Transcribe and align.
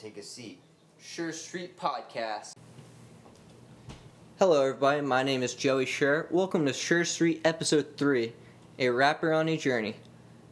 take 0.00 0.16
a 0.16 0.22
seat. 0.22 0.58
Sure 0.98 1.30
Street 1.30 1.78
Podcast. 1.78 2.54
Hello, 4.38 4.62
everybody. 4.62 5.02
My 5.02 5.22
name 5.22 5.42
is 5.42 5.54
Joey 5.54 5.84
Sure. 5.84 6.26
Welcome 6.30 6.64
to 6.64 6.72
Sure 6.72 7.04
Street 7.04 7.42
Episode 7.44 7.98
3 7.98 8.32
A 8.78 8.88
Rapper 8.88 9.30
on 9.34 9.50
a 9.50 9.58
Journey. 9.58 9.96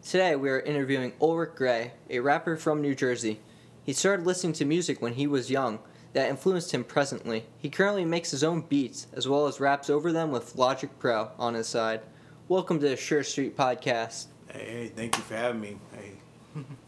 Today, 0.02 0.36
we 0.36 0.50
are 0.50 0.60
interviewing 0.60 1.14
Ulrich 1.22 1.54
Gray, 1.54 1.92
a 2.10 2.20
rapper 2.20 2.58
from 2.58 2.82
New 2.82 2.94
Jersey. 2.94 3.40
He 3.84 3.94
started 3.94 4.26
listening 4.26 4.52
to 4.54 4.66
music 4.66 5.00
when 5.00 5.14
he 5.14 5.26
was 5.26 5.50
young 5.50 5.78
that 6.12 6.28
influenced 6.28 6.72
him 6.72 6.84
presently. 6.84 7.46
He 7.56 7.70
currently 7.70 8.04
makes 8.04 8.30
his 8.30 8.44
own 8.44 8.60
beats 8.60 9.06
as 9.14 9.26
well 9.28 9.46
as 9.46 9.60
raps 9.60 9.88
over 9.88 10.12
them 10.12 10.30
with 10.30 10.56
Logic 10.56 10.90
Pro 10.98 11.30
on 11.38 11.54
his 11.54 11.68
side. 11.68 12.02
Welcome 12.48 12.80
to 12.80 12.88
the 12.90 12.96
Sure 12.96 13.24
Street 13.24 13.56
Podcast. 13.56 14.26
Hey, 14.52 14.66
hey, 14.66 14.92
thank 14.94 15.16
you 15.16 15.22
for 15.22 15.36
having 15.36 15.62
me. 15.62 15.78
Hey, 15.94 16.12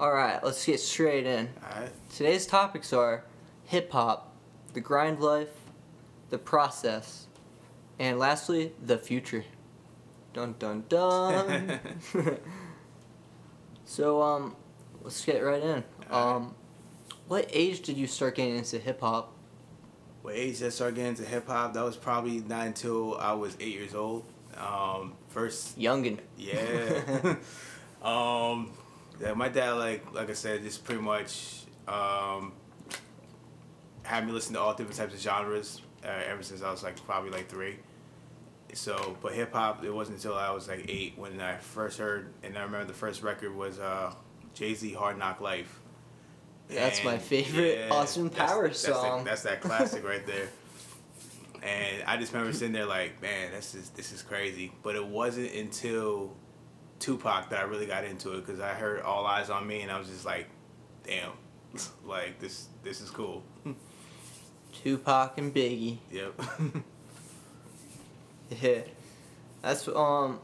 All 0.00 0.14
right, 0.14 0.42
let's 0.42 0.64
get 0.64 0.80
straight 0.80 1.26
in. 1.26 1.50
alright. 1.62 1.90
Today's 2.08 2.46
topics 2.46 2.90
are 2.94 3.22
hip 3.66 3.92
hop, 3.92 4.34
the 4.72 4.80
grind 4.80 5.20
life, 5.20 5.50
the 6.30 6.38
process, 6.38 7.26
and 7.98 8.18
lastly, 8.18 8.72
the 8.82 8.96
future. 8.96 9.44
Dun 10.32 10.54
dun 10.58 10.84
dun. 10.88 11.80
so 13.84 14.22
um, 14.22 14.56
let's 15.02 15.22
get 15.22 15.40
right 15.40 15.62
in. 15.62 15.84
Um, 16.10 16.54
what 17.28 17.50
age 17.52 17.82
did 17.82 17.98
you 17.98 18.06
start 18.06 18.36
getting 18.36 18.56
into 18.56 18.78
hip 18.78 19.02
hop? 19.02 19.34
What 20.22 20.34
age 20.34 20.60
did 20.60 20.68
I 20.68 20.70
start 20.70 20.94
getting 20.94 21.10
into 21.10 21.26
hip 21.26 21.46
hop? 21.46 21.74
That 21.74 21.84
was 21.84 21.98
probably 21.98 22.40
not 22.40 22.66
until 22.66 23.18
I 23.18 23.34
was 23.34 23.54
eight 23.60 23.74
years 23.74 23.94
old. 23.94 24.24
Um, 24.56 25.12
first, 25.28 25.78
Youngin. 25.78 26.20
yeah. 26.38 27.34
um, 28.02 28.72
yeah, 29.20 29.34
my 29.34 29.48
dad, 29.48 29.72
like 29.72 30.12
like 30.12 30.30
I 30.30 30.34
said, 30.34 30.62
just 30.62 30.84
pretty 30.84 31.02
much 31.02 31.62
um, 31.88 32.52
had 34.02 34.26
me 34.26 34.32
listen 34.32 34.54
to 34.54 34.60
all 34.60 34.74
different 34.74 34.96
types 34.96 35.14
of 35.14 35.20
genres 35.20 35.82
uh, 36.04 36.08
ever 36.26 36.42
since 36.42 36.62
I 36.62 36.70
was 36.70 36.82
like 36.82 37.02
probably 37.04 37.30
like 37.30 37.48
three. 37.48 37.76
So, 38.72 39.16
but 39.20 39.32
hip 39.32 39.52
hop, 39.52 39.84
it 39.84 39.90
wasn't 39.90 40.18
until 40.18 40.34
I 40.34 40.50
was 40.52 40.68
like 40.68 40.86
eight 40.88 41.14
when 41.16 41.40
I 41.40 41.56
first 41.56 41.98
heard, 41.98 42.32
and 42.42 42.56
I 42.56 42.62
remember 42.62 42.86
the 42.86 42.92
first 42.92 43.22
record 43.22 43.54
was 43.54 43.78
uh, 43.80 44.14
Jay 44.54 44.74
Z 44.74 44.92
Hard 44.92 45.18
Knock 45.18 45.40
Life. 45.40 45.80
That's 46.68 47.02
my 47.02 47.14
And, 47.14 47.22
favorite 47.22 47.90
Austin 47.90 48.28
that's- 48.28 48.48
Powers 48.52 48.82
that's 48.82 48.96
song. 49.00 49.18
That, 49.24 49.30
that's 49.30 49.42
that 49.42 49.60
classic 49.60 50.04
right 50.04 50.24
there. 50.26 50.48
And 51.62 52.02
I 52.06 52.16
just 52.16 52.32
remember 52.32 52.54
sitting 52.54 52.72
there 52.72 52.86
like, 52.86 53.20
man, 53.20 53.50
this 53.52 53.74
is 53.74 53.90
this 53.90 54.12
is 54.12 54.22
crazy. 54.22 54.72
But 54.82 54.96
it 54.96 55.06
wasn't 55.06 55.52
until 55.52 56.34
Tupac 57.00 57.50
that 57.50 57.58
I 57.58 57.62
really 57.62 57.86
got 57.86 58.04
into 58.04 58.34
it 58.34 58.46
because 58.46 58.60
I 58.60 58.74
heard 58.74 59.00
All 59.02 59.24
Eyez 59.24 59.50
on 59.50 59.66
Me 59.66 59.80
and 59.80 59.90
I 59.90 59.98
was 59.98 60.08
just 60.08 60.24
like, 60.24 60.46
damn, 61.02 61.32
like 62.04 62.38
this 62.38 62.68
this 62.84 63.00
is 63.00 63.10
cool. 63.10 63.42
Tupac 64.72 65.36
and 65.38 65.52
Biggie. 65.52 65.98
Yep. 66.12 66.40
Yeah, 68.60 68.80
that's 69.62 69.86
um, 69.86 70.40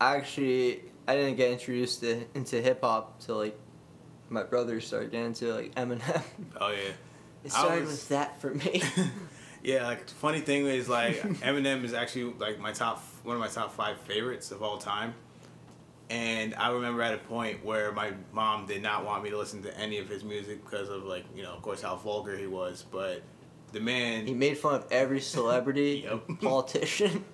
actually 0.00 0.82
I 1.06 1.14
didn't 1.14 1.36
get 1.36 1.52
introduced 1.52 2.00
to, 2.00 2.24
into 2.34 2.60
hip 2.60 2.80
hop 2.82 3.20
till 3.20 3.36
like 3.36 3.56
my 4.28 4.42
brother 4.42 4.80
started 4.80 5.12
getting 5.12 5.26
into 5.28 5.54
like 5.54 5.74
Eminem. 5.74 6.22
oh 6.60 6.70
yeah. 6.70 6.92
It 7.44 7.52
started 7.52 7.82
was- 7.82 7.90
with 7.92 8.08
that 8.08 8.40
for 8.40 8.52
me. 8.54 8.82
yeah, 9.62 9.86
like 9.86 10.08
funny 10.08 10.40
thing 10.40 10.66
is 10.66 10.88
like 10.88 11.16
Eminem 11.40 11.84
is 11.84 11.94
actually 11.94 12.34
like 12.34 12.58
my 12.58 12.72
top 12.72 13.02
one 13.22 13.36
of 13.36 13.40
my 13.40 13.46
top 13.48 13.72
five 13.72 13.98
favorites 14.00 14.50
of 14.50 14.62
all 14.62 14.78
time. 14.78 15.14
And 16.10 16.54
I 16.54 16.70
remember 16.70 17.02
at 17.02 17.12
a 17.14 17.18
point 17.18 17.62
where 17.64 17.92
my 17.92 18.12
mom 18.32 18.66
did 18.66 18.82
not 18.82 19.04
want 19.04 19.22
me 19.22 19.30
to 19.30 19.36
listen 19.36 19.62
to 19.64 19.78
any 19.78 19.98
of 19.98 20.08
his 20.08 20.24
music 20.24 20.64
because 20.64 20.88
of 20.88 21.04
like, 21.04 21.24
you 21.36 21.42
know, 21.42 21.52
of 21.52 21.60
course 21.62 21.82
how 21.82 21.96
vulgar 21.96 22.36
he 22.36 22.46
was, 22.46 22.84
but 22.90 23.22
the 23.72 23.80
man 23.80 24.26
he 24.26 24.32
made 24.32 24.56
fun 24.56 24.74
of 24.76 24.86
every 24.90 25.20
celebrity, 25.20 26.06
Yep. 26.10 26.40
politician. 26.40 27.24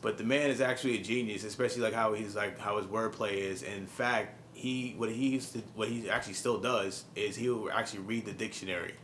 but 0.00 0.16
the 0.16 0.24
man 0.24 0.48
is 0.48 0.62
actually 0.62 0.98
a 0.98 1.02
genius, 1.02 1.44
especially 1.44 1.82
like 1.82 1.92
how 1.92 2.14
he's 2.14 2.34
like 2.34 2.58
how 2.58 2.78
his 2.78 2.86
wordplay 2.86 3.34
is. 3.34 3.62
In 3.62 3.86
fact, 3.86 4.40
he 4.54 4.94
what 4.96 5.10
he 5.10 5.28
used 5.28 5.52
to 5.52 5.58
what 5.74 5.88
he 5.88 6.08
actually 6.08 6.32
still 6.34 6.56
does 6.58 7.04
is 7.14 7.36
he'll 7.36 7.68
actually 7.70 8.00
read 8.00 8.24
the 8.24 8.32
dictionary. 8.32 8.94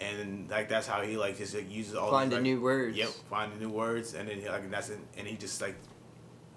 And 0.00 0.50
like 0.50 0.68
that's 0.68 0.88
how 0.88 1.02
he 1.02 1.16
like 1.16 1.38
just 1.38 1.54
like, 1.54 1.70
uses 1.70 1.94
all 1.94 2.06
the 2.06 2.12
Find 2.16 2.32
these, 2.32 2.36
like, 2.38 2.42
new 2.42 2.60
words. 2.60 2.96
Yep, 2.96 3.08
find 3.30 3.52
the 3.52 3.60
new 3.64 3.70
words, 3.70 4.14
and 4.14 4.28
then 4.28 4.40
he, 4.40 4.48
like 4.48 4.64
and 4.64 4.72
that's 4.72 4.90
and 4.90 5.24
he 5.28 5.36
just 5.36 5.62
like 5.62 5.76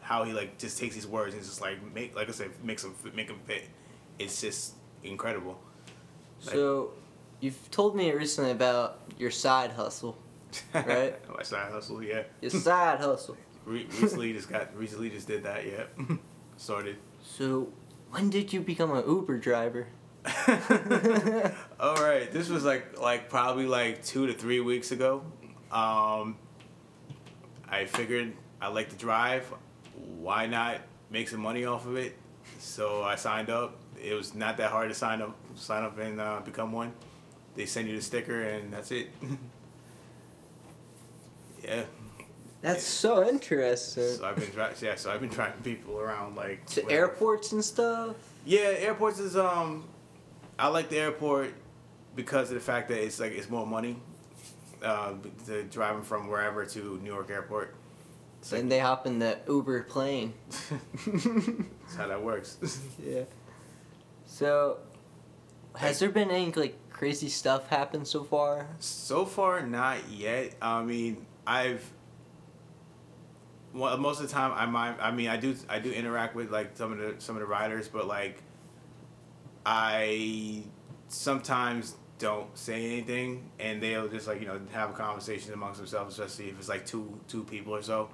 how 0.08 0.24
he 0.24 0.32
like 0.32 0.58
just 0.58 0.80
takes 0.80 0.96
these 0.96 1.06
words 1.06 1.34
and 1.34 1.44
just 1.44 1.60
like 1.60 1.78
make 1.94 2.16
like 2.16 2.30
I 2.30 2.32
said 2.32 2.52
makes 2.64 2.84
them 2.84 2.96
make 3.14 3.28
them 3.28 3.40
fit. 3.46 3.66
It's 4.18 4.40
just 4.40 4.74
incredible. 5.04 5.60
So, 6.40 6.92
you've 7.42 7.70
told 7.72 7.96
me 7.96 8.12
recently 8.12 8.52
about 8.52 9.00
your 9.18 9.32
side 9.32 9.72
hustle, 9.72 10.18
Right. 10.74 11.14
My 11.36 11.44
side 11.44 11.72
hustle, 11.72 12.02
yeah. 12.02 12.24
your 12.42 12.52
side 12.52 13.00
hustle. 13.00 13.36
Re- 13.66 13.86
recently 14.00 14.32
just 14.32 14.50
got 14.50 14.74
recently 14.78 15.10
just 15.10 15.28
did 15.28 15.44
that, 15.44 15.66
yeah. 15.68 15.84
Started. 16.58 16.96
So, 17.22 17.68
when 18.12 18.30
did 18.30 18.54
you 18.54 18.62
become 18.62 18.92
an 18.96 19.04
Uber 19.06 19.40
driver? 19.40 19.88
All 21.80 21.96
right, 21.96 22.32
this 22.32 22.48
was 22.48 22.64
like 22.64 22.98
like 23.00 23.30
probably 23.30 23.66
like 23.66 24.06
two 24.06 24.26
to 24.28 24.34
three 24.34 24.62
weeks 24.62 24.92
ago. 24.92 25.24
Um, 25.72 26.38
I 27.68 27.86
figured 27.86 28.32
I 28.62 28.70
like 28.70 28.90
to 28.90 28.96
drive. 28.96 29.52
Why 30.20 30.46
not 30.46 30.78
make 31.10 31.30
some 31.30 31.42
money 31.42 31.66
off 31.66 31.86
of 31.86 31.96
it? 31.98 32.16
So 32.60 33.04
I 33.04 33.16
signed 33.16 33.50
up. 33.50 33.76
It 34.02 34.14
was 34.14 34.36
not 34.36 34.58
that 34.58 34.72
hard 34.72 34.90
to 34.90 34.96
sign 34.96 35.22
up, 35.22 35.36
sign 35.56 35.84
up 35.84 35.98
and 36.00 36.20
uh, 36.20 36.42
become 36.44 36.72
one. 36.72 36.94
They 37.56 37.66
send 37.66 37.88
you 37.88 37.96
the 37.96 38.02
sticker 38.02 38.44
and 38.44 38.72
that's 38.72 38.92
it. 38.92 39.10
yeah. 41.64 41.84
That's 42.62 42.84
so 42.84 43.28
interesting. 43.28 44.10
So 44.10 44.26
I've 44.26 44.36
been 44.36 44.50
dri- 44.50 44.74
yeah. 44.82 44.96
So 44.96 45.12
I've 45.12 45.22
been 45.22 45.30
driving 45.30 45.62
people 45.62 46.00
around 46.00 46.36
like 46.36 46.66
to 46.68 46.82
whatever. 46.82 47.02
airports 47.02 47.52
and 47.52 47.64
stuff. 47.64 48.16
Yeah, 48.46 48.74
airports 48.78 49.20
is 49.20 49.38
um, 49.38 49.86
I 50.58 50.68
like 50.68 50.90
the 50.90 50.98
airport 50.98 51.54
because 52.16 52.50
of 52.50 52.56
the 52.56 52.62
fact 52.62 52.90
that 52.90 53.04
it's 53.04 53.20
like 53.20 53.34
it's 53.34 53.50
more 53.50 53.66
money. 53.66 53.98
Uh, 54.82 55.14
to 55.48 55.64
driving 55.64 56.04
from 56.04 56.28
wherever 56.28 56.64
to 56.64 57.00
New 57.02 57.12
York 57.12 57.32
Airport. 57.32 57.74
And 58.54 58.72
they 58.72 58.80
hop 58.80 59.06
in 59.06 59.20
the 59.20 59.38
Uber 59.48 59.84
plane. 59.84 60.34
that's 60.70 61.96
how 61.96 62.08
that 62.08 62.24
works. 62.24 62.58
yeah. 63.04 63.24
So, 64.26 64.80
has 65.76 66.00
there 66.00 66.10
been 66.10 66.32
any 66.32 66.52
like 66.52 66.76
crazy 66.90 67.30
stuff 67.30 67.68
happen 67.70 68.06
so 68.06 68.24
far? 68.24 68.68
so 68.80 69.26
far, 69.26 69.66
not 69.66 70.10
yet. 70.10 70.56
I 70.62 70.84
mean, 70.84 71.26
I've. 71.46 71.84
Well, 73.74 73.98
most 73.98 74.20
of 74.22 74.28
the 74.28 74.34
time, 74.34 74.54
I 74.54 74.66
might. 74.66 74.98
I 75.00 75.12
mean, 75.12 75.28
I 75.28 75.38
do. 75.38 75.56
I 75.70 75.80
do 75.80 75.92
interact 75.92 76.36
with 76.36 76.52
like 76.52 76.76
some 76.76 76.92
of 76.92 76.98
the 76.98 77.16
some 77.20 77.36
of 77.36 77.42
the 77.42 77.48
riders, 77.48 77.88
but 77.88 78.08
like, 78.08 78.42
I 79.66 80.64
sometimes 81.10 81.96
don't 82.20 82.56
say 82.58 82.86
anything, 82.86 83.50
and 83.60 83.82
they'll 83.82 84.08
just 84.08 84.28
like 84.28 84.42
you 84.42 84.48
know 84.48 84.60
have 84.72 84.90
a 84.90 84.94
conversation 84.94 85.54
amongst 85.54 85.78
themselves, 85.80 86.18
especially 86.18 86.50
if 86.50 86.58
it's 86.58 86.70
like 86.70 86.86
two 86.86 87.20
two 87.28 87.44
people 87.44 87.74
or 87.76 87.82
so. 87.82 88.10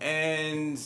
And 0.00 0.80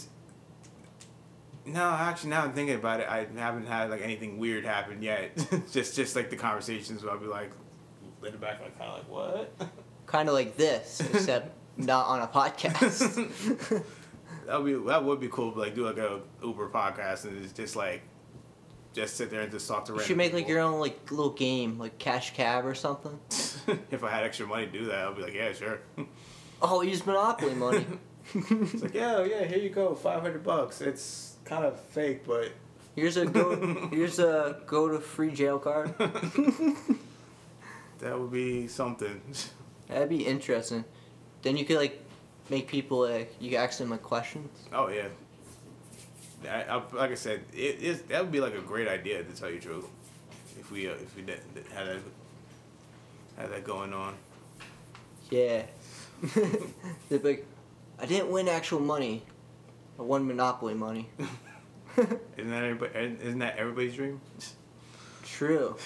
no, 1.65 1.91
actually, 1.91 2.31
now 2.31 2.43
I'm 2.43 2.53
thinking 2.53 2.75
about 2.75 3.00
it, 3.00 3.09
I 3.09 3.27
haven't 3.37 3.67
had 3.67 3.91
like 3.91 4.03
anything 4.03 4.39
weird 4.39 4.65
happen 4.65 5.03
yet. 5.03 5.37
just 5.73 5.95
just 5.95 6.17
like 6.17 6.31
the 6.31 6.37
conversations 6.37 7.03
where 7.03 7.12
I'll 7.12 7.19
be 7.19 7.27
like, 7.27 7.50
the 8.21 8.31
back, 8.33 8.61
like 8.61 8.78
kind 8.78 8.91
of 8.91 8.99
like 8.99 9.09
what. 9.09 9.55
Kind 10.05 10.28
of 10.28 10.34
like 10.34 10.56
this, 10.56 11.00
except 11.15 11.53
not 11.78 12.06
on 12.06 12.21
a 12.21 12.27
podcast. 12.27 13.83
That 14.47 14.62
would 14.62 14.67
be 14.67 14.89
that 14.89 15.05
would 15.05 15.21
be 15.21 15.29
cool. 15.29 15.53
But 15.53 15.61
like 15.61 15.75
do 15.75 15.87
like 15.87 15.97
a 15.97 16.21
Uber 16.43 16.69
podcast 16.69 17.25
and 17.25 17.43
it's 17.43 17.53
just 17.53 17.77
like 17.77 18.03
just 18.93 19.17
sit 19.17 19.31
there 19.31 19.43
and 19.43 19.50
just 19.50 19.67
talk 19.69 19.87
to. 19.87 19.94
you 19.94 20.00
should 20.00 20.17
make 20.17 20.34
like 20.34 20.49
your 20.49 20.61
own 20.61 20.81
like 20.81 21.11
little 21.11 21.31
game, 21.31 21.79
like 21.79 21.99
Cash 21.99 22.35
Cab 22.35 22.67
or 22.67 22.75
something. 22.75 23.19
if 23.91 24.05
I 24.05 24.11
had 24.11 24.25
extra 24.25 24.47
money 24.47 24.67
to 24.67 24.73
do 24.73 24.85
that, 24.87 25.06
I'd 25.06 25.17
be 25.17 25.23
like, 25.23 25.35
yeah, 25.35 25.53
sure. 25.53 25.81
Oh, 26.61 26.82
use 26.82 27.06
Monopoly 27.06 27.55
money. 27.55 27.87
It's 28.34 28.82
like, 28.82 28.94
yeah, 28.94 29.25
yeah, 29.25 29.44
here 29.44 29.58
you 29.58 29.70
go, 29.70 29.94
five 29.94 30.23
hundred 30.23 30.44
bucks. 30.44 30.81
It's 30.81 31.37
kind 31.44 31.64
of 31.64 31.79
fake, 31.81 32.26
but 32.26 32.52
Here's 32.94 33.17
a 33.17 33.25
go. 33.25 33.88
here's 33.90 34.19
a 34.19 34.58
go 34.67 34.88
to 34.88 34.99
free 35.00 35.31
jail 35.31 35.58
card. 35.58 35.94
that 37.99 38.19
would 38.19 38.31
be 38.31 38.69
something. 38.69 39.20
That'd 39.88 40.11
be 40.11 40.26
interesting. 40.26 40.84
Then 41.43 41.56
you 41.56 41.64
could 41.64 41.79
like 41.79 42.05
make 42.50 42.69
people 42.69 43.08
like 43.08 43.34
you 43.40 43.50
could 43.50 43.58
ask 43.58 43.79
them 43.79 43.90
like 43.90 44.02
questions. 44.02 44.50
Oh 44.73 44.88
yeah. 44.88 45.08
I, 46.44 46.62
I, 46.64 46.82
like 46.93 47.12
I 47.12 47.14
said, 47.14 47.44
it 47.55 47.81
is 47.81 48.02
that 48.02 48.20
would 48.23 48.32
be 48.32 48.40
like 48.40 48.55
a 48.55 48.61
great 48.61 48.88
idea 48.88 49.23
to 49.23 49.32
tell 49.32 49.49
you 49.49 49.58
the 49.58 49.67
truth. 49.67 49.87
If 50.61 50.70
we 50.70 50.88
uh, 50.88 50.93
if 50.93 51.17
we 51.17 51.23
did, 51.23 51.40
had 51.73 51.87
that 51.87 51.99
had 53.38 53.52
that 53.52 53.64
going 53.64 53.94
on. 53.94 54.14
Yeah. 55.31 55.62
They'd 57.08 57.23
be 57.23 57.29
like, 57.29 57.46
I 58.02 58.06
didn't 58.06 58.32
win 58.32 58.49
actual 58.49 58.81
money. 58.81 59.22
I 59.96 60.02
won 60.02 60.26
Monopoly 60.26 60.75
money. 60.75 61.08
Isn't 61.96 62.50
that 62.50 62.64
everybody? 62.64 63.16
Isn't 63.22 63.38
that 63.38 63.56
everybody's 63.56 63.94
dream? 63.94 64.20
True. 65.25 65.76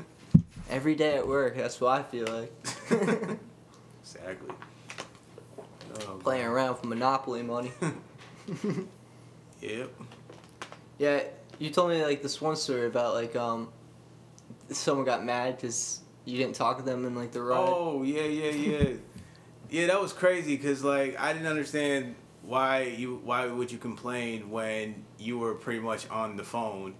Every 0.70 0.96
day 0.96 1.14
at 1.16 1.26
work, 1.26 1.56
that's 1.56 1.80
what 1.80 2.00
I 2.00 2.02
feel 2.02 2.26
like. 2.26 2.52
exactly. 4.02 4.54
Oh, 5.94 6.18
Playing 6.22 6.46
around 6.46 6.72
with 6.72 6.84
Monopoly 6.84 7.42
money. 7.42 7.70
Yep. 9.60 9.90
Yeah, 10.98 11.22
you 11.58 11.70
told 11.70 11.90
me 11.90 12.02
like 12.02 12.22
this 12.22 12.40
one 12.40 12.56
story 12.56 12.86
about 12.86 13.14
like 13.14 13.36
um, 13.36 13.68
someone 14.70 15.04
got 15.04 15.24
mad 15.24 15.56
because 15.56 16.00
you 16.24 16.38
didn't 16.38 16.56
talk 16.56 16.78
to 16.78 16.82
them 16.82 17.04
in 17.04 17.14
like 17.14 17.30
the 17.30 17.42
ride. 17.42 17.58
Oh 17.60 18.02
yeah, 18.02 18.22
yeah, 18.22 18.50
yeah, 18.50 18.88
yeah. 19.72 19.86
That 19.88 20.00
was 20.00 20.12
crazy 20.12 20.56
because 20.56 20.84
like 20.84 21.18
I 21.18 21.32
didn't 21.32 21.48
understand 21.48 22.14
why 22.42 22.82
you 22.82 23.20
why 23.24 23.46
would 23.46 23.72
you 23.72 23.78
complain 23.78 24.50
when 24.50 25.04
you 25.18 25.38
were 25.38 25.54
pretty 25.54 25.80
much 25.80 26.08
on 26.10 26.36
the 26.36 26.44
phone, 26.44 26.94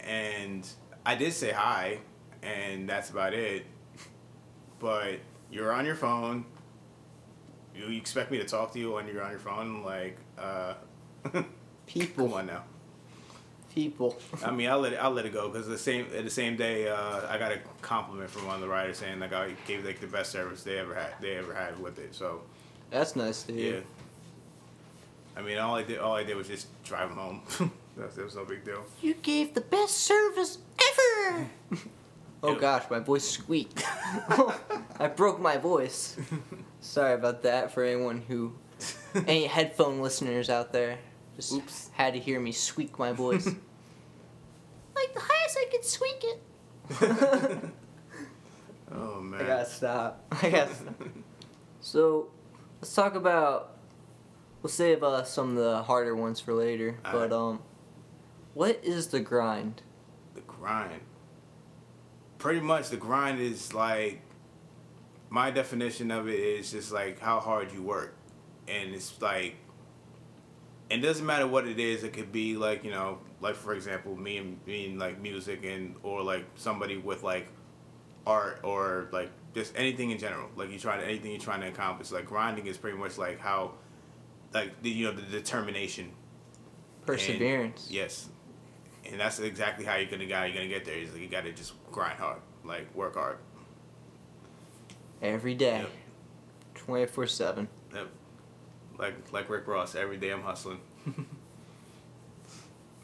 and 0.00 0.66
I 1.06 1.14
did 1.14 1.32
say 1.32 1.52
hi, 1.52 1.98
and 2.42 2.88
that's 2.88 3.10
about 3.10 3.34
it. 3.34 3.66
But 4.80 5.20
you're 5.50 5.72
on 5.72 5.86
your 5.86 5.96
phone. 5.96 6.46
You 7.76 7.96
expect 7.96 8.30
me 8.30 8.38
to 8.38 8.44
talk 8.44 8.72
to 8.72 8.78
you 8.78 8.92
when 8.92 9.06
you're 9.06 9.22
on 9.22 9.30
your 9.30 9.38
phone? 9.38 9.84
Like, 9.84 10.18
uh, 10.36 10.74
People, 11.86 12.28
come 12.28 12.38
on 12.38 12.46
now. 12.46 12.64
People. 13.74 14.16
I 14.44 14.50
mean, 14.50 14.68
I'll 14.68 14.80
let 14.80 14.92
it, 14.92 14.96
I'll 14.96 15.10
let 15.10 15.26
it 15.26 15.32
go 15.32 15.48
because 15.48 15.66
the 15.68 15.78
same 15.78 16.06
the 16.10 16.30
same 16.30 16.56
day 16.56 16.88
uh, 16.88 17.26
I 17.28 17.38
got 17.38 17.52
a 17.52 17.58
compliment 17.82 18.30
from 18.30 18.46
one 18.46 18.56
of 18.56 18.60
the 18.60 18.68
writers 18.68 18.98
saying 18.98 19.20
like 19.20 19.32
I 19.32 19.52
gave 19.66 19.84
like 19.84 20.00
the 20.00 20.06
best 20.06 20.30
service 20.32 20.62
they 20.62 20.78
ever 20.78 20.94
had 20.94 21.14
they 21.20 21.36
ever 21.36 21.54
had 21.54 21.78
with 21.80 21.98
it. 21.98 22.14
So 22.14 22.42
That's 22.90 23.16
nice 23.16 23.42
to 23.44 23.52
yeah. 23.52 23.80
I 25.36 25.42
mean, 25.42 25.58
all 25.58 25.74
I 25.76 25.82
did 25.84 25.98
all 25.98 26.14
I 26.14 26.24
did 26.24 26.36
was 26.36 26.48
just 26.48 26.66
drive 26.84 27.08
them 27.10 27.18
home. 27.18 27.70
That's 27.96 28.16
it 28.18 28.24
was 28.24 28.36
no 28.36 28.44
big 28.44 28.64
deal. 28.64 28.84
You 29.02 29.14
gave 29.14 29.54
the 29.54 29.60
best 29.60 29.94
service 29.98 30.58
ever. 30.90 31.46
oh 32.42 32.50
Yep. 32.52 32.60
gosh, 32.60 32.84
my 32.90 32.98
voice 33.00 33.28
squeaked. 33.28 33.82
I 35.00 35.08
broke 35.14 35.40
my 35.40 35.56
voice. 35.56 36.16
Sorry 36.80 37.14
about 37.14 37.42
that 37.42 37.72
for 37.72 37.82
anyone 37.84 38.22
who, 38.28 38.52
any 39.26 39.46
headphone 39.46 40.00
listeners 40.00 40.48
out 40.48 40.72
there, 40.72 40.98
just 41.38 41.52
Oops. 41.52 41.90
had 41.92 42.14
to 42.14 42.20
hear 42.20 42.40
me 42.40 42.52
squeak 42.52 42.98
my 42.98 43.12
voice. 43.12 43.46
like 44.96 45.14
the 45.14 45.20
highest 45.20 45.58
I 45.58 45.66
could 45.70 45.84
squeak 45.84 46.24
it. 46.24 47.60
Oh 48.90 49.20
man. 49.20 49.42
I 49.42 49.46
gotta 49.46 49.66
stop. 49.66 50.24
I 50.42 50.50
gotta 50.50 50.74
stop. 50.74 50.94
So, 51.80 52.30
let's 52.80 52.94
talk 52.94 53.14
about. 53.14 53.76
We'll 54.62 54.70
save 54.70 55.02
uh, 55.02 55.22
some 55.24 55.50
of 55.50 55.56
the 55.56 55.82
harder 55.82 56.16
ones 56.16 56.40
for 56.40 56.52
later. 56.52 56.98
Alright. 57.04 57.30
But 57.30 57.36
um, 57.36 57.60
what 58.54 58.80
is 58.82 59.08
the 59.08 59.20
grind? 59.20 59.82
the 60.34 60.40
grind. 60.40 61.00
Pretty 62.38 62.60
much, 62.60 62.88
the 62.90 62.96
grind 62.96 63.40
is 63.40 63.74
like 63.74 64.22
my 65.30 65.50
definition 65.50 66.10
of 66.10 66.28
it 66.28 66.38
is 66.38 66.70
just 66.72 66.92
like 66.92 67.20
how 67.20 67.40
hard 67.40 67.72
you 67.72 67.82
work, 67.82 68.16
and 68.66 68.94
it's 68.94 69.20
like 69.20 69.56
it 70.90 70.98
doesn't 70.98 71.26
matter 71.26 71.46
what 71.46 71.66
it 71.66 71.78
is. 71.78 72.04
It 72.04 72.12
could 72.12 72.32
be 72.32 72.56
like 72.56 72.84
you 72.84 72.90
know, 72.90 73.18
like 73.40 73.54
for 73.54 73.74
example, 73.74 74.16
me 74.16 74.38
and 74.38 74.58
and 74.66 74.98
like 74.98 75.20
music 75.20 75.64
and 75.64 75.94
or 76.02 76.22
like 76.22 76.44
somebody 76.56 76.96
with 76.96 77.22
like 77.22 77.48
art 78.26 78.60
or 78.62 79.08
like 79.12 79.30
just 79.54 79.76
anything 79.76 80.10
in 80.10 80.18
general. 80.18 80.48
Like 80.56 80.70
you 80.70 80.78
try 80.78 80.96
to 80.96 81.04
anything 81.04 81.30
you're 81.30 81.40
trying 81.40 81.60
to 81.60 81.68
accomplish. 81.68 82.10
Like 82.10 82.26
grinding 82.26 82.66
is 82.66 82.76
pretty 82.76 82.98
much 82.98 83.18
like 83.18 83.38
how 83.38 83.72
like 84.52 84.82
the, 84.82 84.90
you 84.90 85.06
know 85.06 85.12
the 85.12 85.22
determination 85.22 86.12
Perseverance. 87.04 87.88
Yes, 87.90 88.28
and 89.10 89.18
that's 89.18 89.38
exactly 89.38 89.84
how 89.84 89.96
you're 89.96 90.10
gonna 90.10 90.24
how 90.34 90.44
you're 90.44 90.54
gonna 90.54 90.68
get 90.68 90.84
there. 90.84 90.96
Is 90.96 91.12
like 91.12 91.22
you 91.22 91.28
gotta 91.28 91.52
just 91.52 91.72
grind 91.90 92.18
hard, 92.18 92.40
like 92.64 92.94
work 92.94 93.14
hard. 93.14 93.38
Every 95.22 95.54
day. 95.54 95.78
Yep. 95.78 95.90
24 96.74 97.26
7. 97.26 97.68
Yep. 98.98 99.06
Like 99.06 99.32
like 99.32 99.50
Rick 99.50 99.66
Ross, 99.66 99.94
every 99.94 100.16
day 100.16 100.30
I'm 100.30 100.42
hustling. 100.42 100.80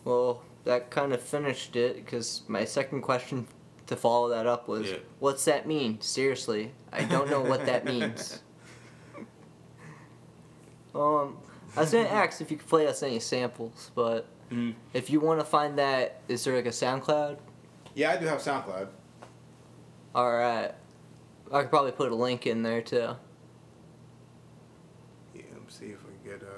Well, 0.05 0.43
that 0.65 0.91
kind 0.91 1.15
of 1.15 1.23
finished 1.23 1.77
it 1.77 1.97
because 1.97 2.43
my 2.47 2.67
second 2.67 3.01
question 3.01 3.47
to 3.87 3.97
follow 3.97 4.29
that 4.29 4.47
up 4.47 4.69
was 4.69 4.91
Yeah. 4.91 4.97
what's 5.19 5.47
that 5.47 5.67
mean? 5.67 5.99
Seriously, 6.03 6.73
I 6.93 7.05
don't 7.05 7.31
know 7.31 7.41
what 7.41 7.65
that 7.67 7.85
means. 7.87 8.41
Um, 10.95 11.39
I 11.77 11.81
was 11.81 11.91
gonna 11.93 12.07
ask 12.09 12.41
if 12.41 12.51
you 12.53 12.57
could 12.57 12.69
play 12.69 12.87
us 12.87 13.03
any 13.03 13.19
samples, 13.19 13.91
but 13.97 14.27
Mhm. 14.53 14.75
if 14.93 15.11
you 15.11 15.19
want 15.19 15.41
to 15.41 15.45
find 15.45 15.77
that, 15.79 16.21
is 16.29 16.45
there 16.45 16.55
like 16.55 16.67
a 16.67 16.69
SoundCloud? 16.69 17.39
Yeah, 17.95 18.13
I 18.13 18.17
do 18.17 18.27
have 18.27 18.39
SoundCloud. 18.41 18.89
All 20.15 20.33
right, 20.33 20.73
I 21.51 21.63
could 21.63 21.71
probably 21.71 21.91
put 21.91 22.13
a 22.13 22.15
link 22.15 22.47
in 22.47 22.63
there 22.63 22.81
too. 22.81 23.17
Yeah, 25.35 25.43
let 25.53 25.63
me 25.63 25.67
see 26.41 26.47
if 26.47 26.51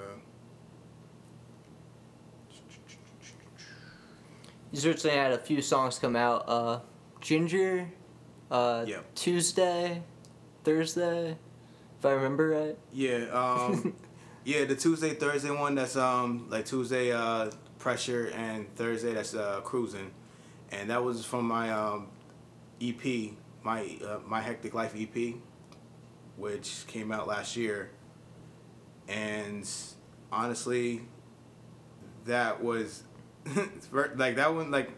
I 2.69 2.83
can 2.83 2.91
get 2.93 3.11
uh. 3.11 4.57
You 4.71 4.79
certainly 4.79 5.15
had 5.15 5.31
a 5.31 5.37
few 5.37 5.61
songs 5.61 5.97
come 5.99 6.15
out. 6.15 6.45
Uh, 6.47 6.79
Ginger, 7.21 7.89
uh, 8.51 8.83
Yep. 8.87 9.15
Tuesday, 9.15 10.01
Thursday, 10.63 11.37
if 11.99 12.05
I 12.05 12.11
remember 12.11 12.49
right. 12.49 12.77
Yeah, 12.91 13.25
um, 13.31 13.93
yeah, 14.45 14.65
the 14.65 14.75
Tuesday 14.75 15.13
Thursday 15.13 15.51
one 15.51 15.75
that's 15.75 15.95
um 15.95 16.47
like 16.49 16.65
Tuesday 16.65 17.11
uh 17.11 17.49
pressure 17.79 18.27
and 18.35 18.73
Thursday 18.75 19.13
that's 19.13 19.33
uh 19.35 19.61
cruising, 19.61 20.11
and 20.71 20.89
that 20.89 21.03
was 21.03 21.25
from 21.25 21.45
my 21.47 21.71
um 21.71 22.07
EP, 22.81 23.31
my 23.63 23.97
uh, 24.05 24.19
my 24.25 24.41
hectic 24.41 24.73
life 24.73 24.93
EP, 24.95 25.35
which 26.35 26.85
came 26.87 27.11
out 27.11 27.27
last 27.27 27.55
year, 27.55 27.89
and 29.07 29.67
honestly, 30.31 31.01
that 32.25 32.63
was 32.63 33.03
like 33.91 34.35
that 34.35 34.53
one 34.53 34.71
like 34.71 34.91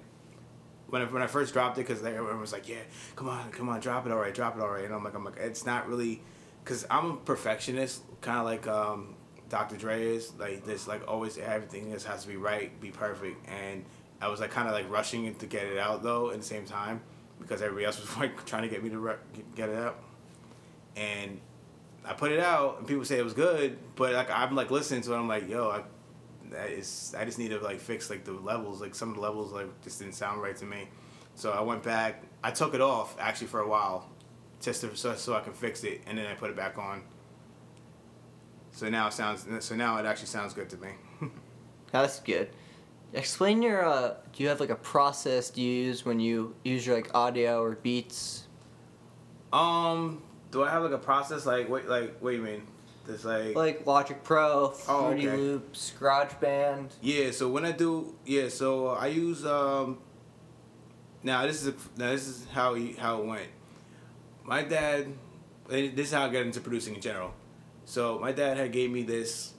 when 0.89 1.01
I, 1.03 1.05
when 1.05 1.21
I 1.21 1.27
first 1.27 1.53
dropped 1.53 1.77
it 1.77 1.87
because 1.87 2.03
everyone 2.03 2.39
was 2.39 2.51
like, 2.51 2.67
yeah, 2.67 2.81
come 3.15 3.29
on, 3.29 3.51
come 3.51 3.69
on, 3.69 3.79
drop 3.79 4.05
it 4.05 4.11
alright, 4.11 4.33
drop 4.33 4.57
it 4.57 4.61
alright, 4.61 4.85
and 4.85 4.93
I'm 4.93 5.03
like, 5.03 5.13
I'm 5.13 5.23
like, 5.23 5.37
it's 5.37 5.65
not 5.65 5.87
really, 5.87 6.21
because 6.63 6.85
I'm 6.89 7.11
a 7.11 7.15
perfectionist, 7.17 8.01
kind 8.21 8.39
of 8.39 8.45
like 8.45 8.67
um, 8.67 9.15
Dr. 9.49 9.77
Dre 9.77 10.15
is, 10.15 10.33
like 10.39 10.65
this, 10.65 10.87
like 10.87 11.07
always 11.07 11.37
everything 11.37 11.91
just 11.91 12.07
has 12.07 12.23
to 12.23 12.27
be 12.27 12.37
right, 12.37 12.79
be 12.81 12.91
perfect, 12.91 13.47
and 13.47 13.85
I 14.21 14.27
was 14.27 14.39
like 14.39 14.51
kind 14.51 14.67
of 14.67 14.73
like 14.73 14.89
rushing 14.89 15.33
to 15.33 15.45
get 15.45 15.65
it 15.65 15.77
out 15.77 16.03
though 16.03 16.31
at 16.31 16.37
the 16.37 16.43
same 16.43 16.65
time 16.65 17.01
because 17.39 17.61
everybody 17.61 17.85
else 17.85 17.99
was 17.99 18.17
like 18.17 18.45
trying 18.45 18.63
to 18.63 18.69
get 18.69 18.83
me 18.83 18.89
to 18.89 18.99
re- 18.99 19.15
get 19.55 19.69
it 19.69 19.77
out, 19.77 19.99
and 20.95 21.39
I 22.05 22.13
put 22.13 22.31
it 22.31 22.39
out 22.39 22.79
and 22.79 22.87
people 22.87 23.05
say 23.05 23.17
it 23.17 23.23
was 23.23 23.33
good, 23.33 23.77
but 23.95 24.13
like 24.13 24.29
I'm 24.31 24.55
like 24.55 24.71
listening 24.71 25.01
to 25.01 25.13
it, 25.13 25.17
I'm 25.17 25.27
like, 25.27 25.49
yo, 25.49 25.69
I, 25.69 25.83
that 26.51 26.69
is 26.71 27.15
I 27.17 27.25
just 27.25 27.37
need 27.37 27.49
to 27.49 27.59
like 27.59 27.79
fix 27.79 28.09
like 28.09 28.23
the 28.23 28.31
levels, 28.33 28.81
like 28.81 28.95
some 28.95 29.09
of 29.09 29.15
the 29.15 29.21
levels 29.21 29.51
like 29.51 29.67
just 29.81 29.99
didn't 29.99 30.15
sound 30.15 30.41
right 30.41 30.55
to 30.57 30.65
me. 30.65 30.89
So 31.35 31.51
I 31.51 31.61
went 31.61 31.83
back. 31.83 32.23
I 32.43 32.51
took 32.51 32.73
it 32.73 32.81
off 32.81 33.15
actually 33.19 33.47
for 33.47 33.61
a 33.61 33.67
while, 33.67 34.09
just 34.59 34.81
to, 34.81 34.95
so 34.95 35.15
so 35.15 35.35
I 35.35 35.41
can 35.41 35.53
fix 35.53 35.83
it, 35.83 36.01
and 36.07 36.17
then 36.17 36.25
I 36.25 36.33
put 36.33 36.49
it 36.49 36.55
back 36.55 36.77
on. 36.77 37.03
So 38.71 38.89
now 38.89 39.07
it 39.07 39.13
sounds. 39.13 39.45
So 39.63 39.75
now 39.75 39.97
it 39.97 40.05
actually 40.05 40.27
sounds 40.27 40.53
good 40.53 40.69
to 40.69 40.77
me. 40.77 40.89
That's 41.91 42.19
good. 42.19 42.49
Explain 43.13 43.61
your. 43.61 43.85
Uh, 43.85 44.15
do 44.33 44.43
you 44.43 44.49
have 44.49 44.59
like 44.59 44.69
a 44.69 44.75
process 44.75 45.51
you 45.55 45.65
use 45.65 46.05
when 46.05 46.19
you 46.19 46.55
use 46.63 46.85
your 46.85 46.95
like 46.95 47.13
audio 47.13 47.61
or 47.61 47.75
beats? 47.75 48.47
um, 49.51 50.21
do 50.51 50.63
I 50.63 50.69
have 50.69 50.83
like 50.83 50.91
a 50.91 50.97
process? 50.97 51.45
Like 51.45 51.69
wait, 51.69 51.87
like 51.87 52.17
what 52.19 52.31
do 52.31 52.37
you 52.37 52.43
mean? 52.43 52.63
There's 53.05 53.25
like. 53.25 53.55
Like 53.55 53.87
Logic 53.87 54.23
Pro, 54.23 54.73
Oh, 54.87 55.07
Fruity 55.07 55.27
okay. 55.27 55.37
Loops, 55.37 55.93
GarageBand. 55.99 56.91
Yeah, 57.01 57.31
so 57.31 57.49
when 57.49 57.65
I 57.65 57.71
do, 57.71 58.15
yeah, 58.25 58.49
so 58.49 58.89
I 58.89 59.07
use 59.07 59.45
um. 59.45 59.99
Now 61.23 61.45
this 61.45 61.61
is 61.61 61.67
a, 61.69 61.73
now 61.97 62.11
this 62.11 62.27
is 62.27 62.45
how 62.51 62.75
he, 62.75 62.93
how 62.93 63.21
it 63.21 63.25
went. 63.25 63.47
My 64.43 64.63
dad, 64.63 65.07
this 65.67 66.07
is 66.07 66.11
how 66.13 66.25
I 66.25 66.29
got 66.29 66.43
into 66.43 66.61
producing 66.61 66.95
in 66.95 67.01
general. 67.01 67.33
So 67.85 68.19
my 68.19 68.31
dad 68.31 68.57
had 68.57 68.71
gave 68.71 68.89
me 68.91 69.03
this, 69.03 69.53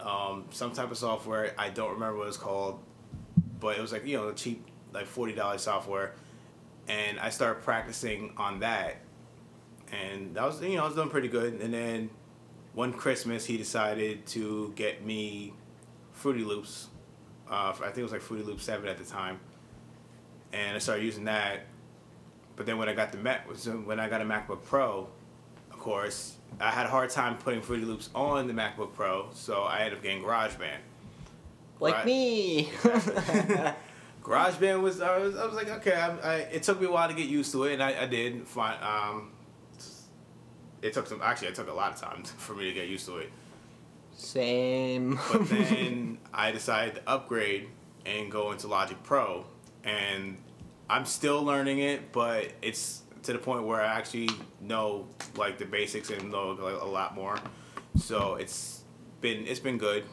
um, 0.00 0.44
some 0.50 0.72
type 0.72 0.90
of 0.90 0.98
software. 0.98 1.54
I 1.56 1.70
don't 1.70 1.92
remember 1.92 2.18
what 2.18 2.28
it's 2.28 2.36
called, 2.36 2.80
but 3.60 3.78
it 3.78 3.80
was 3.80 3.92
like 3.92 4.06
you 4.06 4.16
know 4.16 4.32
cheap 4.32 4.66
like 4.92 5.06
forty 5.06 5.32
dollars 5.34 5.62
software, 5.62 6.14
and 6.88 7.18
I 7.20 7.30
started 7.30 7.62
practicing 7.62 8.32
on 8.36 8.60
that, 8.60 8.96
and 9.92 10.34
that 10.34 10.44
was 10.44 10.60
you 10.62 10.76
know 10.76 10.82
I 10.82 10.86
was 10.86 10.94
doing 10.94 11.08
pretty 11.08 11.28
good. 11.28 11.60
And 11.60 11.72
then 11.72 12.10
one 12.74 12.92
Christmas 12.92 13.44
he 13.44 13.56
decided 13.56 14.26
to 14.26 14.72
get 14.76 15.04
me 15.04 15.52
Fruity 16.12 16.44
Loops. 16.44 16.88
Uh, 17.50 17.72
I 17.72 17.84
think 17.86 17.98
it 17.98 18.02
was 18.02 18.12
like 18.12 18.20
Fruity 18.20 18.44
Loop 18.44 18.60
Seven 18.60 18.88
at 18.88 18.98
the 18.98 19.04
time, 19.04 19.40
and 20.52 20.76
I 20.76 20.78
started 20.78 21.04
using 21.04 21.24
that. 21.24 21.60
But 22.56 22.66
then 22.66 22.76
when 22.76 22.88
I 22.88 22.94
got 22.94 23.12
the 23.12 23.18
Mac, 23.18 23.46
when 23.86 24.00
I 24.00 24.08
got 24.08 24.20
a 24.20 24.24
MacBook 24.24 24.64
Pro, 24.64 25.08
of 25.70 25.78
course, 25.78 26.36
I 26.60 26.70
had 26.70 26.86
a 26.86 26.88
hard 26.88 27.10
time 27.10 27.36
putting 27.36 27.62
Fruity 27.62 27.84
Loops 27.84 28.10
on 28.14 28.46
the 28.48 28.52
MacBook 28.52 28.94
Pro, 28.94 29.28
so 29.32 29.62
I 29.62 29.80
ended 29.80 29.94
up 29.94 30.02
getting 30.02 30.22
GarageBand. 30.22 30.78
Like 31.80 32.04
me. 32.04 32.70
GarageBand 34.22 34.82
was 34.82 35.00
I 35.00 35.18
was 35.18 35.36
I 35.36 35.46
was 35.46 35.54
like 35.54 35.70
okay 35.70 35.94
I, 35.94 36.18
I 36.18 36.34
it 36.36 36.62
took 36.62 36.80
me 36.80 36.86
a 36.86 36.90
while 36.90 37.08
to 37.08 37.14
get 37.14 37.28
used 37.28 37.52
to 37.52 37.64
it 37.64 37.74
and 37.74 37.82
I, 37.82 38.02
I 38.02 38.06
did 38.06 38.46
find 38.46 38.82
um 38.82 39.30
it 40.82 40.92
took 40.92 41.06
some 41.06 41.20
actually 41.22 41.48
it 41.48 41.54
took 41.54 41.68
a 41.68 41.72
lot 41.72 41.92
of 41.92 42.00
time 42.00 42.22
for 42.38 42.54
me 42.54 42.64
to 42.64 42.72
get 42.72 42.88
used 42.88 43.06
to 43.06 43.18
it. 43.18 43.32
Same. 44.16 45.18
but 45.32 45.48
then 45.48 46.18
I 46.34 46.50
decided 46.50 46.96
to 46.96 47.02
upgrade 47.08 47.68
and 48.04 48.30
go 48.30 48.52
into 48.52 48.66
Logic 48.66 49.00
Pro 49.02 49.44
and 49.84 50.36
I'm 50.90 51.04
still 51.04 51.42
learning 51.42 51.78
it 51.78 52.12
but 52.12 52.52
it's 52.62 53.02
to 53.24 53.32
the 53.32 53.38
point 53.38 53.64
where 53.64 53.80
I 53.80 53.86
actually 53.86 54.30
know 54.60 55.06
like 55.36 55.58
the 55.58 55.66
basics 55.66 56.10
and 56.10 56.30
know 56.30 56.50
like, 56.50 56.80
a 56.80 56.86
lot 56.86 57.14
more. 57.14 57.38
So 57.96 58.34
it's 58.34 58.82
been 59.20 59.46
it's 59.46 59.60
been 59.60 59.78
good. 59.78 60.04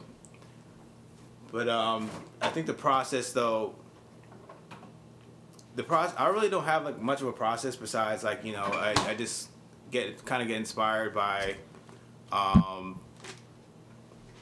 But 1.50 1.68
um 1.68 2.10
I 2.40 2.48
think 2.48 2.66
the 2.66 2.74
process 2.74 3.32
though 3.32 3.74
the 5.76 5.82
process 5.82 6.14
I 6.18 6.28
really 6.28 6.48
don't 6.48 6.64
have 6.64 6.84
like 6.84 7.00
much 7.00 7.20
of 7.20 7.28
a 7.28 7.32
process 7.32 7.76
besides 7.76 8.24
like 8.24 8.44
you 8.44 8.52
know 8.52 8.64
I, 8.64 8.94
I 9.06 9.14
just 9.14 9.48
get 9.90 10.24
kind 10.24 10.42
of 10.42 10.48
get 10.48 10.56
inspired 10.56 11.14
by 11.14 11.56
um 12.32 13.00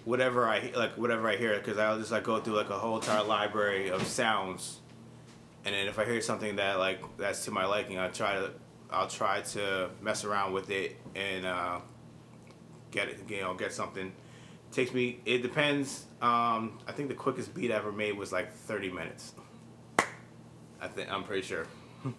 whatever 0.04 0.46
I 0.46 0.72
like 0.76 0.96
whatever 0.96 1.28
I 1.28 1.36
hear 1.36 1.56
because 1.58 1.78
I'll 1.78 1.98
just 1.98 2.10
like 2.10 2.24
go 2.24 2.40
through 2.40 2.56
like 2.56 2.70
a 2.70 2.78
whole 2.78 2.96
entire 2.96 3.22
library 3.22 3.90
of 3.90 4.06
sounds 4.06 4.80
and 5.64 5.74
then 5.74 5.86
if 5.86 5.98
I 5.98 6.04
hear 6.04 6.20
something 6.20 6.56
that 6.56 6.78
like 6.78 7.00
that's 7.16 7.44
to 7.46 7.50
my 7.50 7.66
liking 7.66 7.98
I'll 7.98 8.10
try 8.10 8.34
to 8.34 8.50
I'll 8.90 9.08
try 9.08 9.40
to 9.40 9.90
mess 10.02 10.24
around 10.24 10.52
with 10.52 10.70
it 10.70 10.96
and 11.14 11.46
uh, 11.46 11.80
get 12.90 13.08
it 13.08 13.18
you 13.28 13.40
know 13.40 13.54
get 13.54 13.72
something 13.72 14.12
takes 14.72 14.92
me 14.92 15.20
it 15.24 15.42
depends 15.42 16.06
um, 16.20 16.78
I 16.86 16.92
think 16.92 17.08
the 17.08 17.14
quickest 17.14 17.54
beat 17.54 17.70
I 17.70 17.76
ever 17.76 17.92
made 17.92 18.16
was 18.16 18.32
like 18.32 18.52
30 18.52 18.90
minutes 18.90 19.34
I 20.84 20.88
think 20.88 21.10
I'm 21.10 21.24
pretty 21.24 21.40
sure. 21.40 21.66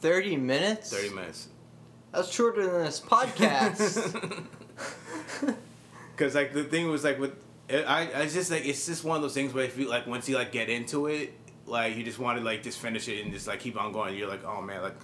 30 0.00 0.36
minutes? 0.36 0.92
30 0.92 1.12
minutes. 1.12 1.48
That's 2.16 2.32
shorter 2.32 2.64
than 2.64 2.84
this 2.84 2.98
podcast. 2.98 4.42
Cause 6.16 6.34
like 6.34 6.54
the 6.54 6.64
thing 6.64 6.88
was 6.88 7.04
like 7.04 7.18
with 7.18 7.34
I 7.70 8.08
I 8.14 8.26
just 8.26 8.50
like 8.50 8.64
it's 8.64 8.86
just 8.86 9.04
one 9.04 9.16
of 9.16 9.22
those 9.22 9.34
things 9.34 9.52
where 9.52 9.64
if 9.64 9.78
you 9.78 9.86
like 9.86 10.06
once 10.06 10.26
you 10.26 10.34
like 10.34 10.50
get 10.50 10.70
into 10.70 11.08
it 11.08 11.34
like 11.66 11.94
you 11.94 12.02
just 12.02 12.18
want 12.18 12.38
to 12.38 12.44
like 12.44 12.62
just 12.62 12.78
finish 12.78 13.06
it 13.08 13.22
and 13.22 13.34
just 13.34 13.46
like 13.46 13.60
keep 13.60 13.78
on 13.78 13.92
going 13.92 14.16
you're 14.16 14.28
like 14.28 14.44
oh 14.46 14.62
man 14.62 14.80
like 14.80 14.94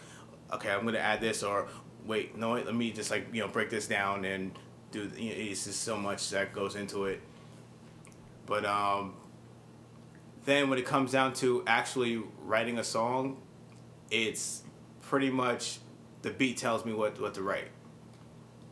okay 0.55 0.71
I'm 0.71 0.87
gonna 0.87 0.99
add 0.99 1.21
this 1.21 1.43
or 1.43 1.69
wait 2.07 2.39
no 2.39 2.55
wait, 2.55 2.65
let 2.65 2.75
me 2.75 2.91
just 2.93 3.11
like 3.11 3.27
you 3.31 3.43
know 3.43 3.49
break 3.49 3.69
this 3.69 3.87
down 3.87 4.25
and 4.25 4.59
do 4.91 5.11
you 5.19 5.29
know, 5.29 5.37
it's 5.37 5.67
just 5.67 5.83
so 5.83 5.99
much 5.99 6.31
that 6.31 6.55
goes 6.55 6.77
into 6.77 7.05
it 7.05 7.21
but 8.47 8.65
um 8.65 9.13
then 10.47 10.71
when 10.71 10.79
it 10.79 10.87
comes 10.87 11.13
down 11.13 11.35
to 11.35 11.63
actually 11.67 12.23
writing 12.43 12.79
a 12.79 12.85
song, 12.85 13.37
it's 14.11 14.63
pretty 15.03 15.31
much 15.31 15.79
the 16.23 16.31
beat 16.31 16.57
tells 16.57 16.85
me 16.85 16.93
what 16.93 17.21
what 17.21 17.35
to 17.35 17.43
write. 17.43 17.69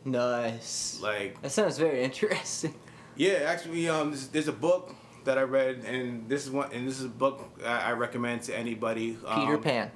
nice. 0.05 0.99
Like 1.01 1.41
That 1.41 1.51
sounds 1.51 1.77
very 1.77 2.03
interesting. 2.03 2.73
yeah, 3.15 3.43
actually, 3.47 3.87
um, 3.89 4.09
there's, 4.11 4.27
there's 4.29 4.47
a 4.47 4.53
book 4.53 4.95
that 5.23 5.37
I 5.37 5.43
read, 5.43 5.83
and 5.85 6.27
this 6.27 6.45
is 6.45 6.51
one, 6.51 6.71
and 6.73 6.87
this 6.87 6.97
is 6.99 7.05
a 7.05 7.09
book 7.09 7.47
I, 7.63 7.89
I 7.89 7.91
recommend 7.93 8.41
to 8.43 8.57
anybody. 8.57 9.17
Um, 9.25 9.41
Peter 9.45 9.57
Pan. 9.59 9.91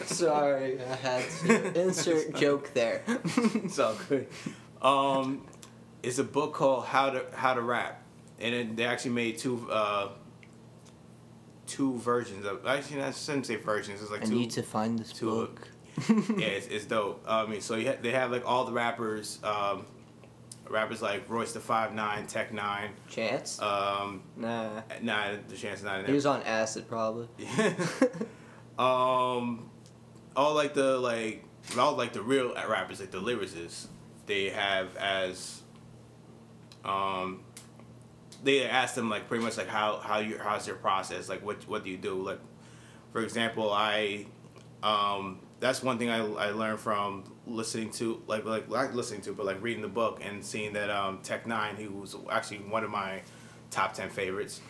Sorry, 0.06 0.80
I 0.82 0.94
had 0.96 1.24
to 1.46 1.80
insert 1.86 2.34
joke 2.34 2.72
there. 2.74 3.02
it's 3.06 3.78
all 3.78 3.94
good. 4.08 4.26
Um, 4.82 5.46
it's 6.02 6.18
a 6.18 6.24
book 6.24 6.54
called 6.54 6.84
How 6.86 7.10
to 7.10 7.24
How 7.34 7.54
to 7.54 7.60
Rap, 7.62 8.02
and 8.40 8.54
it, 8.54 8.76
they 8.76 8.84
actually 8.84 9.12
made 9.12 9.38
two 9.38 9.68
uh, 9.70 10.08
two 11.68 11.98
versions 11.98 12.44
of. 12.44 12.66
Actually, 12.66 13.02
I 13.02 13.12
shouldn't 13.12 13.46
say 13.46 13.56
versions. 13.56 14.02
It's 14.02 14.10
like 14.10 14.22
I 14.22 14.26
two. 14.26 14.34
need 14.34 14.50
to 14.52 14.62
find 14.62 14.98
this 14.98 15.12
two- 15.12 15.26
book. 15.30 15.68
yeah, 16.36 16.46
it's, 16.46 16.66
it's 16.66 16.84
dope. 16.84 17.24
I 17.26 17.46
mean, 17.46 17.60
so 17.60 17.76
you 17.76 17.88
ha- 17.88 17.96
they 18.00 18.12
have 18.12 18.30
like 18.30 18.46
all 18.46 18.64
the 18.64 18.72
rappers, 18.72 19.38
um, 19.42 19.86
rappers 20.68 21.00
like 21.00 21.28
Royce 21.28 21.52
da 21.52 21.60
Five 21.60 21.94
Nine, 21.94 22.26
Tech 22.26 22.52
Nine. 22.52 22.90
Chance? 23.08 23.60
Um, 23.60 24.22
nah. 24.36 24.82
nah, 25.00 25.32
the 25.48 25.56
chance 25.56 25.80
is 25.80 25.84
not 25.84 25.96
in 25.96 26.02
there. 26.02 26.08
He 26.08 26.14
was 26.14 26.26
on 26.26 26.42
acid, 26.42 26.88
probably. 26.88 27.28
um, 28.78 29.70
all 30.36 30.54
like 30.54 30.74
the 30.74 30.98
like 30.98 31.44
all 31.78 31.94
like 31.94 32.12
the 32.12 32.22
real 32.22 32.54
rappers, 32.54 33.00
like 33.00 33.10
the 33.10 33.20
lyricists, 33.20 33.86
they 34.26 34.50
have 34.50 34.94
as 34.96 35.62
um 36.84 37.40
they 38.44 38.64
ask 38.64 38.94
them 38.94 39.08
like 39.08 39.28
pretty 39.28 39.42
much 39.42 39.56
like 39.56 39.68
how 39.68 39.98
how 39.98 40.18
you 40.18 40.38
how's 40.38 40.66
your 40.66 40.76
process 40.76 41.28
like 41.28 41.44
what 41.44 41.66
what 41.68 41.84
do 41.84 41.90
you 41.90 41.96
do 41.96 42.14
like 42.14 42.38
for 43.12 43.22
example 43.22 43.72
I 43.72 44.26
um 44.82 45.40
that's 45.60 45.82
one 45.82 45.98
thing 45.98 46.10
I, 46.10 46.18
I 46.18 46.50
learned 46.50 46.80
from 46.80 47.24
listening 47.46 47.90
to 47.92 48.22
like 48.26 48.44
like 48.44 48.70
not 48.70 48.94
listening 48.94 49.22
to 49.22 49.32
but 49.32 49.46
like 49.46 49.62
reading 49.62 49.82
the 49.82 49.88
book 49.88 50.20
and 50.24 50.44
seeing 50.44 50.72
that 50.74 50.90
um 50.90 51.20
Tech 51.22 51.46
Nine 51.46 51.76
he 51.76 51.88
was 51.88 52.16
actually 52.30 52.58
one 52.58 52.84
of 52.84 52.90
my 52.90 53.22
top 53.70 53.94
ten 53.94 54.10
favorites 54.10 54.60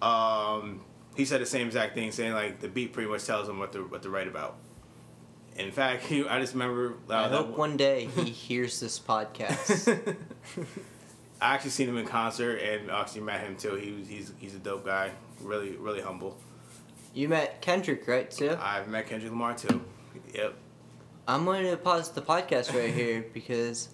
um 0.00 0.80
he 1.16 1.24
said 1.24 1.40
the 1.40 1.46
same 1.46 1.66
exact 1.66 1.94
thing 1.94 2.12
saying 2.12 2.32
like 2.32 2.60
the 2.60 2.68
beat 2.68 2.92
pretty 2.92 3.10
much 3.10 3.24
tells 3.24 3.48
him 3.48 3.58
what 3.58 3.72
to 3.72 3.84
what 3.86 4.02
to 4.02 4.10
write 4.10 4.28
about 4.28 4.56
in 5.56 5.70
fact 5.70 6.04
he, 6.06 6.26
I 6.26 6.40
just 6.40 6.54
remember 6.54 6.94
uh, 7.08 7.14
I 7.14 7.28
that 7.28 7.36
hope 7.36 7.56
one 7.56 7.76
day 7.76 8.06
he 8.06 8.24
hears 8.30 8.80
this 8.80 8.98
podcast. 8.98 10.16
I 11.42 11.54
actually 11.54 11.70
seen 11.70 11.88
him 11.88 11.96
in 11.96 12.06
concert 12.06 12.56
and 12.56 12.90
actually 12.90 13.22
met 13.22 13.40
him 13.40 13.56
too. 13.56 13.74
He 13.76 13.92
was 13.92 14.08
he's 14.08 14.32
he's 14.38 14.54
a 14.54 14.58
dope 14.58 14.84
guy. 14.84 15.10
Really 15.40 15.70
really 15.72 16.02
humble. 16.02 16.36
You 17.14 17.28
met 17.28 17.60
Kendrick, 17.60 18.06
right, 18.06 18.30
too? 18.30 18.56
I've 18.60 18.88
met 18.88 19.06
Kendrick 19.06 19.30
Lamar 19.32 19.54
too. 19.54 19.82
Yep. 20.34 20.54
I'm 21.28 21.44
going 21.44 21.64
to 21.70 21.76
pause 21.76 22.10
the 22.10 22.22
podcast 22.22 22.74
right 22.74 22.92
here 22.92 23.24
because 23.32 23.88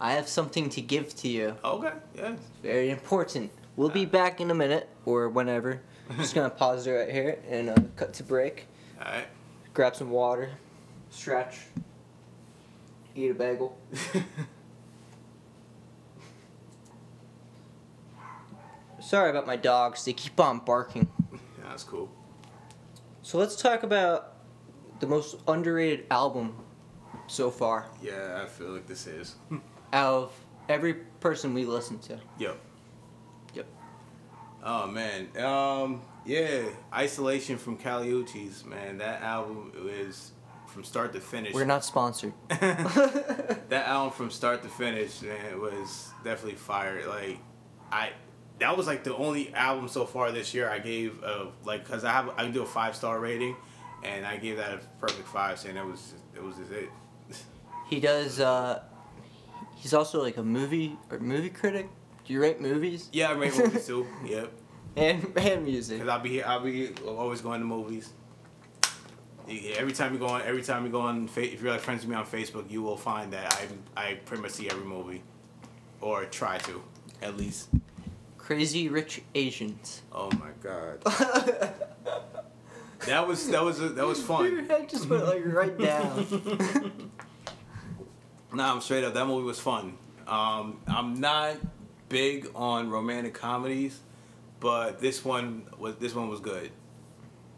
I 0.00 0.12
have 0.12 0.28
something 0.28 0.68
to 0.70 0.80
give 0.80 1.14
to 1.16 1.28
you. 1.28 1.56
Okay. 1.64 1.92
Yeah. 2.16 2.34
Very 2.62 2.90
important. 2.90 3.50
We'll 3.76 3.88
be 3.88 4.04
back 4.04 4.40
in 4.40 4.50
a 4.50 4.54
minute 4.54 4.88
or 5.04 5.28
whenever. 5.28 5.80
Just 6.18 6.34
gonna 6.34 6.50
pause 6.50 6.86
it 6.86 6.90
right 6.92 7.10
here 7.10 7.38
and 7.48 7.70
uh, 7.70 7.76
cut 7.96 8.12
to 8.14 8.22
break. 8.22 8.66
All 9.00 9.10
right. 9.10 9.26
Grab 9.72 9.96
some 9.96 10.10
water, 10.10 10.50
stretch, 11.10 11.60
eat 13.14 13.30
a 13.30 13.34
bagel. 13.34 13.78
Sorry 19.00 19.30
about 19.30 19.46
my 19.46 19.56
dogs. 19.56 20.04
They 20.04 20.12
keep 20.12 20.38
on 20.38 20.58
barking. 20.58 21.08
That's 21.62 21.84
cool. 21.84 22.10
So 23.22 23.38
let's 23.38 23.56
talk 23.56 23.82
about 23.82 24.34
the 25.00 25.06
most 25.06 25.36
underrated 25.48 26.06
album 26.10 26.56
so 27.26 27.50
far 27.50 27.86
Yeah, 28.02 28.40
I 28.42 28.46
feel 28.46 28.68
like 28.68 28.86
this 28.86 29.06
is. 29.06 29.36
out 29.92 30.14
of 30.14 30.32
every 30.68 30.94
person 30.94 31.54
we 31.54 31.64
listen 31.64 31.98
to. 32.00 32.18
Yep. 32.38 32.58
Yep. 33.54 33.66
Oh 34.64 34.86
man. 34.86 35.28
Um. 35.38 36.02
Yeah. 36.24 36.62
Isolation 36.92 37.58
from 37.58 37.76
Kali 37.76 38.10
Uchis, 38.10 38.64
man. 38.64 38.98
That 38.98 39.22
album 39.22 39.72
is 39.88 40.32
from 40.66 40.84
start 40.84 41.12
to 41.12 41.20
finish. 41.20 41.52
We're 41.54 41.64
not 41.64 41.84
sponsored. 41.84 42.32
that 42.48 43.86
album 43.86 44.12
from 44.12 44.30
start 44.30 44.62
to 44.62 44.68
finish, 44.68 45.20
man, 45.22 45.60
was 45.60 46.10
definitely 46.24 46.56
fire. 46.56 47.06
Like, 47.08 47.38
I 47.90 48.10
that 48.60 48.76
was 48.76 48.86
like 48.86 49.04
the 49.04 49.14
only 49.16 49.52
album 49.54 49.88
so 49.88 50.04
far 50.06 50.30
this 50.32 50.54
year 50.54 50.68
I 50.68 50.78
gave 50.78 51.22
uh 51.24 51.46
like 51.64 51.84
because 51.84 52.04
I 52.04 52.12
have 52.12 52.30
I 52.36 52.46
do 52.48 52.62
a 52.62 52.66
five 52.66 52.94
star 52.96 53.18
rating, 53.20 53.56
and 54.04 54.24
I 54.26 54.36
gave 54.36 54.56
that 54.58 54.72
a 54.74 54.78
perfect 55.00 55.28
five, 55.28 55.58
saying 55.58 55.76
it 55.76 55.84
was 55.86 56.14
it 56.34 56.42
was 56.42 56.56
just 56.56 56.70
it. 56.72 56.90
He 57.90 58.00
does. 58.00 58.40
uh 58.40 58.82
He's 59.76 59.92
also 59.94 60.22
like 60.22 60.36
a 60.36 60.42
movie 60.44 60.96
or 61.10 61.18
movie 61.18 61.50
critic. 61.50 61.88
Do 62.24 62.32
you 62.32 62.40
rate 62.40 62.60
movies 62.60 63.08
Yeah, 63.12 63.30
I 63.30 63.32
rate 63.32 63.56
movies 63.58 63.84
too. 63.86 64.06
Yep, 64.24 64.52
and 64.96 65.32
and 65.38 65.64
music? 65.64 65.98
because 65.98 66.08
I'll 66.08 66.20
be 66.20 66.28
here. 66.30 66.44
I'll 66.46 66.60
be 66.60 66.92
always 67.06 67.40
going 67.40 67.60
to 67.60 67.66
movies. 67.66 68.12
Every 69.76 69.92
time 69.92 70.12
you 70.12 70.20
go 70.20 70.28
on, 70.28 70.42
every 70.42 70.62
time 70.62 70.84
you 70.86 70.92
go 70.92 71.00
on, 71.00 71.28
if 71.36 71.60
you're 71.60 71.72
like 71.72 71.80
friends 71.80 72.02
with 72.02 72.10
me 72.10 72.14
on 72.16 72.24
Facebook, 72.24 72.70
you 72.70 72.80
will 72.80 72.96
find 72.96 73.32
that 73.32 73.52
I 73.96 74.00
I 74.10 74.14
pretty 74.14 74.40
much 74.42 74.52
see 74.52 74.70
every 74.70 74.84
movie, 74.84 75.22
or 76.00 76.24
try 76.26 76.58
to, 76.58 76.80
at 77.20 77.36
least. 77.36 77.68
Crazy 78.42 78.88
Rich 78.88 79.22
Asians. 79.34 80.02
Oh 80.12 80.30
my 80.32 80.50
god. 80.62 80.98
That 83.06 83.26
was 83.26 83.48
that 83.48 83.62
was 83.64 83.78
that 83.78 84.06
was 84.06 84.18
Your 84.18 84.26
fun. 84.26 84.66
head 84.68 84.88
just 84.88 85.08
went 85.08 85.24
like 85.26 85.42
right 85.46 85.76
down. 85.78 86.92
Nah, 88.54 88.70
I'm 88.74 88.82
straight 88.82 89.02
up. 89.02 89.14
That 89.14 89.26
movie 89.26 89.46
was 89.46 89.58
fun. 89.58 89.96
Um, 90.26 90.78
I'm 90.86 91.14
not 91.14 91.56
big 92.10 92.50
on 92.54 92.90
romantic 92.90 93.32
comedies, 93.32 93.98
but 94.60 95.00
this 95.00 95.24
one 95.24 95.62
was 95.78 95.96
this 95.96 96.14
one 96.14 96.28
was 96.28 96.40
good. 96.40 96.70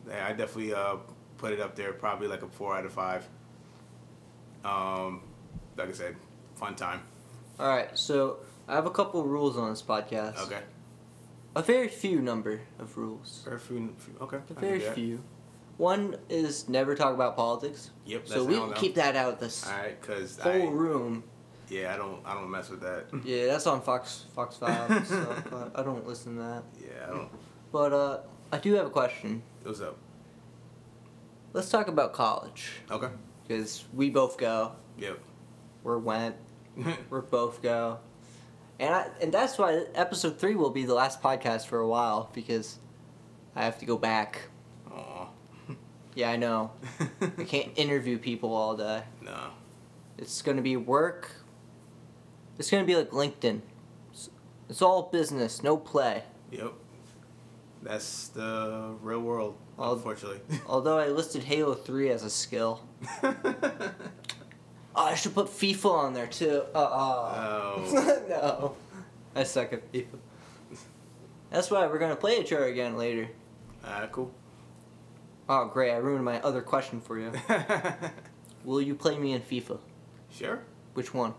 I 0.09 0.29
definitely 0.35 0.73
uh, 0.73 0.99
put 1.37 1.53
it 1.53 1.59
up 1.59 1.75
there, 1.75 1.93
probably 1.95 2.29
like 2.29 2.43
a 2.43 2.47
four 2.47 2.77
out 2.77 2.85
of 2.85 2.93
five. 2.93 3.27
Um, 4.65 5.23
like 5.77 5.89
I 5.89 5.93
said, 5.93 6.15
fun 6.55 6.77
time. 6.77 7.01
All 7.59 7.67
right, 7.67 7.91
so 7.99 8.37
I 8.69 8.75
have 8.75 8.87
a 8.87 8.91
couple 8.91 9.23
rules 9.25 9.57
on 9.57 9.71
this 9.71 9.83
podcast. 9.83 10.39
Okay. 10.47 10.61
a 11.57 11.63
very 11.63 11.89
few 11.89 12.21
number 12.23 12.63
of 12.79 12.97
rules. 12.97 13.43
Very 13.45 13.59
few. 13.59 13.95
Okay. 14.21 14.39
A 14.39 14.59
I 14.59 14.61
very 14.61 14.81
few. 14.81 15.23
One 15.77 16.17
is 16.29 16.69
never 16.69 16.95
talk 16.95 17.15
about 17.15 17.37
politics. 17.37 17.91
Yep. 18.07 18.29
So 18.29 18.45
we 18.45 18.57
I 18.57 18.61
will 18.61 18.73
keep 18.73 18.95
that 18.95 19.17
out 19.17 19.35
of 19.35 19.41
this 19.41 19.67
All 19.67 19.77
right, 19.77 20.01
cause 20.01 20.39
whole 20.39 20.53
I 20.53 20.67
room. 20.67 21.25
yeah 21.69 21.93
I 21.93 21.97
don't 21.97 22.21
I 22.25 22.35
don't 22.35 22.51
mess 22.51 22.71
with 22.71 22.81
that. 22.83 23.07
Yeah, 23.25 23.47
that's 23.47 23.67
on 23.67 23.83
Fox 23.83 24.25
Fox 24.35 24.57
Five. 24.57 24.89
But 25.51 25.73
I 25.75 25.83
don't 25.83 26.07
listen 26.07 26.37
to 26.37 26.43
that. 26.43 26.63
Yeah, 26.81 27.07
I 27.09 27.11
don't. 27.11 27.29
But 27.73 27.93
uh, 27.93 28.19
I 28.53 28.59
do 28.59 28.73
have 28.75 28.87
a 28.87 28.91
question. 28.91 29.43
What's 29.65 29.81
up? 29.81 29.97
Let's 31.53 31.69
talk 31.71 31.89
about 31.89 32.13
college 32.13 32.71
Okay. 32.91 33.09
because 33.47 33.85
we 33.93 34.11
both 34.11 34.39
go. 34.39 34.73
Yep. 34.99 35.19
We're 35.83 35.99
went. 35.99 36.37
We're 37.11 37.21
both 37.23 37.63
go. 37.63 37.99
And 38.81 38.95
I, 38.95 39.07
and 39.21 39.33
that's 39.33 39.57
why 39.59 39.85
episode 39.95 40.39
three 40.39 40.55
will 40.57 40.71
be 40.71 40.85
the 40.85 40.95
last 40.95 41.23
podcast 41.23 41.67
for 41.67 41.79
a 41.79 41.87
while 41.89 42.31
because 42.35 42.79
I 43.55 43.65
have 43.65 43.79
to 43.79 43.87
go 43.87 43.97
back. 43.97 44.43
Aw. 44.91 45.29
Yeah, 46.15 46.31
I 46.31 46.37
know. 46.37 46.73
I 47.39 47.45
can't 47.45 47.71
interview 47.77 48.19
people 48.19 48.53
all 48.55 48.77
day. 48.77 49.03
no. 49.23 49.51
It's 50.19 50.43
gonna 50.43 50.63
be 50.63 50.77
work. 50.77 51.31
It's 52.59 52.71
gonna 52.71 52.85
be 52.85 52.95
like 52.95 53.11
LinkedIn. 53.11 53.61
It's, 54.13 54.31
it's 54.69 54.81
all 54.83 55.05
business, 55.11 55.63
no 55.63 55.77
play. 55.77 56.23
Yep. 56.53 56.73
That's 57.83 58.29
the 58.29 58.95
real 59.03 59.21
world, 59.21 59.57
I'll- 59.79 59.95
unfortunately. 59.95 60.41
Although 60.69 60.99
I 60.99 61.09
listed 61.09 61.43
Halo 61.43 61.75
Three 61.75 62.11
as 62.11 62.23
a 62.23 62.31
skill. 62.31 62.81
Oh, 64.97 65.05
I 65.07 65.15
should 65.15 65.35
put 65.35 65.47
FIFA 65.47 65.91
on 65.91 66.15
there 66.15 66.27
too. 66.27 66.63
Uh, 66.75 66.79
uh. 66.79 67.35
Oh. 67.37 68.23
no. 68.29 68.77
I 69.35 69.43
suck 69.45 69.73
at 69.73 69.91
FIFA. 69.93 70.19
That's 71.51 71.71
why 71.71 71.87
we're 71.87 71.99
gonna 71.99 72.17
play 72.17 72.41
each 72.41 72.53
other 72.53 72.67
again 72.67 72.97
later. 72.97 73.29
Alright, 73.85 74.13
cool. 74.13 74.33
Oh, 75.49 75.67
great! 75.67 75.93
I 75.93 75.97
ruined 75.97 76.25
my 76.25 76.41
other 76.41 76.63
question 76.63 77.01
for 77.01 77.19
you. 77.19 77.33
Will 78.65 78.81
you 78.81 78.95
play 78.95 79.19
me 79.19 79.33
in 79.33 79.43
FIFA? 79.43 79.79
sure. 80.31 80.61
Which 80.95 81.13
one? 81.13 81.35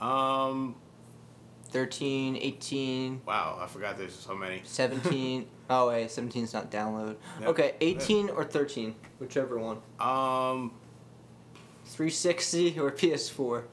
Um. 0.00 0.76
13, 1.70 2.36
18, 2.36 3.22
Wow, 3.26 3.58
I 3.60 3.66
forgot 3.66 3.98
there's 3.98 4.14
so 4.14 4.34
many. 4.34 4.60
17. 4.64 5.46
oh, 5.70 5.88
wait, 5.88 6.06
17's 6.08 6.54
not 6.54 6.70
download. 6.70 7.16
Yep. 7.40 7.48
Okay, 7.50 7.74
18 7.80 8.30
or 8.30 8.44
13, 8.44 8.94
whichever 9.18 9.58
one. 9.58 9.78
Um. 10.00 10.72
360 11.86 12.78
or 12.78 12.90
PS4. 12.90 13.64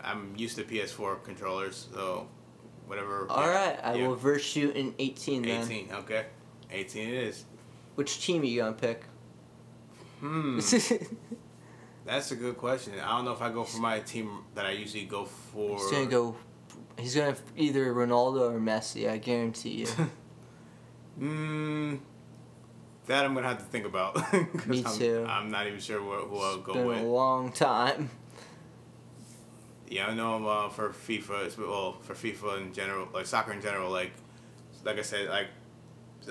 I'm 0.00 0.34
used 0.36 0.56
to 0.56 0.64
PS4 0.64 1.24
controllers, 1.24 1.88
so 1.92 2.28
whatever. 2.86 3.26
All 3.30 3.42
yeah, 3.42 3.68
right, 3.68 3.80
I 3.82 3.94
yeah. 3.94 4.06
will 4.06 4.16
verse 4.16 4.54
you 4.54 4.70
in 4.70 4.94
18 4.98 5.42
then. 5.42 5.62
18. 5.62 5.88
Okay. 5.92 6.26
18 6.70 7.08
it 7.08 7.14
is. 7.14 7.44
Which 7.94 8.24
team 8.24 8.42
are 8.42 8.44
you 8.44 8.60
gonna 8.60 8.72
pick? 8.72 9.04
Hmm. 10.20 10.58
That's 12.04 12.30
a 12.32 12.36
good 12.36 12.58
question. 12.58 12.94
I 13.00 13.16
don't 13.16 13.24
know 13.24 13.32
if 13.32 13.40
I 13.40 13.50
go 13.50 13.64
for 13.64 13.78
my 13.78 14.00
team 14.00 14.44
that 14.54 14.66
I 14.66 14.72
usually 14.72 15.06
go 15.06 15.24
for. 15.24 15.78
he's 15.78 15.90
gonna 15.90 16.06
go. 16.06 16.36
He's 16.98 17.14
gonna 17.14 17.36
either 17.56 17.92
Ronaldo 17.94 18.52
or 18.52 18.60
Messi. 18.60 19.08
I 19.08 19.18
guarantee 19.18 19.70
you. 19.70 19.88
Hmm. 21.18 21.94
That 23.06 23.24
I'm 23.24 23.34
gonna 23.34 23.48
have 23.48 23.58
to 23.58 23.64
think 23.64 23.84
about. 23.84 24.16
Me 24.66 24.82
I'm, 24.84 24.98
too. 24.98 25.26
I'm 25.28 25.50
not 25.50 25.66
even 25.66 25.78
sure 25.80 26.00
who, 26.00 26.10
who 26.26 26.38
I'll 26.38 26.54
It's 26.56 26.66
go 26.66 26.72
been 26.74 26.86
with. 26.86 26.98
a 27.00 27.02
long 27.02 27.52
time. 27.52 28.10
Yeah, 29.88 30.06
I 30.08 30.14
know 30.14 30.46
uh, 30.48 30.68
for 30.70 30.88
FIFA. 30.90 31.46
It's, 31.46 31.58
well, 31.58 31.98
for 32.02 32.14
FIFA 32.14 32.62
in 32.62 32.72
general, 32.72 33.08
like 33.12 33.26
soccer 33.26 33.52
in 33.52 33.60
general. 33.60 33.90
Like, 33.90 34.12
like 34.84 34.98
I 34.98 35.02
said, 35.02 35.28
like 35.28 35.48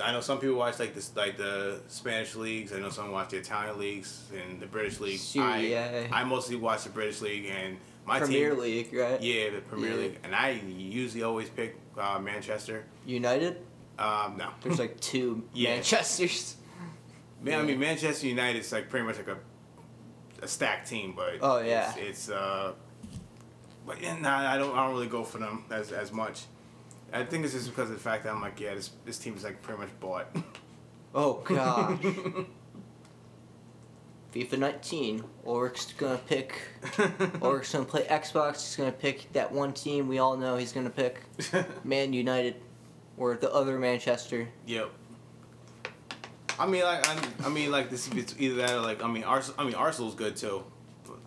I 0.04 0.12
know 0.12 0.22
some 0.22 0.40
people 0.40 0.56
watch 0.56 0.80
like 0.80 0.96
this, 0.96 1.16
like 1.16 1.38
the 1.38 1.80
Spanish 1.88 2.36
leagues. 2.36 2.74
I 2.74 2.80
know 2.80 2.90
some 2.90 3.12
watch 3.12 3.30
the 3.30 3.38
Italian 3.38 3.78
leagues 3.80 4.24
and 4.34 4.60
the 4.60 4.66
British 4.66 5.00
league. 5.00 5.20
Serie 5.20 5.74
A. 5.74 6.10
I 6.12 6.24
mostly 6.24 6.56
watch 6.56 6.84
the 6.86 6.90
British 6.90 7.22
league 7.22 7.46
and 7.46 7.78
my 8.06 8.18
Premier 8.20 8.50
team. 8.50 8.60
League, 8.60 8.94
right? 8.94 9.22
Yeah, 9.22 9.52
the 9.52 9.62
Premier 9.62 9.92
Yeah. 9.92 9.98
League, 9.98 10.20
and 10.24 10.34
I 10.36 10.60
usually 10.76 11.22
always 11.24 11.50
pick 11.50 11.76
uh, 11.98 12.18
Manchester. 12.20 12.84
United. 13.06 13.58
Um, 14.00 14.38
no, 14.38 14.50
There's 14.64 14.80
like 14.80 15.00
two 15.00 15.44
Yeah. 15.54 15.76
Manchesters. 15.76 16.56
Man, 17.44 17.60
I 17.60 17.64
mean 17.64 17.80
Manchester 17.80 18.26
United's 18.28 18.72
like 18.72 18.90
pretty 18.90 19.06
much 19.06 19.18
like 19.18 19.28
a 19.28 19.38
a 20.42 20.48
stacked 20.48 20.90
team, 20.90 21.14
but 21.16 21.36
Oh, 21.42 21.60
yeah. 21.60 21.90
it's, 21.98 22.28
it's 22.28 22.30
uh, 22.30 22.74
but 23.86 24.02
yeah, 24.02 24.18
nah, 24.18 24.50
I 24.50 24.58
don't 24.58 24.76
I 24.76 24.86
don't 24.86 24.94
really 24.96 25.08
go 25.08 25.24
for 25.24 25.38
them 25.38 25.66
as 25.70 25.92
as 25.92 26.12
much. 26.12 26.44
I 27.12 27.24
think 27.24 27.44
it's 27.46 27.54
just 27.54 27.68
because 27.70 27.90
of 27.90 27.96
the 27.98 28.02
fact 28.02 28.24
that 28.24 28.34
I'm 28.34 28.42
like, 28.42 28.60
yeah, 28.60 28.74
this 28.76 28.92
this 29.06 29.18
team 29.20 29.36
is 29.36 29.44
like 29.44 29.62
pretty 29.62 29.80
much 29.82 29.90
bought. 30.00 30.28
Oh 31.16 31.34
gosh. 31.46 32.00
FIFA 34.34 34.58
19. 34.58 35.24
Ulrich's 35.46 35.94
gonna 35.94 36.18
pick. 36.18 36.60
Ulrich's 37.42 37.72
gonna 37.72 37.86
play 37.86 38.02
Xbox. 38.06 38.54
He's 38.54 38.76
gonna 38.78 38.92
pick 38.92 39.32
that 39.34 39.52
one 39.52 39.74
team 39.74 40.08
we 40.08 40.18
all 40.18 40.36
know 40.38 40.58
he's 40.58 40.72
gonna 40.74 40.90
pick. 40.90 41.22
Man 41.84 42.14
United, 42.14 42.56
or 43.16 43.36
the 43.36 43.54
other 43.54 43.78
Manchester. 43.78 44.48
yep. 44.66 44.90
I 46.60 46.66
mean, 46.68 46.84
like 46.84 47.08
I, 47.08 47.18
I 47.46 47.50
mean, 47.50 47.72
like 47.72 47.90
this 47.90 48.08
it's 48.12 48.36
either 48.38 48.56
that 48.56 48.72
or 48.72 48.82
like 48.82 49.04
I 49.04 49.08
mean, 49.08 49.24
Ars- 49.24 49.54
I 49.58 49.64
mean 49.64 49.76
Arsenal's 49.76 50.16
good 50.16 50.36
too. 50.36 50.64
But, 51.06 51.18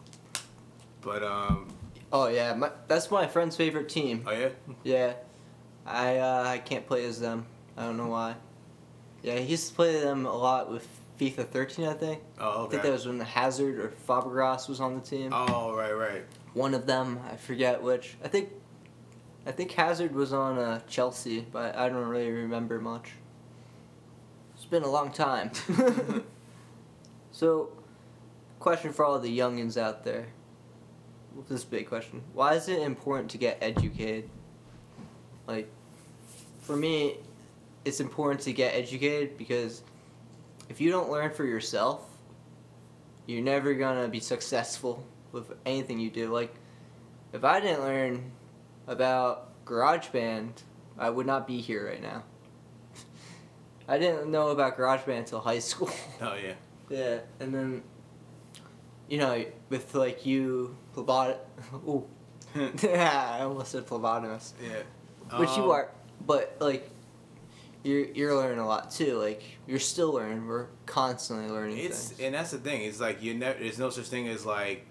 but 1.00 1.22
um, 1.22 1.68
Oh 2.12 2.28
yeah, 2.28 2.54
my, 2.54 2.70
that's 2.88 3.10
my 3.10 3.26
friend's 3.26 3.56
favorite 3.56 3.88
team. 3.88 4.24
oh 4.26 4.32
yeah, 4.32 4.48
Yeah, 4.84 5.12
I 5.84 6.18
uh, 6.18 6.44
I 6.46 6.58
can't 6.58 6.86
play 6.86 7.04
as 7.04 7.20
them. 7.20 7.46
I 7.76 7.82
don't 7.84 7.96
know 7.96 8.08
why. 8.08 8.36
Yeah, 9.22 9.36
he 9.38 9.46
used 9.50 9.68
to 9.70 9.74
play 9.74 10.00
them 10.00 10.24
a 10.26 10.36
lot 10.36 10.70
with 10.70 10.86
FIFA 11.18 11.48
13, 11.48 11.86
I 11.86 11.94
think. 11.94 12.20
oh 12.38 12.64
okay. 12.64 12.66
I 12.66 12.70
think 12.70 12.82
that 12.84 12.92
was 12.92 13.06
when 13.06 13.20
Hazard 13.20 13.78
or 13.80 13.92
Fabregas 14.08 14.68
was 14.68 14.80
on 14.80 14.94
the 14.94 15.00
team. 15.00 15.30
Oh 15.32 15.74
right, 15.74 15.92
right. 15.92 16.24
One 16.54 16.72
of 16.74 16.86
them, 16.86 17.20
I 17.30 17.36
forget 17.36 17.82
which. 17.82 18.16
I 18.24 18.28
think, 18.28 18.50
I 19.46 19.50
think 19.52 19.72
Hazard 19.72 20.14
was 20.14 20.32
on 20.32 20.58
uh, 20.58 20.80
Chelsea, 20.88 21.40
but 21.52 21.76
I 21.76 21.88
don't 21.88 22.06
really 22.08 22.30
remember 22.30 22.80
much. 22.80 23.10
It's 24.66 24.70
been 24.72 24.82
a 24.82 24.90
long 24.90 25.12
time. 25.12 25.52
so, 27.30 27.70
question 28.58 28.92
for 28.92 29.04
all 29.04 29.20
the 29.20 29.38
youngins 29.38 29.76
out 29.76 30.02
there. 30.02 30.26
This 31.48 31.60
is 31.60 31.62
a 31.62 31.68
big 31.68 31.88
question. 31.88 32.20
Why 32.32 32.54
is 32.54 32.68
it 32.68 32.82
important 32.82 33.30
to 33.30 33.38
get 33.38 33.58
educated? 33.60 34.28
Like, 35.46 35.70
for 36.62 36.74
me, 36.74 37.18
it's 37.84 38.00
important 38.00 38.40
to 38.40 38.52
get 38.52 38.74
educated 38.74 39.38
because 39.38 39.84
if 40.68 40.80
you 40.80 40.90
don't 40.90 41.12
learn 41.12 41.30
for 41.30 41.44
yourself, 41.44 42.04
you're 43.26 43.44
never 43.44 43.72
gonna 43.72 44.08
be 44.08 44.18
successful 44.18 45.04
with 45.30 45.52
anything 45.64 46.00
you 46.00 46.10
do. 46.10 46.32
Like, 46.32 46.52
if 47.32 47.44
I 47.44 47.60
didn't 47.60 47.82
learn 47.82 48.32
about 48.88 49.64
GarageBand, 49.64 50.50
I 50.98 51.10
would 51.10 51.26
not 51.26 51.46
be 51.46 51.60
here 51.60 51.86
right 51.86 52.02
now. 52.02 52.24
I 53.88 53.98
didn't 53.98 54.30
know 54.30 54.48
about 54.48 54.76
GarageBand 54.76 55.18
until 55.18 55.40
high 55.40 55.58
school. 55.60 55.90
Oh 56.20 56.34
yeah. 56.34 56.54
yeah, 56.88 57.18
and 57.40 57.54
then, 57.54 57.82
you 59.08 59.18
know, 59.18 59.44
with 59.68 59.94
like 59.94 60.26
you, 60.26 60.76
Plebot. 60.94 61.36
Ooh. 61.88 62.06
yeah, 62.82 63.36
I 63.38 63.42
almost 63.42 63.72
said 63.72 63.86
phlebotomist. 63.86 64.52
Yeah. 64.62 65.38
Which 65.38 65.50
you 65.56 65.64
Um, 65.64 65.70
are, 65.70 65.90
but 66.24 66.56
like, 66.60 66.88
you're 67.82 68.04
you're 68.06 68.34
learning 68.34 68.58
a 68.60 68.66
lot 68.66 68.90
too. 68.90 69.18
Like 69.18 69.42
you're 69.66 69.78
still 69.78 70.12
learning. 70.12 70.46
We're 70.46 70.66
constantly 70.86 71.48
learning 71.50 71.78
It's 71.78 72.08
things. 72.08 72.20
and 72.20 72.34
that's 72.34 72.50
the 72.52 72.58
thing. 72.58 72.82
It's 72.82 73.00
like 73.00 73.22
you 73.22 73.34
never. 73.34 73.58
There's 73.58 73.78
no 73.78 73.90
such 73.90 74.06
thing 74.06 74.26
as 74.28 74.46
like 74.46 74.86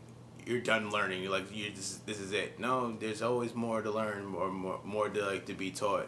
you're 0.45 0.61
done 0.61 0.91
learning. 0.91 1.23
You're 1.23 1.31
like 1.31 1.53
you. 1.53 1.71
This, 1.73 1.99
this 2.05 2.19
is 2.19 2.31
it. 2.33 2.59
No, 2.59 2.95
there's 2.99 3.21
always 3.21 3.55
more 3.55 3.81
to 3.81 3.89
learn, 3.91 4.25
more 4.25 4.49
more 4.51 4.79
more 4.83 5.09
to 5.09 5.25
like 5.25 5.45
to 5.47 5.53
be 5.53 5.71
taught. 5.71 6.07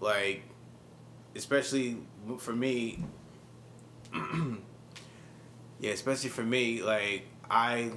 Like, 0.00 0.42
especially 1.34 1.98
for 2.38 2.52
me. 2.52 3.04
yeah, 5.80 5.90
especially 5.92 6.30
for 6.30 6.42
me, 6.42 6.82
like 6.82 7.26
I 7.50 7.90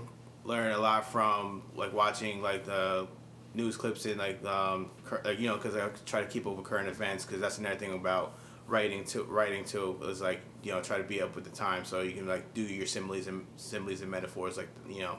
learn 0.44 0.72
a 0.72 0.78
lot 0.78 1.12
from 1.12 1.64
like 1.76 1.94
watching 1.94 2.42
like 2.42 2.66
the 2.66 3.08
news 3.54 3.78
clips 3.78 4.06
and 4.06 4.18
like 4.18 4.44
um 4.46 4.92
cur- 5.06 5.22
like 5.24 5.40
you 5.40 5.48
know 5.48 5.56
because 5.56 5.76
I 5.76 5.88
try 6.06 6.22
to 6.22 6.28
keep 6.28 6.46
up 6.46 6.56
with 6.56 6.66
current 6.66 6.88
events 6.88 7.26
because 7.26 7.42
that's 7.42 7.58
another 7.58 7.78
thing 7.78 7.94
about 7.94 8.38
writing 8.68 9.04
to 9.06 9.24
writing 9.24 9.64
too 9.64 9.98
is 10.04 10.22
like 10.22 10.42
you 10.64 10.72
know 10.72 10.82
try 10.82 10.98
to 10.98 11.04
be 11.04 11.22
up 11.22 11.36
with 11.36 11.44
the 11.44 11.52
time 11.52 11.86
so 11.86 12.02
you 12.02 12.12
can 12.12 12.28
like 12.28 12.54
do 12.54 12.62
your 12.62 12.86
similes 12.86 13.28
and 13.28 13.46
similes 13.56 14.02
and 14.02 14.12
metaphors 14.12 14.58
like 14.58 14.70
you 14.90 15.02
know 15.02 15.18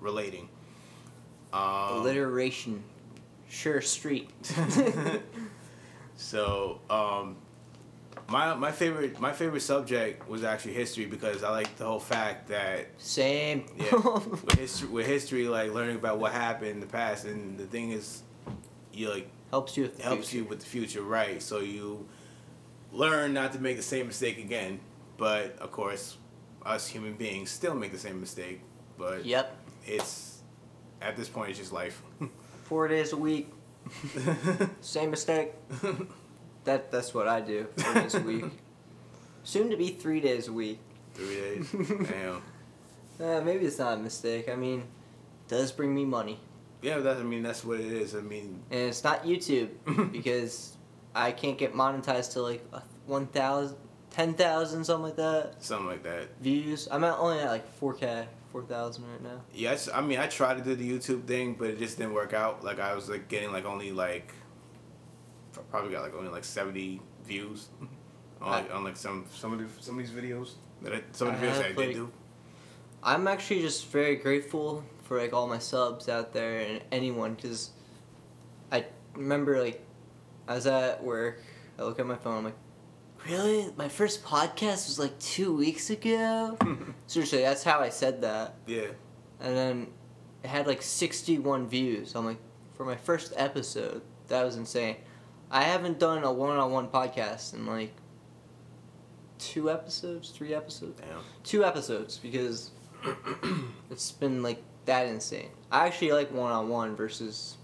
relating. 0.00 0.48
Um, 1.52 2.00
Alliteration. 2.00 2.82
Sure, 3.48 3.80
street. 3.80 4.30
so 6.16 6.80
um, 6.90 7.36
my 8.28 8.54
my 8.54 8.72
favorite 8.72 9.20
my 9.20 9.32
favorite 9.32 9.60
subject 9.60 10.28
was 10.28 10.44
actually 10.44 10.72
history 10.74 11.06
because 11.06 11.42
I 11.42 11.50
like 11.50 11.76
the 11.76 11.84
whole 11.84 12.00
fact 12.00 12.48
that 12.48 12.86
Same. 12.98 13.66
yeah 13.76 13.92
with 13.92 14.52
history 14.58 14.88
with 14.88 15.06
history 15.06 15.48
like 15.48 15.72
learning 15.72 15.96
about 15.96 16.18
what 16.18 16.32
happened 16.32 16.70
in 16.70 16.80
the 16.80 16.86
past 16.86 17.24
and 17.26 17.58
the 17.58 17.66
thing 17.66 17.90
is 17.92 18.22
you 18.92 19.10
like 19.10 19.28
helps 19.50 19.76
you 19.76 19.82
with 19.84 19.96
the 19.98 20.02
helps 20.02 20.28
future. 20.30 20.42
you 20.44 20.48
with 20.48 20.60
the 20.60 20.66
future, 20.66 21.02
right? 21.02 21.42
So 21.42 21.60
you 21.60 22.06
learn 22.92 23.34
not 23.34 23.52
to 23.52 23.58
make 23.60 23.76
the 23.76 23.82
same 23.82 24.06
mistake 24.06 24.38
again. 24.38 24.80
But 25.16 25.56
of 25.60 25.70
course, 25.70 26.16
us 26.64 26.88
human 26.88 27.14
beings 27.14 27.50
still 27.50 27.74
make 27.74 27.92
the 27.92 27.98
same 27.98 28.20
mistake. 28.20 28.60
But 28.98 29.24
Yep. 29.24 29.56
it's 29.86 30.42
at 31.00 31.16
this 31.16 31.28
point, 31.28 31.50
it's 31.50 31.58
just 31.58 31.72
life. 31.72 32.02
Four 32.64 32.88
days 32.88 33.12
a 33.12 33.16
week, 33.16 33.48
same 34.80 35.10
mistake. 35.10 35.52
That 36.64 36.90
that's 36.90 37.12
what 37.14 37.28
I 37.28 37.40
do. 37.40 37.66
Four 37.76 37.94
days 37.94 38.14
a 38.14 38.20
week. 38.20 38.44
Soon 39.42 39.70
to 39.70 39.76
be 39.76 39.88
three 39.88 40.20
days 40.20 40.48
a 40.48 40.52
week. 40.52 40.78
Three 41.14 41.34
days. 41.36 41.70
Damn. 42.10 42.42
Uh, 43.20 43.40
maybe 43.42 43.66
it's 43.66 43.78
not 43.78 43.98
a 43.98 44.00
mistake. 44.00 44.48
I 44.48 44.56
mean, 44.56 44.80
it 44.80 45.48
does 45.48 45.70
bring 45.70 45.94
me 45.94 46.04
money, 46.04 46.40
Yeah, 46.82 46.98
that's. 46.98 47.20
I 47.20 47.22
mean, 47.22 47.42
that's 47.42 47.64
what 47.64 47.78
it 47.80 47.92
is. 47.92 48.14
I 48.16 48.20
mean, 48.20 48.60
and 48.70 48.80
it's 48.80 49.04
not 49.04 49.24
YouTube 49.24 49.68
because 50.12 50.76
I 51.14 51.30
can't 51.32 51.58
get 51.58 51.74
monetized 51.74 52.32
till 52.32 52.42
like 52.42 52.64
a 52.72 52.82
1,000, 53.06 53.76
10,000, 54.10 54.84
something 54.84 55.02
like 55.04 55.16
that 55.16 55.62
something 55.62 55.86
like 55.86 56.02
that. 56.02 56.28
views. 56.40 56.88
I'm 56.90 57.04
at 57.04 57.18
only 57.18 57.38
at 57.38 57.50
like 57.50 57.80
4K, 57.80 58.26
4,000 58.50 59.04
right 59.04 59.22
now. 59.22 59.40
Yes, 59.54 59.88
I 59.92 60.00
mean, 60.00 60.18
I 60.18 60.26
tried 60.26 60.56
to 60.58 60.64
do 60.64 60.74
the 60.74 60.90
YouTube 60.98 61.24
thing, 61.24 61.54
but 61.58 61.68
it 61.68 61.78
just 61.78 61.98
didn't 61.98 62.14
work 62.14 62.32
out. 62.32 62.64
Like, 62.64 62.80
I 62.80 62.94
was 62.94 63.08
like 63.10 63.28
getting 63.28 63.52
like 63.52 63.64
only 63.66 63.92
like 63.92 64.32
probably 65.70 65.92
got 65.92 66.02
like 66.02 66.14
only 66.14 66.30
like 66.30 66.44
seventy 66.44 67.00
views 67.24 67.68
on 68.40 68.50
like, 68.50 68.74
on 68.74 68.84
like 68.84 68.96
some 68.96 69.24
some 69.32 69.52
of 69.52 69.58
the, 69.58 69.82
some 69.82 69.98
of 69.98 70.06
these 70.06 70.14
videos 70.14 70.52
that 70.82 70.92
I, 70.92 71.02
some 71.12 71.28
of 71.28 71.40
the 71.40 71.46
I 71.46 71.50
videos 71.50 71.56
that 71.56 71.64
I 71.64 71.68
did 71.68 71.76
like, 71.76 71.94
do. 71.94 72.12
I'm 73.02 73.28
actually 73.28 73.60
just 73.60 73.86
very 73.88 74.16
grateful 74.16 74.84
for 75.02 75.18
like 75.18 75.32
all 75.32 75.46
my 75.46 75.58
subs 75.58 76.08
out 76.08 76.32
there 76.32 76.60
and 76.60 76.82
anyone 76.90 77.34
because 77.34 77.70
I 78.72 78.86
remember 79.14 79.60
like 79.62 79.84
I 80.48 80.54
was 80.54 80.66
at 80.66 81.02
work. 81.02 81.42
I 81.78 81.82
look 81.82 81.98
at 81.98 82.06
my 82.06 82.16
phone. 82.16 82.38
I'm 82.38 82.44
like, 82.44 82.56
really? 83.28 83.70
My 83.76 83.88
first 83.88 84.24
podcast 84.24 84.86
was 84.88 84.98
like 84.98 85.18
two 85.18 85.54
weeks 85.54 85.90
ago. 85.90 86.56
Seriously, 87.06 87.42
that's 87.42 87.64
how 87.64 87.80
I 87.80 87.88
said 87.88 88.22
that. 88.22 88.56
Yeah, 88.66 88.88
And 89.40 89.56
then 89.56 89.88
it 90.42 90.48
had 90.48 90.66
like 90.66 90.82
61 90.82 91.68
views. 91.68 92.14
I'm 92.14 92.24
like, 92.24 92.38
for 92.74 92.84
my 92.84 92.96
first 92.96 93.32
episode, 93.36 94.02
that 94.28 94.44
was 94.44 94.56
insane. 94.56 94.96
I 95.54 95.62
haven't 95.62 96.00
done 96.00 96.24
a 96.24 96.32
one-on-one 96.32 96.88
podcast 96.88 97.54
in 97.54 97.64
like 97.64 97.94
two 99.38 99.70
episodes, 99.70 100.30
three 100.30 100.52
episodes 100.52 101.00
damn. 101.00 101.20
two 101.44 101.64
episodes 101.64 102.18
because 102.18 102.72
it's 103.90 104.10
been 104.10 104.42
like 104.42 104.60
that 104.86 105.06
insane. 105.06 105.50
I 105.70 105.86
actually 105.86 106.10
like 106.10 106.32
one 106.32 106.50
on 106.50 106.68
one 106.68 106.96
versus 106.96 107.56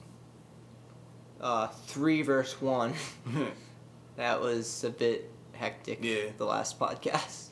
uh, 1.41 1.67
three 1.67 2.23
versus 2.23 2.63
one. 2.63 2.95
that 4.17 4.41
was 4.41 4.85
a 4.85 4.91
bit 4.91 5.29
hectic. 5.53 5.99
Yeah. 6.01 6.27
The 6.37 6.45
last 6.45 6.79
podcast. 6.79 7.47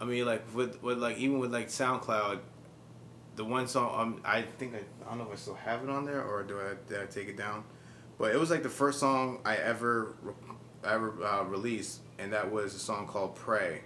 I 0.00 0.04
mean, 0.04 0.24
like 0.24 0.54
with 0.54 0.80
with 0.84 0.98
like 0.98 1.18
even 1.18 1.40
with 1.40 1.52
like 1.52 1.66
SoundCloud, 1.66 2.38
the 3.34 3.44
one 3.44 3.66
song 3.66 4.00
um 4.00 4.20
I 4.24 4.42
think 4.42 4.76
I, 4.76 4.78
I 5.04 5.08
don't 5.08 5.18
know 5.18 5.24
if 5.24 5.32
I 5.32 5.34
still 5.34 5.54
have 5.54 5.82
it 5.82 5.90
on 5.90 6.04
there 6.04 6.22
or 6.22 6.44
do 6.44 6.60
I 6.60 6.74
did 6.88 7.00
I 7.02 7.06
take 7.06 7.26
it 7.26 7.36
down, 7.36 7.64
but 8.18 8.32
it 8.34 8.38
was 8.38 8.50
like 8.50 8.62
the 8.62 8.68
first 8.68 8.98
song 9.00 9.40
I 9.44 9.56
ever 9.56 10.14
ever 10.84 11.14
uh, 11.24 11.44
released, 11.44 12.00
and 12.18 12.32
that 12.32 12.50
was 12.50 12.74
a 12.74 12.78
song 12.78 13.06
called 13.06 13.34
"Pray," 13.36 13.82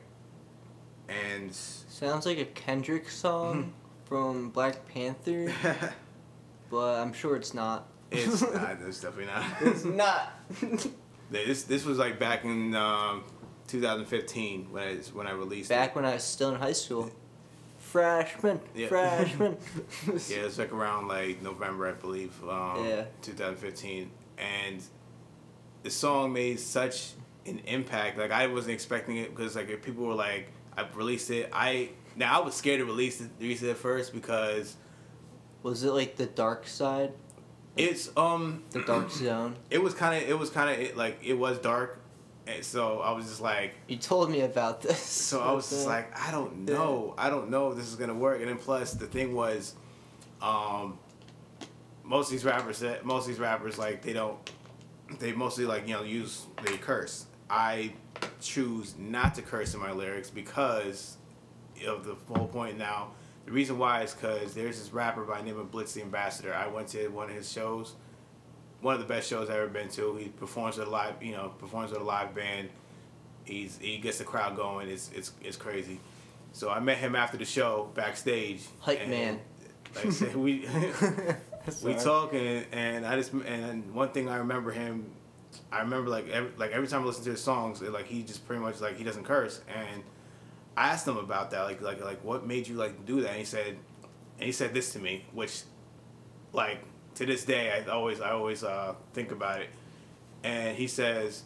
and 1.09 1.53
Sounds 1.55 2.27
like 2.27 2.39
a 2.39 2.45
Kendrick 2.47 3.09
song 3.09 3.73
from 4.07 4.51
Black 4.51 4.87
Panther, 4.89 5.53
but 6.71 7.01
I'm 7.01 7.13
sure 7.13 7.37
it's 7.37 7.55
not. 7.55 7.87
it's 8.11 8.43
not. 8.55 8.79
It's 8.87 9.01
definitely 9.01 9.27
not. 9.33 9.45
it's 9.61 9.85
not. 9.85 10.33
This 11.31 11.63
this 11.65 11.85
was 11.85 11.99
like 11.99 12.19
back 12.19 12.45
in 12.45 12.75
um, 12.75 13.25
2015 13.69 14.71
when 14.73 14.83
I 14.83 14.95
when 15.15 15.27
I 15.27 15.33
released 15.33 15.69
Back 15.71 15.95
when 15.97 16.05
I 16.05 16.15
was 16.15 16.25
still 16.25 16.51
in 16.51 16.57
high 16.61 16.73
school. 16.73 17.11
Freshman, 17.79 18.59
Yeah. 18.75 18.89
freshman. 18.89 19.57
Yeah, 20.07 20.45
it's 20.47 20.57
like 20.59 20.73
around 20.73 21.09
like 21.09 21.43
November, 21.43 21.89
I 21.89 21.93
believe. 21.93 22.33
Um, 22.43 22.87
Yeah. 22.87 23.05
2015, 23.21 24.11
and 24.43 24.83
the 25.83 25.91
song 25.91 26.33
made 26.33 26.59
such 26.61 27.13
an 27.47 27.61
impact. 27.67 28.19
Like 28.19 28.31
I 28.33 28.47
wasn't 28.49 28.75
expecting 28.75 29.17
it 29.19 29.35
because 29.35 29.57
like 29.57 29.69
if 29.71 29.83
people 29.83 30.05
were 30.07 30.15
like, 30.15 30.49
I 30.77 30.87
released 30.95 31.31
it. 31.31 31.51
I 31.53 31.91
now 32.17 32.41
I 32.41 32.45
was 32.45 32.55
scared 32.55 32.81
to 32.81 32.85
release 32.85 33.21
it, 33.21 33.31
release 33.41 33.63
it 33.63 33.71
at 33.71 33.77
first 33.77 34.13
because 34.13 34.77
Was 35.63 35.85
it 35.85 35.91
like 35.93 36.17
the 36.17 36.27
dark 36.27 36.67
side? 36.67 37.13
it's 37.77 38.11
um 38.17 38.63
The 38.71 38.83
dark 38.83 39.11
zone? 39.27 39.57
it 39.71 39.83
was 39.83 39.95
kind 39.95 40.23
of 40.23 40.29
it 40.29 40.39
was 40.39 40.51
kind 40.51 40.69
of 40.91 40.97
like 40.97 41.19
it 41.23 41.35
was 41.35 41.59
dark, 41.59 42.01
and 42.47 42.63
so 42.65 42.99
I 43.01 43.13
was 43.13 43.25
just 43.27 43.41
like. 43.41 43.73
You 43.89 43.97
told 43.97 44.31
me 44.31 44.41
about 44.43 44.83
this. 44.83 44.99
So 44.99 45.41
I 45.41 45.53
was 45.53 45.69
just 45.71 45.87
like, 45.95 46.07
I 46.19 46.31
don't 46.31 46.65
know. 46.67 47.15
I 47.17 47.31
don't 47.31 47.49
know 47.51 47.71
if 47.71 47.77
this 47.77 47.89
is 47.89 47.97
gonna 47.97 48.15
work. 48.15 48.41
And 48.41 48.49
then 48.51 48.59
plus 48.59 48.93
the 48.93 49.07
thing 49.07 49.35
was, 49.35 49.75
um, 50.43 50.99
most 52.05 52.27
of 52.27 52.33
these 52.33 52.45
rappers 52.45 52.81
that 52.81 53.05
most 53.05 53.23
of 53.23 53.29
these 53.29 53.39
rappers 53.39 53.79
like 53.79 54.03
they 54.03 54.13
don't 54.13 54.39
they 55.19 55.33
mostly 55.33 55.65
like, 55.65 55.87
you 55.87 55.95
know, 55.95 56.03
use 56.03 56.47
they 56.65 56.77
curse. 56.77 57.27
I 57.51 57.93
choose 58.41 58.95
not 58.99 59.35
to 59.35 59.43
curse 59.43 59.75
in 59.75 59.81
my 59.81 59.93
lyrics 59.93 60.31
because 60.31 61.17
of 61.87 62.05
the 62.05 62.15
whole 62.35 62.47
point 62.47 62.79
now. 62.79 63.11
The 63.47 63.53
reason 63.53 63.79
why 63.79 64.03
is 64.03 64.15
because 64.15 64.55
there's 64.55 64.79
this 64.79 64.93
rapper 64.93 65.25
by 65.25 65.39
the 65.39 65.45
name 65.45 65.59
of 65.59 65.71
Blitz 65.71 65.95
the 65.95 66.03
Ambassador. 66.03 66.55
I 66.55 66.69
went 66.69 66.89
to 66.89 67.09
one 67.09 67.29
of 67.29 67.35
his 67.35 67.51
shows, 67.51 67.95
one 68.81 68.95
of 68.95 69.01
the 69.01 69.07
best 69.07 69.29
shows 69.29 69.51
I've 69.51 69.57
ever 69.57 69.69
been 69.69 69.89
to. 69.91 70.17
He 70.17 70.29
performs 70.29 70.79
with 70.79 70.87
a 70.87 70.91
live, 70.91 71.23
you 71.23 71.33
know, 71.33 71.53
performs 71.59 71.91
with 71.91 72.01
a 72.01 72.05
live 72.05 72.35
band. 72.35 72.69
He's 73.45 73.79
he 73.79 73.99
gets 73.99 74.19
the 74.19 74.25
crowd 74.25 74.57
going. 74.57 74.89
It's 74.89 75.11
it's 75.15 75.33
it's 75.43 75.57
crazy. 75.57 76.01
So 76.53 76.71
I 76.71 76.81
met 76.81 76.99
him 76.99 77.17
after 77.17 77.37
the 77.37 77.45
show 77.45 77.91
backstage. 77.95 78.63
Hype 78.79 79.09
man. 79.09 79.41
Like 79.97 80.07
I 80.07 80.11
said, 80.11 80.37
we 80.37 80.69
we 81.83 81.95
talk 81.95 82.35
and, 82.35 82.67
and 82.73 83.07
I 83.07 83.17
just 83.17 83.33
and 83.33 83.95
one 83.95 84.11
thing 84.11 84.29
I 84.29 84.37
remember 84.37 84.71
him, 84.71 85.11
I 85.71 85.81
remember 85.81 86.11
like 86.11 86.29
every, 86.29 86.51
like 86.57 86.73
every 86.73 86.89
time 86.89 87.03
I 87.03 87.07
listen 87.07 87.25
to 87.25 87.31
his 87.31 87.41
songs, 87.41 87.83
it, 87.83 87.93
like 87.93 88.07
he 88.07 88.23
just 88.23 88.47
pretty 88.47 88.63
much 88.63 88.81
like 88.81 88.97
he 88.97 89.05
doesn't 89.05 89.25
curse. 89.25 89.61
And 89.69 90.03
I 90.77 90.89
asked 90.89 91.07
him 91.07 91.17
about 91.17 91.51
that 91.53 91.63
like 91.63 91.81
like 91.81 92.03
like 92.03 92.25
what 92.25 92.47
made 92.47 92.67
you 92.69 92.77
like 92.77 93.05
do 93.07 93.21
that? 93.23 93.31
And 93.31 93.39
he 93.39 93.45
said 93.45 93.77
and 94.39 94.47
he 94.47 94.53
said 94.53 94.75
this 94.75 94.93
to 94.95 94.99
me 94.99 95.25
which 95.33 95.63
like 96.53 96.79
to 97.17 97.27
this 97.27 97.45
day 97.45 97.71
I 97.71 97.91
always 97.91 98.21
I 98.21 98.31
always 98.31 98.65
uh, 98.65 98.95
think 99.13 99.33
about 99.33 99.61
it. 99.61 99.69
And 100.43 100.77
he 100.77 100.87
says 100.87 101.45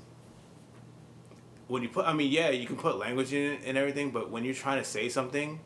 when 1.68 1.82
you 1.82 1.88
put 1.88 2.06
I 2.06 2.12
mean 2.12 2.30
yeah 2.30 2.50
you 2.50 2.66
can 2.66 2.76
put 2.76 2.96
language 2.96 3.32
in 3.32 3.52
it 3.52 3.60
and 3.66 3.76
everything 3.76 4.12
but 4.12 4.30
when 4.30 4.44
you're 4.44 4.54
trying 4.54 4.78
to 4.78 4.84
say 4.84 5.08
something 5.08 5.60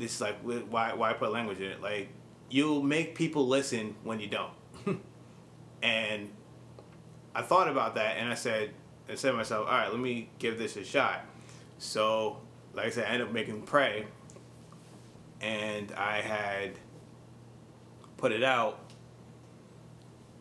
this 0.00 0.20
like 0.20 0.36
why 0.40 0.94
why 0.94 1.12
put 1.12 1.32
language 1.32 1.60
in 1.60 1.70
it? 1.70 1.80
Like 1.80 2.08
you'll 2.50 2.82
make 2.82 3.14
people 3.14 3.46
listen 3.46 3.94
when 4.04 4.20
you 4.20 4.28
don't. 4.28 4.52
And 5.82 6.28
I 7.34 7.40
thought 7.40 7.68
about 7.68 7.94
that 7.94 8.18
and 8.18 8.28
I 8.28 8.34
said 8.34 8.72
I 9.08 9.14
said 9.14 9.30
to 9.30 9.36
myself 9.38 9.66
all 9.66 9.72
right 9.72 9.90
let 9.90 9.98
me 9.98 10.28
give 10.38 10.58
this 10.58 10.76
a 10.76 10.84
shot. 10.84 11.24
So 11.78 12.38
like 12.74 12.86
I 12.86 12.90
said 12.90 13.06
I 13.06 13.12
ended 13.12 13.28
up 13.28 13.32
making 13.32 13.62
pray 13.62 14.06
and 15.40 15.90
I 15.92 16.20
had 16.20 16.72
put 18.18 18.30
it 18.32 18.42
out 18.42 18.78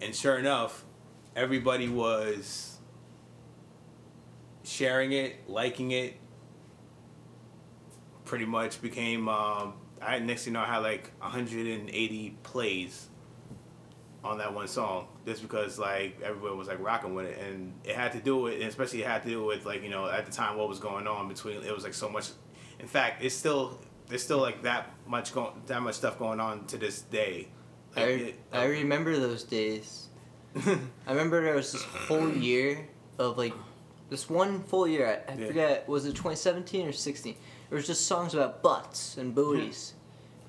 and 0.01 0.13
sure 0.13 0.37
enough 0.37 0.83
everybody 1.37 1.87
was 1.87 2.77
sharing 4.63 5.13
it 5.13 5.49
liking 5.49 5.91
it 5.91 6.15
pretty 8.25 8.45
much 8.45 8.81
became 8.81 9.27
um, 9.27 9.73
I 10.01 10.19
next 10.19 10.45
thing 10.45 10.53
you 10.53 10.59
know 10.59 10.65
I 10.65 10.67
had 10.73 10.77
like 10.79 11.11
180 11.19 12.37
plays 12.43 13.07
on 14.23 14.37
that 14.39 14.53
one 14.53 14.67
song 14.67 15.07
just 15.25 15.41
because 15.41 15.79
like 15.79 16.19
everyone 16.21 16.57
was 16.57 16.67
like 16.67 16.79
rocking 16.79 17.13
with 17.15 17.25
it 17.25 17.39
and 17.39 17.73
it 17.85 17.95
had 17.95 18.11
to 18.11 18.19
do 18.19 18.37
with 18.37 18.53
and 18.55 18.63
especially 18.63 19.01
it 19.01 19.07
had 19.07 19.23
to 19.23 19.29
do 19.29 19.45
with 19.45 19.65
like 19.65 19.81
you 19.81 19.89
know 19.89 20.09
at 20.09 20.25
the 20.25 20.31
time 20.31 20.57
what 20.57 20.67
was 20.67 20.79
going 20.79 21.07
on 21.07 21.27
between 21.29 21.63
it 21.63 21.73
was 21.73 21.83
like 21.85 21.93
so 21.93 22.09
much 22.09 22.29
in 22.79 22.87
fact 22.87 23.23
it's 23.23 23.33
still 23.35 23.79
there's 24.07 24.21
still 24.23 24.39
like 24.39 24.63
that 24.63 24.91
much 25.07 25.33
going 25.33 25.53
that 25.67 25.81
much 25.81 25.95
stuff 25.95 26.19
going 26.19 26.39
on 26.41 26.65
to 26.65 26.77
this 26.77 27.01
day 27.03 27.47
I, 27.95 27.99
Like, 28.01 28.07
re- 28.07 28.15
it- 28.23 28.39
I 28.51 28.65
oh. 28.65 28.69
remember 28.69 29.17
those 29.17 29.43
days. 29.43 30.07
I 30.65 30.77
remember 31.07 31.41
there 31.43 31.55
was 31.55 31.71
this 31.71 31.83
whole 31.83 32.29
year 32.29 32.87
of 33.17 33.35
like 33.37 33.53
this 34.11 34.29
one 34.29 34.61
full 34.63 34.87
year. 34.87 35.23
I, 35.27 35.31
I 35.31 35.35
Yeah. 35.35 35.47
forget 35.47 35.87
was 35.89 36.05
it 36.05 36.09
2017 36.11 36.87
or 36.87 36.91
16. 36.91 37.35
There 37.69 37.75
was 37.77 37.85
just 37.87 38.07
songs 38.07 38.33
about 38.33 38.63
butts 38.63 39.17
and 39.17 39.33
booties, 39.35 39.93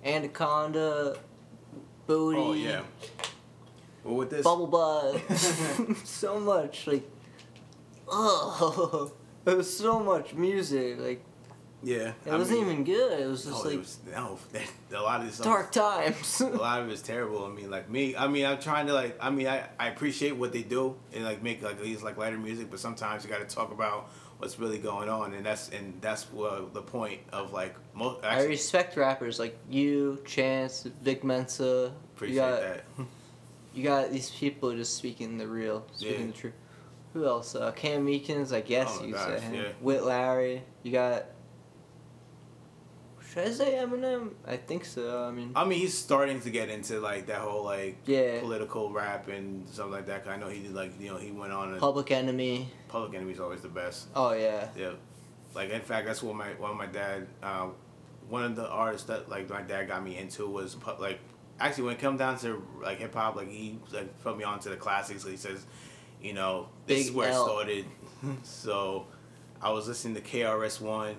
hmm. 0.03 0.09
anaconda, 0.09 1.19
booty, 2.07 2.39
oh 2.39 2.53
yeah 2.55 2.81
well 4.05 4.17
with 4.17 4.31
this 4.31 4.45
bubble 4.45 4.67
butt, 4.67 5.21
so 6.05 6.41
much 6.41 6.87
like, 6.87 7.09
oh, 8.09 9.13
there 9.45 9.57
was 9.57 9.77
so 9.77 10.01
much 10.01 10.35
music 10.35 10.99
like 10.99 11.23
Yeah, 11.83 12.13
It 12.25 12.33
I 12.33 12.37
wasn't 12.37 12.61
mean, 12.61 12.71
even 12.71 12.85
good. 12.85 13.21
It 13.21 13.27
was 13.27 13.45
just 13.45 13.57
oh, 13.57 13.63
no, 13.63 13.65
like 13.65 13.75
it 13.75 13.79
was, 13.79 13.99
no, 14.91 15.01
a 15.01 15.03
lot 15.03 15.21
of 15.21 15.27
this 15.27 15.39
dark 15.39 15.73
times. 15.73 16.41
a 16.41 16.47
lot 16.47 16.81
of 16.81 16.91
it's 16.91 17.03
terrible. 17.03 17.45
I 17.45 17.51
mean, 17.51 17.71
like 17.71 17.89
me, 17.91 18.17
I 18.17 18.29
mean, 18.29 18.47
I'm 18.47 18.59
trying 18.59 18.87
to 18.87 18.95
like, 18.95 19.17
I 19.21 19.31
mean, 19.31 19.47
I, 19.47 19.65
I 19.79 19.89
appreciate 19.89 20.37
what 20.37 20.53
they 20.53 20.63
do 20.63 20.97
and 21.13 21.25
like 21.25 21.43
make 21.43 21.63
like 21.63 21.81
these 21.81 22.03
like 22.03 22.17
lighter 22.17 22.39
music, 22.39 22.71
but 22.71 22.81
sometimes 22.81 23.25
you 23.25 23.31
got 23.31 23.47
to 23.47 23.55
talk 23.55 23.73
about 23.73 24.11
what's 24.41 24.59
really 24.59 24.79
going 24.79 25.09
on, 25.09 25.35
and 25.35 25.45
that's 25.45 25.69
and 25.69 25.95
that's 26.01 26.25
what 26.33 26.73
the 26.75 26.83
point 26.83 27.21
of 27.33 27.53
like 27.53 27.75
most. 27.95 28.25
I 28.25 28.45
respect 28.45 28.97
rappers 28.97 29.39
like 29.39 29.57
you, 29.69 30.19
Chance, 30.27 30.89
Vic 31.03 31.23
Mensa. 31.23 31.93
appreciate 32.15 32.35
you 32.35 32.41
got, 32.41 32.61
that. 32.61 32.85
You 33.73 33.85
got 33.85 34.11
these 34.11 34.31
people 34.33 34.75
just 34.75 34.97
speaking 34.97 35.39
the 35.39 35.47
real, 35.47 35.87
speaking 35.93 36.21
Yeah. 36.23 36.27
the 36.27 36.33
truth. 36.33 36.53
Who 37.13 37.25
else? 37.25 37.55
Uh, 37.55 37.71
Cam 37.71 38.05
Meekins, 38.05 38.53
I 38.53 38.61
guess 38.63 38.99
Oh 39.01 39.05
you 39.05 39.13
gosh, 39.15 39.39
say. 39.41 39.51
yeah. 39.55 39.69
Witt 39.81 40.05
Lowry. 40.05 40.63
You 40.83 40.91
got. 40.93 41.27
Should 43.33 43.47
I 43.47 43.51
say 43.53 43.73
Eminem? 43.75 44.31
I 44.45 44.57
think 44.57 44.85
so. 44.85 45.25
I 45.25 45.31
mean, 45.31 45.53
I 45.55 45.65
mean, 45.65 45.79
he's 45.79 45.97
starting 45.97 46.41
to 46.41 46.51
get 46.51 46.69
into 46.69 46.99
like 46.99 47.27
that 47.27 47.39
whole 47.39 47.63
like 47.65 47.99
yeah. 48.07 48.41
political 48.41 48.91
rap 48.91 49.29
and 49.29 49.69
stuff 49.69 49.91
like 49.91 50.07
that. 50.07 50.25
'cause 50.25 50.33
I 50.33 50.37
know 50.37 50.49
he 50.49 50.61
did 50.61 50.75
like 50.75 51.01
you 51.01 51.11
know 51.11 51.17
he 51.17 51.31
went 51.31 51.53
on 51.53 51.75
a 51.75 51.79
Public 51.79 52.11
Enemy. 52.11 52.69
Public 52.89 53.15
Enemy's 53.15 53.39
always 53.39 53.61
the 53.61 53.69
best. 53.69 54.09
Oh 54.17 54.33
yeah. 54.33 54.69
Yeah, 54.77 54.93
like 55.55 55.71
in 55.71 55.81
fact, 55.81 56.07
that's 56.07 56.23
what 56.23 56.35
my 56.35 56.49
one 56.55 56.73
of 56.73 56.77
my 56.77 56.87
dad, 56.87 57.29
uh, 57.43 57.69
one 58.29 58.43
of 58.43 58.57
the 58.57 58.69
artists 58.69 59.07
that 59.07 59.29
like 59.29 59.49
my 59.49 59.63
dad 59.63 59.87
got 59.89 60.03
me 60.03 60.17
into 60.19 60.49
was 60.49 60.77
like 60.99 61.21
actually 61.61 61.85
when 61.85 61.95
it 61.95 62.01
come 62.01 62.17
down 62.17 62.37
to 62.41 62.61
like 62.83 62.99
hip 62.99 63.15
hop, 63.15 63.37
like 63.37 63.49
he 63.49 63.79
like 63.93 64.23
put 64.23 64.37
me 64.37 64.43
on 64.43 64.59
to 64.61 64.71
the 64.71 64.77
classics. 64.77 65.25
he 65.25 65.37
says, 65.37 65.67
you 66.21 66.33
know, 66.33 66.69
this 66.87 67.07
is 67.07 67.13
where 67.13 67.29
L. 67.31 67.43
it 67.43 67.45
started. 67.49 67.85
so, 68.43 69.07
I 69.63 69.71
was 69.71 69.87
listening 69.87 70.15
to 70.17 70.21
KRS 70.21 70.81
One, 70.81 71.17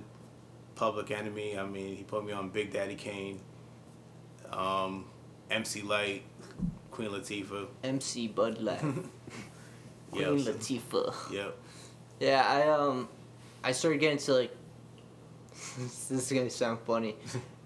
Public 0.82 1.12
Enemy. 1.12 1.60
I 1.60 1.64
mean, 1.68 1.96
he 1.96 2.02
put 2.02 2.26
me 2.26 2.34
on 2.34 2.50
Big 2.50 2.74
Daddy 2.74 2.96
Kane, 2.96 3.40
um, 4.52 5.06
MC 5.52 5.84
Lyte, 5.84 6.24
Queen 6.90 7.10
Latifah. 7.10 7.68
MC 7.84 8.28
Bud 8.28 8.58
Light. 8.60 8.80
Queen 10.12 10.40
Yep. 10.40 10.56
Latifah. 10.56 11.32
Yep. 11.32 11.58
Yeah, 12.20 12.44
I 12.44 12.68
um, 12.70 13.08
I 13.64 13.74
started 13.74 14.00
getting 14.00 14.18
to 14.18 14.34
like. 14.34 14.58
this 15.78 16.10
is 16.10 16.32
gonna 16.32 16.50
sound 16.50 16.80
funny. 16.80 17.16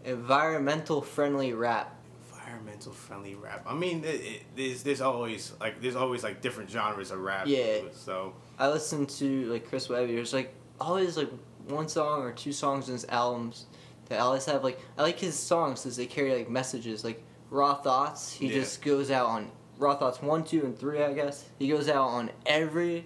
Environmental 0.04 1.02
friendly 1.02 1.54
rap. 1.54 1.96
environmental 2.34 2.92
friendly 2.92 3.36
rap. 3.36 3.64
I 3.66 3.76
mean, 3.76 4.04
it, 4.04 4.08
it, 4.08 4.42
there's 4.58 4.84
there's 4.84 5.00
always 5.00 5.54
like 5.62 5.82
there's 5.82 5.96
always 5.96 6.22
like 6.22 6.42
different 6.42 6.70
genres 6.70 7.12
of 7.12 7.20
rap. 7.20 7.48
Yeah. 7.48 7.80
So 7.94 8.34
I 8.60 8.68
listened 8.68 9.08
to 9.22 9.46
like 9.54 9.70
Chris 9.70 9.88
Webby. 9.88 10.16
There's 10.16 10.34
like 10.34 10.54
always 10.82 11.16
like 11.16 11.32
one 11.68 11.88
song 11.88 12.22
or 12.22 12.32
two 12.32 12.52
songs 12.54 12.88
in 12.88 12.94
his 12.94 13.06
albums 13.06 13.66
that 14.10 14.20
always 14.20 14.46
have 14.46 14.64
like 14.64 14.80
I 14.98 15.02
like 15.02 15.20
his 15.20 15.38
songs 15.38 15.82
because 15.84 15.98
they 15.98 16.06
carry 16.06 16.34
like 16.36 16.50
messages. 16.50 17.04
Like 17.04 17.24
Raw 17.50 17.76
Thoughts, 17.76 18.34
he 18.34 18.48
Yeah. 18.48 18.56
just 18.56 18.82
goes 18.82 19.10
out 19.12 19.28
on 19.28 19.50
Raw 19.78 19.96
Thoughts 19.96 20.22
one, 20.22 20.44
two, 20.44 20.62
and 20.66 20.78
three. 20.78 21.04
I 21.04 21.14
guess 21.14 21.46
he 21.60 21.68
goes 21.70 21.90
out 21.90 22.08
on 22.08 22.32
every 22.46 23.06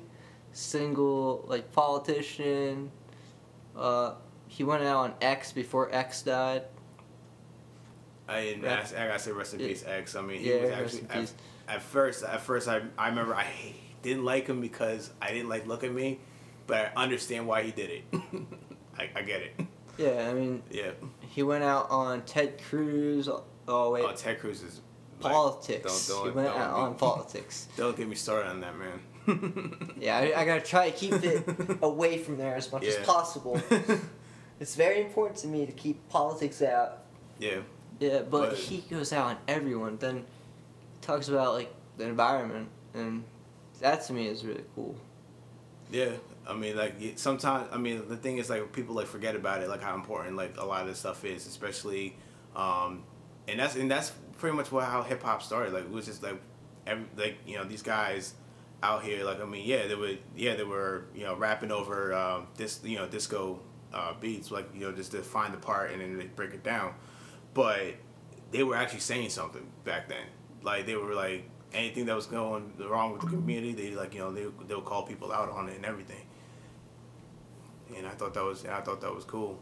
single 0.52 1.46
like 1.48 1.72
politician. 1.72 2.92
Uh, 3.76 4.14
he 4.48 4.64
went 4.64 4.84
out 4.84 4.98
on 4.98 5.14
X 5.22 5.52
before 5.52 5.94
X 5.94 6.22
died. 6.24 6.64
I 8.28 8.42
didn't 8.42 8.64
Rap- 8.64 8.80
ask, 8.84 8.96
I 8.96 9.08
gotta 9.08 9.20
say 9.20 9.32
rest 9.32 9.54
in 9.56 9.60
peace 9.60 9.84
X. 9.88 10.16
I 10.16 10.22
mean, 10.22 10.40
he 10.42 10.52
Yeah, 10.54 10.62
was 10.82 10.96
actually 10.96 11.08
at, 11.10 11.32
at 11.68 11.82
first 11.82 12.24
at 12.24 12.42
first 12.42 12.68
I 12.68 12.82
I 12.98 13.10
remember 13.10 13.34
I 13.36 13.48
didn't 14.02 14.26
like 14.26 14.48
him 14.48 14.62
because 14.62 15.10
I 15.22 15.32
didn't 15.32 15.50
like 15.50 15.66
look 15.68 15.84
at 15.84 15.92
me, 15.94 16.20
but 16.70 16.92
I 16.96 17.04
understand 17.04 17.46
why 17.48 17.64
he 17.64 17.72
did 17.72 17.90
it. 17.90 18.04
I, 18.98 19.10
I 19.16 19.22
get 19.24 19.42
it. 19.42 19.60
Yeah, 19.98 20.30
I 20.30 20.34
mean 20.34 20.64
Yeah. 20.72 20.92
he 21.22 21.44
went 21.44 21.64
out 21.66 21.90
on 21.92 22.22
Ted 22.22 22.62
Cruz. 22.70 23.28
Oh, 23.28 23.44
oh 23.68 23.92
wait, 23.92 24.06
Oh, 24.06 24.14
Ted 24.14 24.40
Cruz 24.40 24.62
is 24.64 24.80
like, 25.22 25.34
politics. 25.34 26.08
don't- 26.08 26.18
don't- 26.24 26.26
he 26.30 26.32
went 26.38 26.48
don't 26.48 26.58
out 26.62 26.74
on 26.80 26.96
politics. 26.96 27.68
Don't 27.76 27.98
get 27.98 28.08
me 28.08 28.16
started 28.16 28.50
on 28.50 28.62
that, 28.62 28.76
man. 28.78 29.02
Yeah, 30.00 30.18
I, 30.18 30.42
I 30.42 30.46
gotta 30.46 30.62
try 30.62 30.90
to 30.90 30.96
keep 30.96 31.14
it 31.14 31.44
away 31.82 32.18
from 32.20 32.38
there 32.38 32.56
as 32.56 32.72
much 32.72 32.86
as 32.86 32.96
possible. 33.06 33.62
It's 34.62 34.76
very 34.76 35.02
important 35.02 35.38
to 35.40 35.48
me 35.48 35.66
to 35.66 35.72
keep 35.72 36.08
politics 36.10 36.62
out. 36.62 37.00
yeah. 37.40 37.60
Yeah, 38.00 38.20
but 38.22 38.52
But- 38.52 38.58
he 38.58 38.78
goes 38.90 39.12
out 39.12 39.26
on 39.26 39.38
everyone. 39.50 39.98
Then 39.98 40.24
talks 41.02 41.28
about 41.28 41.54
like 41.56 41.74
the 41.98 42.06
environment, 42.06 42.70
and 42.94 43.26
that 43.82 44.06
to 44.06 44.14
me 44.14 44.28
is 44.28 44.46
really 44.46 44.64
cool. 44.76 44.96
Yeah, 45.92 46.12
I 46.50 46.56
mean, 46.56 46.76
like 46.76 46.96
sometimes, 47.16 47.70
I 47.72 47.78
mean, 47.78 48.08
the 48.10 48.18
thing 48.18 48.40
is, 48.40 48.50
like 48.50 48.74
people 48.74 48.96
like 48.96 49.06
forget 49.06 49.36
about 49.36 49.62
it, 49.62 49.70
like 49.70 49.82
how 49.84 49.94
important 49.94 50.36
like 50.36 50.58
a 50.58 50.66
lot 50.66 50.82
of 50.82 50.88
this 50.88 50.98
stuff 50.98 51.24
is, 51.24 51.46
especially, 51.46 52.18
um, 52.56 53.04
and 53.48 53.60
that's 53.60 53.76
and 53.76 53.90
that's 53.90 54.12
pretty 54.38 54.58
much 54.58 54.72
what 54.72 54.86
how 54.86 55.04
hip 55.04 55.22
hop 55.22 55.44
started. 55.44 55.74
Like 55.74 55.84
it 55.84 55.92
was 55.92 56.08
just 56.08 56.24
like, 56.24 56.42
every, 56.88 57.06
like 57.16 57.38
you 57.46 57.56
know 57.56 57.64
these 57.66 57.84
guys 57.84 58.34
out 58.82 59.04
here, 59.04 59.24
like 59.24 59.40
I 59.40 59.46
mean, 59.46 59.64
yeah, 59.64 59.86
they 59.86 59.94
were 59.94 60.16
yeah 60.36 60.56
they 60.56 60.64
were 60.64 61.06
you 61.14 61.24
know 61.24 61.36
rapping 61.36 61.72
over 61.72 62.14
um, 62.14 62.48
this 62.58 62.80
you 62.84 62.98
know 62.98 63.08
disco 63.08 63.60
uh, 63.94 64.14
beats, 64.20 64.50
like 64.50 64.70
you 64.74 64.82
know 64.82 64.92
just 64.92 65.12
to 65.12 65.22
find 65.22 65.54
the 65.54 65.58
part 65.58 65.92
and 65.92 66.02
then 66.02 66.18
they 66.18 66.26
break 66.26 66.54
it 66.56 66.64
down, 66.64 66.96
but 67.54 67.94
they 68.52 68.64
were 68.64 68.76
actually 68.76 69.02
saying 69.02 69.30
something 69.30 69.68
back 69.84 70.10
then. 70.10 70.26
Like 70.64 70.88
they 70.88 70.96
were 70.96 71.14
like 71.14 71.48
anything 71.74 72.08
that 72.08 72.16
was 72.16 72.26
going 72.26 72.74
wrong 72.80 73.12
with 73.12 73.22
the 73.22 73.28
community, 73.28 73.74
they 73.74 73.92
like 73.92 74.16
you 74.16 74.22
know 74.22 74.32
they 74.32 74.48
they'll 74.68 74.82
call 74.82 75.04
people 75.04 75.32
out 75.32 75.52
on 75.52 75.70
it 75.70 75.76
and 75.76 75.86
everything. 75.86 76.26
And 77.96 78.06
I 78.08 78.12
thought 78.12 78.34
that 78.36 78.44
was 78.44 78.66
I 78.66 78.82
thought 78.82 79.02
that 79.02 79.14
was 79.14 79.26
cool. 79.26 79.60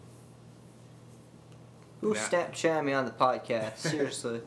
Who. 2.01 2.13
Snapchat 2.13 2.83
me 2.85 2.93
on 2.93 3.05
the 3.05 3.11
podcast? 3.11 3.77
Seriously, 3.77 4.41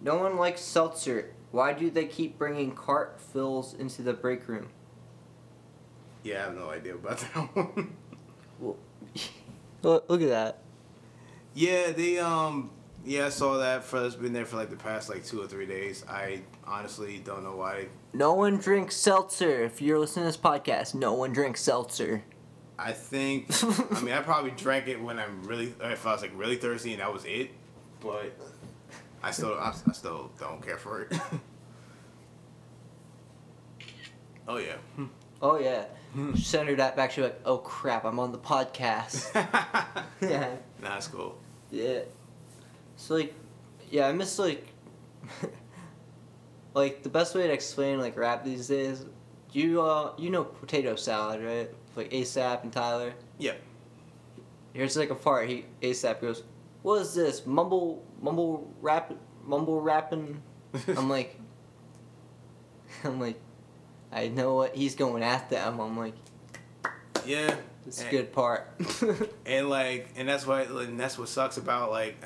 no 0.00 0.16
one 0.16 0.36
likes 0.36 0.60
seltzer. 0.60 1.34
Why 1.50 1.72
do 1.72 1.90
they 1.90 2.04
keep 2.06 2.38
bringing 2.38 2.72
cart 2.72 3.20
fills 3.20 3.74
into 3.74 4.02
the 4.02 4.12
break 4.12 4.46
room? 4.48 4.68
Yeah, 6.22 6.42
I 6.42 6.44
have 6.44 6.54
no 6.56 6.70
idea 6.70 6.94
about 6.94 7.18
that 7.18 7.28
one. 7.56 7.96
Look, 9.82 10.04
look 10.10 10.20
at 10.20 10.28
that. 10.28 10.58
yeah, 11.54 11.90
they 11.92 12.18
um 12.18 12.70
yeah 13.02 13.26
I 13.26 13.28
saw 13.30 13.56
that 13.56 13.82
for 13.82 14.04
it's 14.04 14.14
been 14.14 14.34
there 14.34 14.44
for 14.44 14.56
like 14.56 14.68
the 14.68 14.76
past 14.76 15.08
like 15.08 15.24
two 15.24 15.40
or 15.40 15.46
three 15.46 15.64
days. 15.64 16.04
I 16.06 16.42
honestly 16.66 17.18
don't 17.24 17.42
know 17.42 17.56
why. 17.56 17.86
No 18.12 18.34
one 18.34 18.58
drinks 18.58 18.96
seltzer. 18.96 19.64
If 19.64 19.80
you're 19.80 19.98
listening 19.98 20.24
to 20.24 20.28
this 20.28 20.36
podcast, 20.36 20.94
no 20.94 21.14
one 21.14 21.32
drinks 21.32 21.62
seltzer. 21.62 22.22
I 22.82 22.92
think 22.92 23.46
I 23.94 24.00
mean 24.00 24.14
I 24.14 24.20
probably 24.22 24.52
drank 24.52 24.88
it 24.88 25.00
when 25.00 25.18
I'm 25.18 25.44
really 25.44 25.74
if 25.82 26.06
I 26.06 26.12
was 26.12 26.22
like 26.22 26.32
really 26.34 26.56
thirsty 26.56 26.92
and 26.92 27.00
that 27.00 27.12
was 27.12 27.24
it, 27.26 27.50
but 28.00 28.32
I 29.22 29.30
still 29.32 29.54
I, 29.54 29.74
I 29.86 29.92
still 29.92 30.30
don't 30.38 30.64
care 30.64 30.78
for 30.78 31.02
it. 31.02 31.18
oh 34.48 34.56
yeah. 34.56 34.76
Oh 35.42 35.58
yeah. 35.58 35.84
Send 36.36 36.68
her 36.68 36.74
that 36.76 36.96
back. 36.96 37.12
She's 37.12 37.22
like, 37.24 37.40
oh 37.44 37.58
crap, 37.58 38.04
I'm 38.04 38.18
on 38.18 38.32
the 38.32 38.38
podcast. 38.38 39.32
yeah. 40.20 40.56
Nah, 40.82 40.94
that's 40.94 41.06
cool. 41.06 41.38
Yeah. 41.70 42.00
So 42.96 43.14
like, 43.14 43.34
yeah, 43.90 44.08
I 44.08 44.12
miss 44.12 44.38
like, 44.38 44.66
like 46.74 47.02
the 47.02 47.08
best 47.08 47.34
way 47.34 47.46
to 47.46 47.52
explain 47.52 48.00
like 48.00 48.16
rap 48.16 48.44
these 48.44 48.68
days. 48.68 49.04
You 49.52 49.82
uh, 49.82 50.12
you 50.18 50.30
know 50.30 50.44
potato 50.44 50.96
salad, 50.96 51.42
right? 51.42 51.70
Like 51.96 52.10
ASAP 52.10 52.62
and 52.62 52.72
Tyler. 52.72 53.12
Yeah. 53.38 53.54
Here's 54.72 54.96
like 54.96 55.10
a 55.10 55.14
part. 55.14 55.48
He 55.48 55.64
ASAP 55.82 56.20
goes, 56.20 56.44
"What 56.82 57.02
is 57.02 57.14
this? 57.14 57.44
Mumble, 57.46 58.04
mumble 58.22 58.72
rap, 58.80 59.12
mumble 59.44 59.80
rapping." 59.80 60.42
I'm 60.88 61.08
like, 61.08 61.38
I'm 63.04 63.20
like, 63.20 63.40
I 64.12 64.28
know 64.28 64.54
what 64.54 64.76
he's 64.76 64.94
going 64.94 65.22
at 65.22 65.50
them. 65.50 65.80
I'm 65.80 65.96
like, 65.98 66.14
Yeah. 67.24 67.54
it's 67.86 68.04
a 68.04 68.10
good 68.10 68.32
part. 68.32 68.68
and 69.46 69.68
like 69.68 70.10
and 70.16 70.28
that's 70.28 70.46
what 70.46 70.68
and 70.68 70.98
that's 71.00 71.18
what 71.18 71.28
sucks 71.28 71.56
about 71.56 71.90
like 71.90 72.16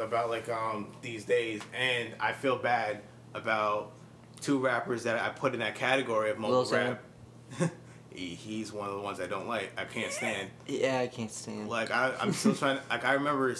about 0.00 0.30
like 0.30 0.48
um 0.48 0.88
these 1.02 1.24
days 1.24 1.60
and 1.72 2.08
i 2.18 2.32
feel 2.32 2.56
bad 2.56 3.00
about 3.32 3.92
two 4.40 4.58
rappers 4.58 5.04
that 5.04 5.16
i 5.22 5.28
put 5.28 5.54
in 5.54 5.60
that 5.60 5.76
category 5.76 6.30
of 6.30 6.38
mumble 6.38 6.64
rap 6.64 7.00
he, 8.14 8.28
he's 8.28 8.72
one 8.72 8.88
of 8.88 8.94
the 8.94 9.00
ones 9.00 9.20
i 9.20 9.26
don't 9.26 9.46
like 9.48 9.70
i 9.76 9.84
can't 9.84 10.12
stand 10.12 10.48
yeah, 10.66 11.00
I 11.00 11.06
can't 11.08 11.30
stand. 11.30 11.68
like 11.68 11.90
I, 11.90 12.12
i'm 12.20 12.32
still 12.32 12.54
trying 12.54 12.78
like 12.90 13.04
i 13.04 13.12
remember 13.14 13.54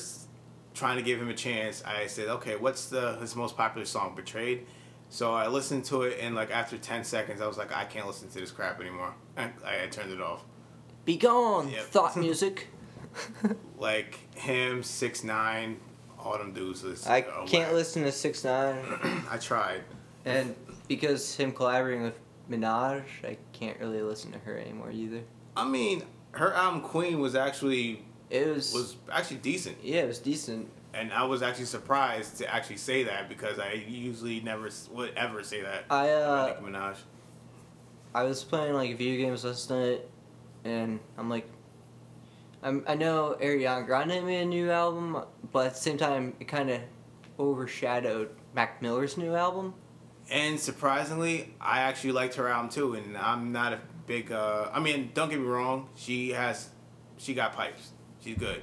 trying 0.74 0.96
to 0.96 1.02
give 1.02 1.20
him 1.20 1.28
a 1.28 1.34
chance 1.34 1.82
i 1.84 2.06
said 2.06 2.28
okay 2.28 2.56
what's 2.56 2.88
the 2.88 3.16
his 3.16 3.34
most 3.36 3.56
popular 3.56 3.84
song 3.84 4.14
betrayed 4.14 4.66
so 5.10 5.32
i 5.34 5.46
listened 5.48 5.84
to 5.86 6.02
it 6.02 6.18
and 6.20 6.34
like 6.34 6.50
after 6.50 6.78
10 6.78 7.04
seconds 7.04 7.40
i 7.40 7.46
was 7.46 7.58
like 7.58 7.74
i 7.76 7.84
can't 7.84 8.06
listen 8.06 8.28
to 8.30 8.40
this 8.40 8.50
crap 8.50 8.80
anymore 8.80 9.14
i, 9.36 9.50
I 9.64 9.86
turned 9.90 10.12
it 10.12 10.20
off 10.20 10.42
Be 11.04 11.16
gone, 11.16 11.68
Yep. 11.70 11.82
thought 11.84 12.16
music. 12.26 12.68
like 13.78 14.18
him, 14.36 14.82
six 14.82 15.22
nine, 15.24 15.78
all 16.18 16.36
them 16.38 16.52
dudes. 16.52 17.06
I 17.06 17.22
oh 17.22 17.42
are 17.42 17.46
can't 17.46 17.72
listen 17.74 18.02
to 18.04 18.10
Six 18.12 18.42
Nine, 18.44 18.76
I 19.30 19.36
tried. 19.38 19.82
and 20.24 20.54
because 20.88 21.36
him 21.36 21.52
collaborating 21.52 22.02
with 22.02 22.18
Minaj, 22.50 23.02
I 23.24 23.36
can't 23.52 23.78
really 23.80 24.02
listen 24.02 24.32
to 24.32 24.38
her 24.38 24.58
anymore 24.58 24.90
either. 24.90 25.22
I 25.56 25.66
mean, 25.66 26.02
her 26.32 26.52
album 26.52 26.82
Queen 26.82 27.20
was 27.20 27.34
actually 27.34 28.04
It 28.30 28.46
was, 28.48 28.72
was 28.72 28.96
actually 29.12 29.38
decent, 29.38 29.76
yeah, 29.82 30.02
it 30.02 30.06
was 30.08 30.18
decent. 30.18 30.68
and 30.92 31.12
I 31.12 31.24
was 31.24 31.42
actually 31.42 31.64
surprised 31.66 32.38
to 32.38 32.54
actually 32.54 32.76
say 32.76 33.04
that 33.04 33.28
because 33.28 33.58
I 33.58 33.72
usually 33.88 34.40
never 34.40 34.68
would 34.92 35.12
ever 35.16 35.42
say 35.42 35.62
that. 35.62 35.84
I 35.90 36.10
uh 36.10 36.46
Nicki 36.48 36.62
Minaj. 36.72 36.96
I 38.14 38.22
was 38.24 38.44
playing 38.44 38.74
like 38.74 38.96
video 38.98 39.16
games 39.26 39.44
last 39.44 39.70
night, 39.70 40.02
and 40.64 41.00
I'm 41.18 41.28
like, 41.30 41.48
I'm 42.62 42.84
I 42.86 42.94
know 42.94 43.36
Ariana 43.40 43.84
Grande 43.86 44.24
made 44.24 44.42
a 44.42 44.44
new 44.44 44.70
album, 44.70 45.24
but 45.52 45.66
at 45.66 45.74
the 45.74 45.80
same 45.80 45.98
time, 45.98 46.34
it 46.40 46.46
kind 46.46 46.70
of 46.70 46.80
overshadowed 47.38 48.30
Mac 48.54 48.80
Miller's 48.82 49.16
new 49.16 49.34
album. 49.34 49.74
And 50.30 50.58
surprisingly, 50.58 51.54
I 51.60 51.80
actually 51.80 52.12
liked 52.12 52.34
her 52.36 52.48
album 52.48 52.70
too. 52.70 52.94
And 52.94 53.16
I'm 53.16 53.52
not 53.52 53.72
a 53.72 53.80
big. 54.06 54.32
Uh, 54.32 54.68
I 54.72 54.80
mean, 54.80 55.10
don't 55.14 55.28
get 55.28 55.38
me 55.38 55.46
wrong. 55.46 55.88
She 55.96 56.30
has, 56.30 56.68
she 57.18 57.34
got 57.34 57.54
pipes. 57.54 57.90
She's 58.22 58.38
good, 58.38 58.62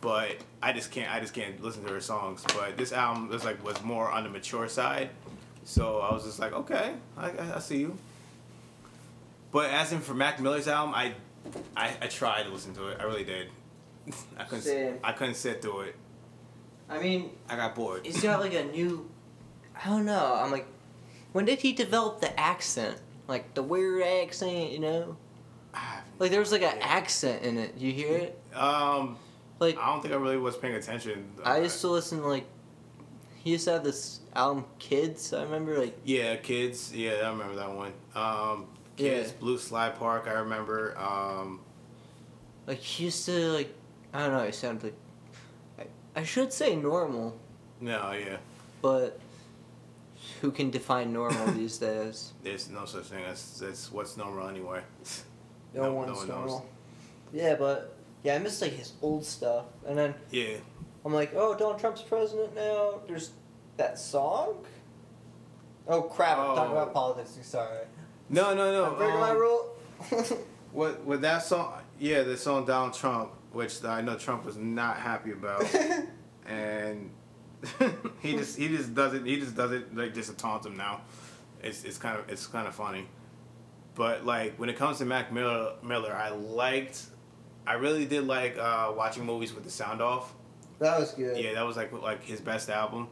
but 0.00 0.36
I 0.62 0.72
just 0.72 0.92
can't. 0.92 1.12
I 1.12 1.18
just 1.20 1.34
can't 1.34 1.60
listen 1.62 1.84
to 1.84 1.92
her 1.92 2.00
songs. 2.00 2.44
But 2.54 2.76
this 2.76 2.92
album 2.92 3.28
was 3.28 3.44
like 3.44 3.64
was 3.64 3.82
more 3.82 4.10
on 4.10 4.22
the 4.22 4.30
mature 4.30 4.68
side, 4.68 5.10
so 5.64 5.98
I 5.98 6.12
was 6.12 6.24
just 6.24 6.38
like, 6.38 6.52
okay, 6.52 6.94
I, 7.16 7.30
I, 7.30 7.56
I 7.56 7.58
see 7.58 7.78
you. 7.78 7.98
But 9.50 9.70
as 9.70 9.92
in 9.92 10.00
for 10.00 10.14
Mac 10.14 10.38
Miller's 10.38 10.68
album, 10.68 10.94
I, 10.94 11.14
I, 11.76 11.96
I 12.02 12.06
tried 12.06 12.44
to 12.44 12.50
listen 12.50 12.74
to 12.74 12.88
it. 12.88 12.98
I 13.00 13.04
really 13.04 13.24
did. 13.24 13.48
I 14.38 14.44
couldn't. 14.44 14.62
Same. 14.62 14.98
I 15.02 15.12
couldn't 15.12 15.34
sit 15.34 15.62
through 15.62 15.80
it. 15.80 15.96
I 16.88 17.00
mean, 17.00 17.30
I 17.48 17.56
got 17.56 17.74
bored. 17.74 18.06
he's 18.06 18.22
got 18.22 18.38
like 18.40 18.54
a 18.54 18.64
new. 18.64 19.10
I 19.74 19.88
don't 19.88 20.04
know. 20.04 20.34
I'm 20.36 20.52
like, 20.52 20.66
when 21.36 21.44
did 21.44 21.60
he 21.60 21.74
develop 21.74 22.22
the 22.22 22.40
accent? 22.40 22.98
Like 23.28 23.52
the 23.52 23.62
weird 23.62 24.02
accent, 24.02 24.70
you 24.72 24.78
know? 24.78 25.18
Like 26.18 26.30
there 26.30 26.40
was 26.40 26.50
like 26.50 26.62
an 26.62 26.78
accent 26.80 27.42
in 27.42 27.58
it. 27.58 27.76
You 27.76 27.92
hear 27.92 28.16
it? 28.16 28.40
Um, 28.54 29.18
Like 29.58 29.76
I 29.76 29.88
don't 29.88 30.00
think 30.00 30.14
I 30.14 30.16
really 30.16 30.38
was 30.38 30.56
paying 30.56 30.76
attention. 30.76 31.30
I 31.44 31.58
used 31.58 31.82
to 31.82 31.88
listen 31.88 32.22
to 32.22 32.26
like. 32.26 32.46
He 33.44 33.50
used 33.50 33.66
to 33.66 33.72
have 33.72 33.84
this 33.84 34.20
album, 34.34 34.64
Kids. 34.78 35.34
I 35.34 35.42
remember 35.42 35.78
like 35.78 35.94
Yeah, 36.04 36.36
kids. 36.36 36.94
Yeah, 36.94 37.20
I 37.24 37.28
remember 37.28 37.54
that 37.56 37.70
one. 37.70 37.92
Um, 38.14 38.66
kids, 38.96 39.32
Yeah. 39.32 39.36
Blue 39.38 39.58
Slide 39.58 39.94
Park. 39.98 40.28
I 40.28 40.38
remember. 40.40 40.96
Um, 40.98 41.60
Like 42.66 42.78
he 42.78 43.04
used 43.04 43.26
to 43.26 43.52
like 43.52 43.74
I 44.14 44.20
don't 44.20 44.32
know. 44.32 44.44
It 44.44 44.54
sounded 44.54 44.94
like 45.76 45.90
I, 46.16 46.20
I 46.20 46.24
should 46.24 46.50
say 46.50 46.76
normal, 46.76 47.36
no, 47.78 48.12
yeah. 48.12 48.38
but 48.80 49.20
who 50.46 50.52
can 50.52 50.70
define 50.70 51.12
normal 51.12 51.46
these 51.60 51.76
days? 51.78 52.32
There's 52.44 52.70
no 52.70 52.84
such 52.84 53.06
thing 53.06 53.24
as 53.24 53.62
as 53.68 53.90
what's 53.90 54.16
normal 54.16 54.48
anyway. 54.48 54.80
No, 55.74 55.82
No- 55.82 55.88
no 55.88 55.94
one's 55.94 56.18
one 56.18 56.28
knows. 56.28 56.36
normal. 56.50 56.68
Yeah, 57.32 57.56
but 57.56 57.96
yeah, 58.22 58.36
I 58.36 58.38
miss 58.38 58.62
like 58.62 58.72
his 58.72 58.92
old 59.02 59.24
stuff, 59.24 59.64
and 59.86 59.98
then 59.98 60.14
Yeah. 60.30 60.58
I'm 61.04 61.12
like, 61.12 61.32
oh, 61.34 61.56
Donald 61.56 61.80
Trump's 61.80 62.02
president 62.02 62.54
now. 62.54 63.00
There's 63.08 63.30
that 63.76 63.98
song. 63.98 64.64
Oh 65.88 66.02
crap! 66.02 66.38
I'm 66.38 66.54
talking 66.56 66.76
Oh. 66.76 66.82
about 66.82 66.94
politics. 66.94 67.36
Sorry. 67.42 67.84
No, 68.30 68.54
no, 68.54 68.70
no. 68.72 68.84
I'm 68.90 68.96
breaking 68.96 69.20
my 69.20 69.30
um, 69.30 69.36
rule. 69.38 69.76
What 70.72 71.04
with 71.04 71.22
that 71.22 71.42
song? 71.42 71.72
Yeah, 71.98 72.22
the 72.22 72.36
song 72.36 72.66
Donald 72.66 72.92
Trump, 72.94 73.30
which 73.52 73.82
I 73.84 74.00
know 74.02 74.16
Trump 74.16 74.44
was 74.44 74.56
not 74.56 74.96
happy 74.98 75.30
about, 75.32 75.64
and 76.46 77.10
he 78.20 78.32
just 78.36 78.56
he 78.58 78.68
just 78.68 78.94
does 78.94 79.14
it. 79.14 79.24
He 79.24 79.38
just 79.38 79.56
does 79.56 79.72
it 79.72 79.94
like 79.96 80.14
just 80.14 80.36
taunt 80.38 80.64
him 80.66 80.76
now. 80.76 81.02
It's 81.62 81.84
it's 81.84 81.98
kind 81.98 82.18
of 82.18 82.28
it's 82.28 82.46
kind 82.46 82.66
of 82.68 82.74
funny, 82.74 83.06
but 83.94 84.24
like 84.26 84.58
when 84.58 84.68
it 84.68 84.76
comes 84.76 84.98
to 84.98 85.04
Mac 85.04 85.32
Miller, 85.32 85.72
Miller, 85.82 86.12
I 86.12 86.30
liked, 86.30 87.02
I 87.66 87.74
really 87.74 88.04
did 88.04 88.26
like 88.26 88.58
uh, 88.58 88.92
watching 88.96 89.24
movies 89.24 89.54
with 89.54 89.64
the 89.64 89.70
sound 89.70 90.00
off. 90.00 90.34
that 90.78 90.98
was 90.98 91.12
good. 91.12 91.36
Yeah, 91.38 91.54
that 91.54 91.62
was 91.66 91.76
like 91.76 91.92
like 91.92 92.22
his 92.22 92.40
best 92.40 92.68
album. 92.70 93.08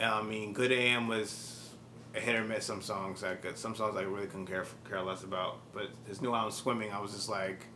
I 0.00 0.22
mean, 0.22 0.52
Good 0.52 0.70
AM 0.70 1.08
was 1.08 1.70
a 2.14 2.20
hit 2.20 2.36
or 2.36 2.44
miss. 2.44 2.64
Some 2.64 2.80
songs 2.82 3.22
like 3.22 3.44
some 3.56 3.74
songs 3.74 3.96
I 3.96 4.02
really 4.02 4.26
couldn't 4.28 4.46
care 4.46 4.64
care 4.88 5.02
less 5.02 5.24
about. 5.24 5.58
But 5.72 5.90
his 6.06 6.22
new 6.22 6.34
album, 6.34 6.52
Swimming, 6.52 6.92
I 6.92 7.00
was 7.00 7.12
just 7.12 7.28
like, 7.28 7.66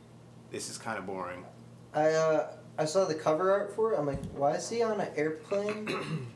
this 0.50 0.70
is 0.70 0.78
kind 0.78 0.98
of 0.98 1.06
boring. 1.06 1.44
I 1.92 2.12
uh 2.12 2.52
I 2.78 2.84
saw 2.84 3.04
the 3.04 3.14
cover 3.14 3.50
art 3.52 3.74
for 3.74 3.92
it. 3.92 3.98
I'm 3.98 4.06
like, 4.06 4.24
why 4.34 4.52
is 4.52 4.68
he 4.68 4.82
on 4.82 5.00
an 5.00 5.08
airplane 5.16 5.88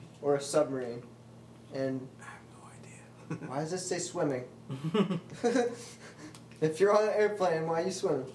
or 0.22 0.36
a 0.36 0.40
submarine? 0.40 1.02
And 1.74 2.06
I 2.20 2.24
have 2.24 2.42
no 2.52 3.36
idea. 3.38 3.48
why 3.48 3.60
does 3.60 3.72
it 3.72 3.78
say 3.78 3.98
swimming? 3.98 4.44
if 6.60 6.78
you're 6.80 6.96
on 6.96 7.04
an 7.04 7.14
airplane, 7.14 7.66
why 7.66 7.82
are 7.82 7.86
you 7.86 7.92
swimming? 7.92 8.26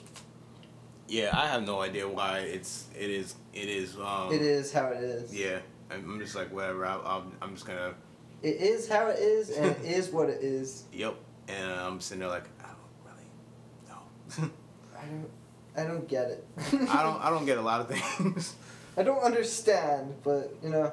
yeah, 1.11 1.29
I 1.33 1.47
have 1.47 1.65
no 1.65 1.81
idea 1.81 2.07
why 2.07 2.39
it's 2.39 2.87
it 2.97 3.09
is 3.09 3.35
it 3.53 3.67
is. 3.67 3.97
Um, 3.97 4.31
it 4.31 4.41
is 4.41 4.71
how 4.71 4.87
it 4.87 5.03
is. 5.03 5.35
Yeah, 5.35 5.59
I'm 5.91 6.09
I'm 6.09 6.19
just 6.19 6.35
like 6.35 6.53
whatever. 6.53 6.85
I'll, 6.85 7.01
I'll, 7.05 7.31
I'm 7.41 7.53
just 7.53 7.67
gonna. 7.67 7.93
It 8.41 8.55
is 8.55 8.87
how 8.87 9.07
it 9.07 9.19
is, 9.19 9.49
and 9.51 9.65
it 9.65 9.83
is 9.83 10.09
what 10.09 10.29
it 10.29 10.41
is. 10.41 10.85
Yep. 10.93 11.15
And 11.49 11.71
I'm 11.71 11.99
sitting 11.99 12.19
there 12.21 12.29
like 12.29 12.47
I 12.63 12.67
don't 12.67 12.77
really 13.05 13.29
know. 13.89 14.51
I 14.97 15.05
don't. 15.05 15.29
I 15.75 15.83
don't 15.83 16.07
get 16.07 16.27
it. 16.27 16.47
I 16.89 17.03
don't 17.03 17.21
I 17.23 17.29
don't 17.29 17.45
get 17.45 17.57
a 17.57 17.61
lot 17.61 17.81
of 17.81 17.87
things. 17.89 18.55
I 18.97 19.03
don't 19.03 19.23
understand, 19.23 20.15
but 20.23 20.53
you 20.61 20.69
know, 20.69 20.91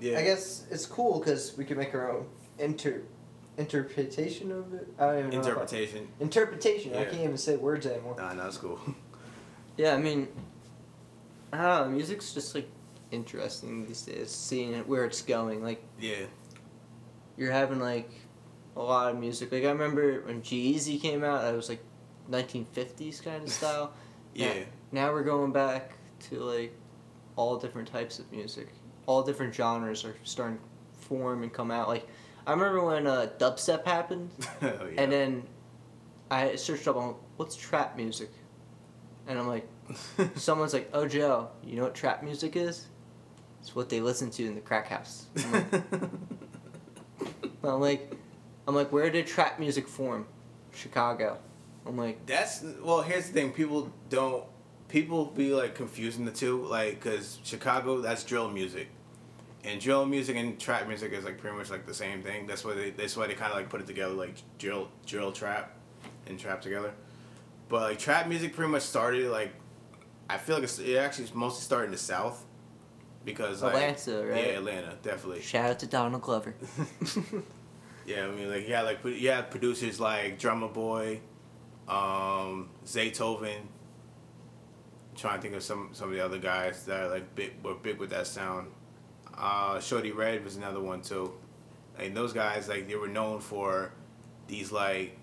yeah. 0.00 0.18
I 0.18 0.22
guess 0.22 0.66
it's 0.70 0.86
cool 0.86 1.18
because 1.18 1.56
we 1.56 1.64
can 1.64 1.78
make 1.78 1.94
our 1.94 2.12
own 2.12 2.26
inter 2.58 3.02
interpretation 3.56 4.52
of 4.52 4.72
it. 4.74 4.86
I 4.98 5.06
don't 5.06 5.18
even 5.18 5.30
know. 5.30 5.38
if 5.40 5.46
I- 5.46 5.48
interpretation. 5.50 6.08
Interpretation. 6.20 6.94
I 6.94 7.04
can't 7.04 7.24
even 7.24 7.38
say 7.38 7.56
words 7.56 7.86
anymore. 7.86 8.16
Nah, 8.18 8.34
no, 8.34 8.46
it's 8.46 8.58
cool. 8.58 8.80
Yeah, 9.78 9.94
I 9.94 9.98
mean, 9.98 10.26
I 11.52 11.62
don't 11.62 11.90
know. 11.90 11.96
Music's 11.96 12.34
just 12.34 12.52
like 12.52 12.68
interesting 13.12 13.86
these 13.86 14.02
days, 14.02 14.28
seeing 14.28 14.74
it 14.74 14.88
where 14.88 15.04
it's 15.04 15.22
going. 15.22 15.62
Like 15.62 15.80
yeah. 16.00 16.26
you're 17.36 17.52
having 17.52 17.78
like 17.78 18.10
a 18.76 18.82
lot 18.82 19.12
of 19.12 19.20
music. 19.20 19.52
Like 19.52 19.62
I 19.64 19.70
remember 19.70 20.22
when 20.22 20.42
G-Eazy 20.42 21.00
came 21.00 21.22
out, 21.22 21.42
that 21.42 21.54
was 21.54 21.68
like 21.68 21.78
1950s 22.28 23.22
kind 23.22 23.44
of 23.44 23.50
style. 23.50 23.92
Yeah. 24.38 24.54
Now, 24.92 25.06
now 25.06 25.12
we're 25.12 25.24
going 25.24 25.52
back 25.52 25.92
to 26.30 26.36
like 26.40 26.74
all 27.36 27.56
different 27.56 27.88
types 27.88 28.18
of 28.18 28.30
music. 28.32 28.68
All 29.06 29.22
different 29.22 29.54
genres 29.54 30.04
are 30.04 30.14
starting 30.24 30.58
to 30.58 30.64
form 31.06 31.42
and 31.42 31.52
come 31.52 31.70
out. 31.70 31.88
Like 31.88 32.06
I 32.46 32.52
remember 32.52 32.84
when 32.84 33.06
uh, 33.06 33.28
dubstep 33.38 33.84
happened, 33.86 34.30
Oh, 34.62 34.66
yeah. 34.92 35.02
and 35.02 35.12
then 35.12 35.42
I 36.30 36.56
searched 36.56 36.86
up 36.88 36.96
on 36.96 37.14
what's 37.36 37.56
trap 37.56 37.96
music, 37.96 38.30
and 39.26 39.38
I'm 39.38 39.48
like, 39.48 39.68
someone's 40.36 40.72
like, 40.74 40.90
"Oh 40.92 41.06
Joe, 41.06 41.48
you 41.64 41.76
know 41.76 41.84
what 41.84 41.94
trap 41.94 42.22
music 42.22 42.56
is? 42.56 42.86
It's 43.60 43.74
what 43.74 43.88
they 43.88 44.00
listen 44.00 44.30
to 44.30 44.46
in 44.46 44.54
the 44.54 44.60
crack 44.60 44.88
house." 44.88 45.26
I'm 45.36 45.52
like, 45.52 45.72
I'm 47.64 47.80
like, 47.80 48.12
I'm 48.66 48.74
like, 48.74 48.92
where 48.92 49.10
did 49.10 49.26
trap 49.26 49.58
music 49.58 49.88
form? 49.88 50.26
Chicago. 50.72 51.38
I'm 51.86 51.96
like, 51.96 52.26
That's 52.26 52.64
well. 52.82 53.02
Here's 53.02 53.26
the 53.26 53.32
thing: 53.32 53.52
people 53.52 53.92
don't. 54.10 54.44
People 54.88 55.26
be 55.26 55.52
like 55.52 55.74
confusing 55.74 56.24
the 56.24 56.30
two, 56.30 56.64
like 56.66 56.94
because 56.94 57.38
Chicago, 57.44 58.00
that's 58.00 58.24
drill 58.24 58.50
music, 58.50 58.88
and 59.64 59.80
drill 59.80 60.06
music 60.06 60.36
and 60.36 60.58
trap 60.58 60.88
music 60.88 61.12
is 61.12 61.24
like 61.24 61.38
pretty 61.38 61.56
much 61.56 61.70
like 61.70 61.86
the 61.86 61.94
same 61.94 62.22
thing. 62.22 62.46
That's 62.46 62.64
why 62.64 62.74
they. 62.74 62.90
That's 62.90 63.16
why 63.16 63.26
they 63.26 63.34
kind 63.34 63.52
of 63.52 63.58
like 63.58 63.68
put 63.68 63.80
it 63.80 63.86
together, 63.86 64.14
like 64.14 64.36
drill, 64.58 64.88
drill, 65.06 65.32
trap, 65.32 65.76
and 66.26 66.38
trap 66.38 66.60
together. 66.60 66.92
But 67.68 67.82
like 67.82 67.98
trap 67.98 68.28
music, 68.28 68.54
pretty 68.54 68.70
much 68.70 68.82
started 68.82 69.30
like. 69.30 69.52
I 70.30 70.36
feel 70.36 70.56
like 70.56 70.64
it's, 70.64 70.78
it 70.78 70.96
actually 70.96 71.28
mostly 71.32 71.62
started 71.62 71.86
in 71.86 71.92
the 71.92 71.98
South, 71.98 72.44
because 73.24 73.62
like 73.62 73.74
Atlanta, 73.74 74.26
right? 74.26 74.46
yeah, 74.46 74.58
Atlanta, 74.58 74.98
definitely. 75.02 75.40
shout 75.40 75.70
out 75.70 75.78
to 75.78 75.86
Donald 75.86 76.22
Glover. 76.22 76.54
Yeah, 78.08 78.24
I 78.24 78.30
mean, 78.30 78.50
like, 78.50 78.66
yeah, 78.66 78.80
like, 78.82 79.04
had 79.04 79.50
producers 79.50 80.00
like 80.00 80.38
Drumma 80.38 80.68
Boy, 80.68 81.20
um, 81.88 82.68
Zaytoven. 82.84 83.60
trying 85.16 85.36
to 85.36 85.42
think 85.42 85.54
of 85.54 85.62
some 85.62 85.90
some 85.92 86.08
of 86.08 86.14
the 86.14 86.24
other 86.24 86.38
guys 86.38 86.84
that 86.84 87.00
are 87.04 87.08
like 87.08 87.34
big 87.34 87.52
were 87.62 87.74
big 87.74 87.98
with 87.98 88.10
that 88.10 88.26
sound. 88.26 88.68
Uh, 89.36 89.76
Shawty 89.76 90.14
Redd 90.14 90.44
was 90.44 90.56
another 90.56 90.80
one 90.80 91.00
too. 91.00 91.32
And 91.98 92.16
those 92.16 92.32
guys, 92.32 92.68
like, 92.68 92.86
they 92.86 92.94
were 92.94 93.08
known 93.08 93.40
for 93.40 93.92
these 94.46 94.70
like 94.70 95.18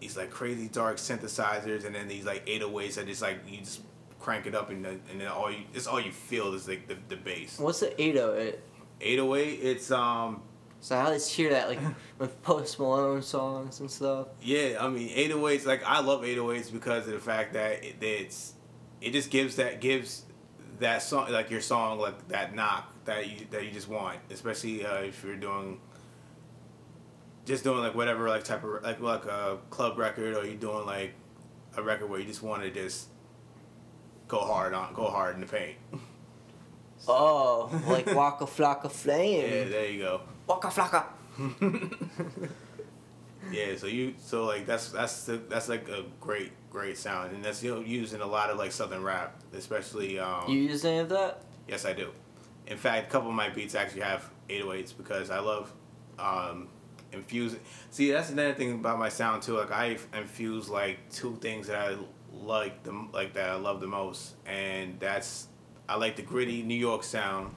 these 0.00 0.16
like 0.16 0.30
crazy 0.30 0.68
dark 0.68 0.96
synthesizers, 0.98 1.84
and 1.84 1.94
then 1.94 2.06
these 2.08 2.24
like 2.24 2.46
808s 2.46 2.94
that 2.94 3.06
just 3.06 3.22
like 3.22 3.38
you 3.48 3.58
just 3.58 3.80
crank 4.20 4.46
it 4.46 4.54
up, 4.54 4.70
and 4.70 4.84
then 4.84 5.00
and 5.10 5.20
then 5.20 5.28
all 5.28 5.50
you 5.50 5.64
it's 5.74 5.86
all 5.86 6.00
you 6.00 6.12
feel 6.12 6.54
is 6.54 6.68
like 6.68 6.86
the 6.86 6.96
the 7.08 7.16
bass. 7.16 7.58
What's 7.58 7.80
the 7.80 8.00
808? 8.00 8.60
808, 9.00 9.60
it's 9.62 9.90
um 9.90 10.42
So 10.80 10.96
I 10.96 11.04
always 11.06 11.28
hear 11.28 11.50
that 11.50 11.68
like 11.68 11.80
with 12.18 12.40
Post 12.42 12.78
Malone 12.78 13.22
songs 13.22 13.80
and 13.80 13.90
stuff. 13.90 14.28
Yeah, 14.40 14.78
I 14.80 14.88
mean 14.88 15.08
808s. 15.10 15.66
Like 15.66 15.82
I 15.84 16.00
love 16.00 16.22
808s 16.22 16.72
because 16.72 17.06
of 17.06 17.12
the 17.12 17.18
fact 17.18 17.54
that 17.54 17.84
it, 17.84 17.96
it's 18.00 18.54
it 19.00 19.12
just 19.12 19.30
gives 19.30 19.56
that 19.56 19.80
gives 19.80 20.24
that 20.80 21.02
song 21.02 21.30
like 21.32 21.50
your 21.50 21.60
song 21.60 21.98
like 21.98 22.28
that 22.28 22.54
knock 22.54 22.92
that 23.04 23.28
you 23.28 23.46
that 23.50 23.64
you 23.64 23.70
just 23.70 23.88
want, 23.88 24.18
especially 24.30 24.84
uh, 24.86 24.98
if 24.98 25.24
you're 25.24 25.36
doing 25.36 25.80
just 27.44 27.64
doing 27.64 27.78
like 27.78 27.94
whatever 27.94 28.28
like 28.28 28.44
type 28.44 28.62
of 28.62 28.82
like 28.82 29.00
like 29.00 29.24
a 29.24 29.58
club 29.70 29.98
record 29.98 30.36
or 30.36 30.44
you're 30.44 30.54
doing 30.54 30.86
like 30.86 31.14
a 31.76 31.82
record 31.82 32.08
where 32.08 32.20
you 32.20 32.26
just 32.26 32.42
want 32.42 32.62
to 32.62 32.70
just 32.70 33.08
go 34.28 34.38
hard 34.38 34.74
on 34.74 34.92
go 34.94 35.06
hard 35.06 35.34
in 35.34 35.40
the 35.40 35.46
paint. 35.46 35.76
Oh, 37.06 37.70
like 37.86 38.06
Waka 38.12 38.44
Flocka 38.44 38.90
Flame. 38.90 39.40
Yeah, 39.40 39.50
Flame. 39.50 39.70
there 39.70 39.88
you 39.88 39.98
go. 40.00 40.20
Waka 40.48 40.68
Flocka. 40.68 41.04
Yeah, 43.52 43.76
so 43.76 43.86
you 43.86 44.14
so 44.18 44.44
like 44.44 44.66
that's 44.66 44.90
that's 44.90 45.24
the, 45.24 45.36
that's 45.48 45.68
like 45.68 45.88
a 45.88 46.04
great 46.20 46.52
great 46.70 46.98
sound, 46.98 47.32
and 47.32 47.42
that's 47.42 47.62
you 47.62 47.74
know, 47.74 47.80
used 47.80 48.12
in 48.12 48.20
a 48.20 48.26
lot 48.26 48.50
of 48.50 48.58
like 48.58 48.72
southern 48.72 49.02
rap, 49.02 49.40
especially. 49.54 50.18
Um, 50.18 50.44
You 50.48 50.58
use 50.58 50.84
any 50.84 50.98
of 50.98 51.08
that? 51.10 51.44
yes, 51.66 51.86
I 51.86 51.92
do. 51.94 52.10
In 52.66 52.76
fact, 52.76 53.08
a 53.08 53.10
couple 53.10 53.30
of 53.30 53.34
my 53.34 53.48
beats 53.48 53.74
actually 53.74 54.02
have 54.02 54.28
808s 54.50 54.94
because 54.94 55.30
I 55.30 55.38
love 55.38 55.72
um, 56.18 56.68
infusing. 57.12 57.60
See, 57.90 58.10
that's 58.10 58.28
another 58.28 58.52
thing 58.52 58.72
about 58.72 58.98
my 58.98 59.08
sound 59.08 59.42
too. 59.42 59.56
Like 59.56 59.70
I 59.72 59.96
infuse 60.12 60.68
like 60.68 60.98
two 61.10 61.36
things 61.40 61.68
that 61.68 61.76
I 61.76 61.96
like 62.34 62.82
the 62.82 62.92
like 63.14 63.32
that 63.34 63.48
I 63.48 63.54
love 63.54 63.80
the 63.80 63.86
most, 63.86 64.34
and 64.44 65.00
that's 65.00 65.46
I 65.88 65.96
like 65.96 66.16
the 66.16 66.22
gritty 66.22 66.62
New 66.62 66.74
York 66.74 67.02
sound. 67.02 67.54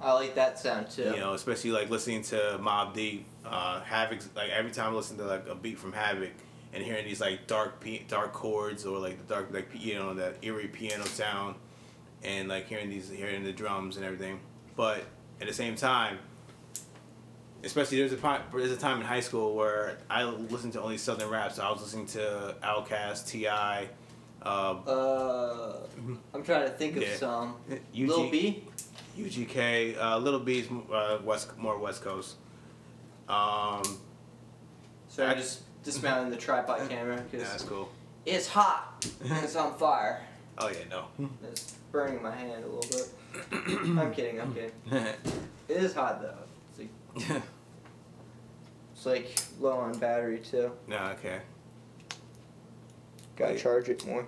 I 0.00 0.12
like 0.14 0.34
that 0.34 0.58
sound 0.58 0.90
too. 0.90 1.04
You 1.04 1.16
know, 1.18 1.34
especially 1.34 1.70
like 1.72 1.90
listening 1.90 2.22
to 2.24 2.58
Mobb 2.60 2.94
Deep, 2.94 3.26
uh, 3.44 3.80
Havoc. 3.80 4.20
Like 4.34 4.50
every 4.50 4.70
time 4.72 4.92
I 4.92 4.96
listen 4.96 5.16
to 5.18 5.24
like 5.24 5.48
a 5.48 5.54
beat 5.54 5.78
from 5.78 5.92
Havoc 5.92 6.30
and 6.72 6.82
hearing 6.84 7.04
these 7.04 7.20
like 7.20 7.46
dark 7.46 7.80
p- 7.80 8.04
dark 8.08 8.32
chords 8.32 8.86
or 8.86 8.98
like 8.98 9.18
the 9.18 9.34
dark 9.34 9.48
like 9.52 9.68
you 9.74 9.94
know 9.94 10.14
that 10.14 10.36
eerie 10.42 10.68
piano 10.68 11.04
sound, 11.04 11.56
and 12.22 12.48
like 12.48 12.66
hearing 12.68 12.88
these 12.90 13.10
hearing 13.10 13.44
the 13.44 13.52
drums 13.52 13.96
and 13.96 14.04
everything. 14.04 14.40
But 14.76 15.04
at 15.40 15.46
the 15.46 15.54
same 15.54 15.74
time, 15.76 16.18
especially 17.64 17.98
there's 17.98 18.12
a 18.12 18.42
there's 18.54 18.70
a 18.72 18.76
time 18.76 19.00
in 19.00 19.06
high 19.06 19.20
school 19.20 19.54
where 19.54 19.98
I 20.08 20.24
listened 20.24 20.72
to 20.74 20.80
only 20.82 20.98
southern 20.98 21.28
rap. 21.28 21.52
So 21.52 21.62
I 21.62 21.70
was 21.70 21.82
listening 21.82 22.06
to 22.08 22.54
Outkast, 22.62 23.28
T.I. 23.28 23.88
Uh, 24.42 24.46
Uh, 24.46 25.76
I'm 26.32 26.42
trying 26.42 26.64
to 26.64 26.70
think 26.70 26.96
of 26.96 27.02
Yeah. 27.02 27.16
some. 27.16 27.56
Lil 27.94 28.30
B. 28.30 28.64
UGK, 29.24 29.98
uh, 30.00 30.18
Lil 30.18 30.38
B's 30.40 30.68
uh, 30.92 31.18
West 31.24 31.56
more 31.58 31.78
West 31.78 32.02
Coast. 32.02 32.36
Um, 33.28 33.82
So 35.08 35.24
I'm 35.26 35.36
just 35.36 35.62
dismounting 35.84 36.30
the 36.30 36.36
tripod 36.36 36.88
camera 36.88 37.16
yeah, 37.16 37.22
because 37.30 37.48
that's 37.50 37.64
cool. 37.64 37.88
it's 38.26 38.46
hot 38.48 39.06
and 39.22 39.32
it's 39.44 39.56
on 39.56 39.76
fire. 39.78 40.22
Oh 40.58 40.68
yeah, 40.68 40.84
no. 40.90 41.28
It's 41.44 41.74
burning 41.92 42.22
my 42.22 42.30
hand 42.34 42.64
a 42.64 42.66
little 42.68 42.90
bit. 42.90 43.08
I'm 43.98 44.12
kidding. 44.12 44.40
I'm 44.40 44.52
kidding. 44.54 44.72
It 45.68 45.76
is 45.76 45.94
hot 45.94 46.20
though. 46.20 46.34
It's 47.14 47.28
like 47.30 47.42
it's 48.92 49.06
like 49.06 49.40
low 49.60 49.78
on 49.78 49.96
battery 49.98 50.38
too. 50.40 50.72
no, 50.88 50.96
okay. 51.18 51.40
Gotta 53.36 53.52
Wait. 53.52 53.60
charge 53.62 53.88
it 53.88 54.04
more. 54.04 54.26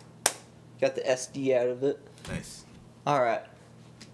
Got 0.80 0.94
the 0.94 1.00
SD 1.02 1.54
out 1.56 1.66
of 1.68 1.82
it. 1.82 1.98
Nice. 2.28 2.64
All 3.06 3.20
right. 3.20 3.42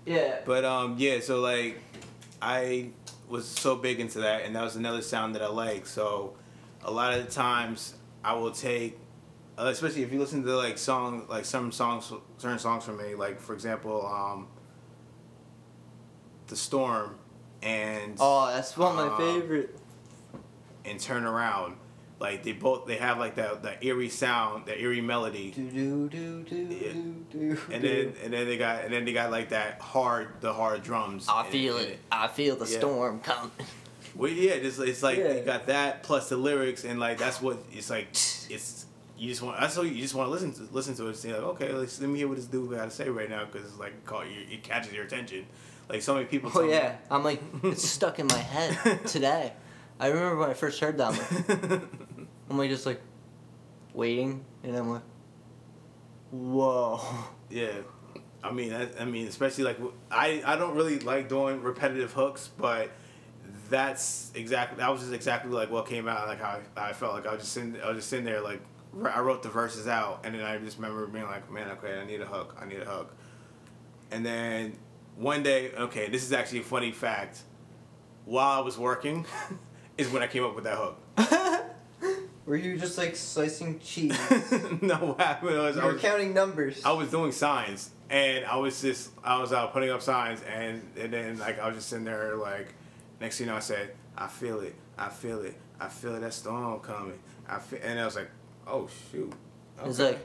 Yeah. 0.06 0.38
But 0.44 0.64
um, 0.64 0.96
yeah. 0.98 1.20
So 1.20 1.40
like, 1.40 1.78
I 2.42 2.90
was 3.28 3.46
so 3.48 3.74
big 3.76 4.00
into 4.00 4.20
that, 4.20 4.42
and 4.44 4.54
that 4.56 4.62
was 4.62 4.76
another 4.76 5.02
sound 5.02 5.34
that 5.34 5.42
I 5.42 5.48
like. 5.48 5.86
So, 5.86 6.34
a 6.84 6.90
lot 6.90 7.14
of 7.14 7.24
the 7.24 7.30
times 7.32 7.94
I 8.22 8.34
will 8.34 8.50
take, 8.50 8.98
uh, 9.58 9.64
especially 9.66 10.02
if 10.02 10.12
you 10.12 10.18
listen 10.20 10.42
to 10.44 10.56
like 10.56 10.76
song, 10.78 11.26
like 11.28 11.44
some 11.46 11.72
songs, 11.72 12.12
certain 12.38 12.58
songs 12.58 12.84
from 12.84 12.98
me. 12.98 13.14
Like 13.14 13.40
for 13.40 13.54
example, 13.54 14.06
um, 14.06 14.48
the 16.48 16.56
storm, 16.56 17.16
and 17.62 18.16
Oh, 18.20 18.46
that's 18.52 18.76
one 18.76 18.90
of 18.90 18.96
my 18.96 19.14
Um, 19.14 19.16
favorite. 19.40 19.78
and 20.84 21.00
turn 21.00 21.24
around. 21.24 21.76
Like 22.24 22.42
they 22.42 22.52
both 22.52 22.86
they 22.86 22.96
have 22.96 23.18
like 23.18 23.34
that 23.36 23.62
that 23.64 23.84
eerie 23.84 24.08
sound, 24.08 24.64
that 24.66 24.78
eerie 24.80 25.02
melody. 25.02 25.50
Do 25.50 25.68
do 25.70 26.08
do 26.08 26.42
do 26.42 26.56
Yeah. 26.56 26.92
do 26.92 27.14
do. 27.30 27.58
And 27.70 27.84
then 27.84 28.14
and 28.24 28.32
then 28.32 28.46
they 28.46 28.56
got 28.56 28.84
and 28.84 28.92
then 28.94 29.04
they 29.04 29.12
got 29.12 29.30
like 29.30 29.50
that 29.50 29.80
hard 29.80 30.28
the 30.40 30.52
hard 30.52 30.82
drums. 30.82 31.26
I 31.28 31.42
And- 31.42 31.50
feel 31.52 31.76
and 31.76 31.86
it. 31.88 31.98
I 32.10 32.28
feel 32.28 32.56
the 32.56 32.64
Yeah. 32.70 32.78
storm 32.78 33.20
coming. 33.20 33.50
Well, 34.16 34.30
yeah, 34.30 34.52
it's, 34.52 34.78
it's 34.78 35.02
like 35.02 35.18
Yeah. 35.18 35.32
you 35.34 35.40
got 35.42 35.66
that 35.66 36.04
plus 36.04 36.28
the 36.28 36.36
lyrics 36.36 36.84
and 36.84 37.00
like 37.00 37.18
that's 37.18 37.42
what 37.42 37.58
it's 37.72 37.90
like. 37.90 38.06
It's 38.12 38.86
you 39.18 39.28
just 39.28 39.42
want 39.42 39.58
that's 39.60 39.76
what 39.76 39.86
you 39.88 40.00
just 40.00 40.14
want 40.14 40.28
to 40.28 40.30
listen 40.30 40.52
to 40.54 40.62
listen 40.72 40.94
to 40.96 41.08
it. 41.08 41.16
See 41.16 41.32
like 41.32 41.42
okay, 41.54 41.72
let's, 41.72 42.00
let 42.00 42.08
me 42.08 42.18
hear 42.20 42.28
what 42.28 42.36
this 42.36 42.46
dude 42.46 42.70
got 42.70 42.84
to 42.84 42.90
say 42.90 43.08
right 43.08 43.28
now 43.28 43.44
because 43.44 43.66
it's 43.68 43.78
like 43.78 44.04
call 44.06 44.24
you 44.24 44.40
it 44.50 44.62
catches 44.62 44.92
your 44.92 45.04
attention. 45.04 45.44
Like 45.88 46.00
so 46.00 46.14
many 46.14 46.26
people. 46.26 46.48
Oh 46.54 46.60
tell 46.60 46.62
me- 46.64 46.70
yeah, 46.70 46.96
I'm 47.10 47.24
like 47.24 47.40
it's 47.64 47.84
stuck 47.98 48.18
in 48.20 48.26
my 48.28 48.38
head 48.54 49.04
today. 49.14 49.52
I 49.98 50.06
remember 50.08 50.36
when 50.38 50.50
I 50.50 50.54
first 50.54 50.78
heard 50.80 50.96
that. 50.98 51.12
I'm 52.48 52.58
like, 52.58 52.66
I'm 52.66 52.70
just 52.70 52.86
like 52.86 53.00
waiting, 53.92 54.44
and 54.62 54.76
I'm 54.76 54.90
like, 54.90 55.02
whoa. 56.30 57.00
Yeah, 57.50 57.72
I 58.42 58.50
mean, 58.50 58.72
I, 58.72 58.88
I 58.98 59.04
mean, 59.04 59.28
especially 59.28 59.64
like 59.64 59.78
I, 60.10 60.42
I 60.44 60.56
don't 60.56 60.74
really 60.74 60.98
like 60.98 61.28
doing 61.28 61.62
repetitive 61.62 62.12
hooks, 62.12 62.50
but 62.58 62.90
that's 63.70 64.32
exactly 64.34 64.78
that 64.78 64.90
was 64.90 65.02
just 65.02 65.12
exactly 65.12 65.52
like 65.52 65.70
what 65.70 65.86
came 65.86 66.08
out, 66.08 66.26
like 66.26 66.40
how 66.40 66.60
I, 66.76 66.88
I 66.88 66.92
felt 66.94 67.14
like 67.14 67.26
I 67.26 67.32
was 67.32 67.42
just 67.42 67.52
sitting, 67.52 67.76
I 67.80 67.88
was 67.88 67.98
just 67.98 68.08
sitting 68.08 68.24
there 68.24 68.40
like 68.40 68.60
I 69.04 69.20
wrote 69.20 69.42
the 69.42 69.50
verses 69.50 69.86
out, 69.86 70.22
and 70.24 70.34
then 70.34 70.42
I 70.42 70.58
just 70.58 70.78
remember 70.78 71.06
being 71.06 71.26
like, 71.26 71.50
man, 71.50 71.70
okay, 71.72 71.98
I 72.00 72.04
need 72.04 72.20
a 72.22 72.26
hook, 72.26 72.56
I 72.60 72.66
need 72.66 72.80
a 72.80 72.84
hook, 72.86 73.14
and 74.10 74.26
then 74.26 74.78
one 75.16 75.42
day, 75.42 75.72
okay, 75.72 76.08
this 76.08 76.24
is 76.24 76.32
actually 76.32 76.60
a 76.60 76.64
funny 76.64 76.92
fact. 76.92 77.42
While 78.24 78.58
I 78.58 78.62
was 78.64 78.78
working, 78.78 79.26
is 79.98 80.10
when 80.10 80.22
I 80.22 80.26
came 80.26 80.44
up 80.44 80.54
with 80.54 80.64
that 80.64 80.76
hook. 80.76 80.98
Were 82.46 82.56
you 82.56 82.76
just 82.76 82.98
like 82.98 83.16
slicing 83.16 83.80
cheese? 83.80 84.18
no, 84.82 84.96
what 85.00 85.20
happened 85.20 85.56
was 85.56 85.76
you 85.76 85.82
I 85.82 85.86
were 85.86 85.92
was, 85.94 86.02
counting 86.02 86.34
numbers. 86.34 86.84
I 86.84 86.92
was 86.92 87.10
doing 87.10 87.32
signs, 87.32 87.90
and 88.10 88.44
I 88.44 88.56
was 88.56 88.80
just 88.82 89.10
I 89.22 89.40
was 89.40 89.52
out 89.52 89.72
putting 89.72 89.90
up 89.90 90.02
signs, 90.02 90.42
and 90.42 90.82
and 90.98 91.12
then 91.12 91.38
like 91.38 91.58
I 91.58 91.66
was 91.66 91.76
just 91.76 91.88
sitting 91.88 92.04
there 92.04 92.36
like, 92.36 92.74
next 93.20 93.38
thing 93.38 93.46
you 93.46 93.52
know, 93.52 93.56
I 93.56 93.60
said, 93.60 93.94
I 94.16 94.26
feel 94.26 94.60
it, 94.60 94.74
I 94.98 95.08
feel 95.08 95.40
it, 95.40 95.54
I 95.80 95.88
feel 95.88 96.18
that 96.20 96.34
storm 96.34 96.80
coming, 96.80 97.18
I 97.48 97.58
feel, 97.58 97.80
and 97.82 97.98
I 97.98 98.04
was 98.04 98.16
like, 98.16 98.30
oh 98.66 98.88
shoot. 99.10 99.32
I 99.82 99.86
was 99.88 99.98
like, 99.98 100.18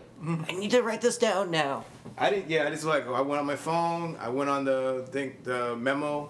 I 0.48 0.52
need 0.52 0.72
to 0.72 0.84
write 0.84 1.02
this 1.02 1.18
down 1.18 1.50
now. 1.50 1.84
I 2.18 2.30
didn't. 2.30 2.50
Yeah, 2.50 2.68
I 2.68 2.70
just 2.70 2.84
like 2.84 3.08
I 3.08 3.22
went 3.22 3.40
on 3.40 3.48
my 3.48 3.56
phone. 3.56 4.16
I 4.20 4.30
went 4.30 4.50
on 4.50 4.66
the 4.66 5.08
thing, 5.10 5.38
the 5.44 5.76
memo, 5.76 6.30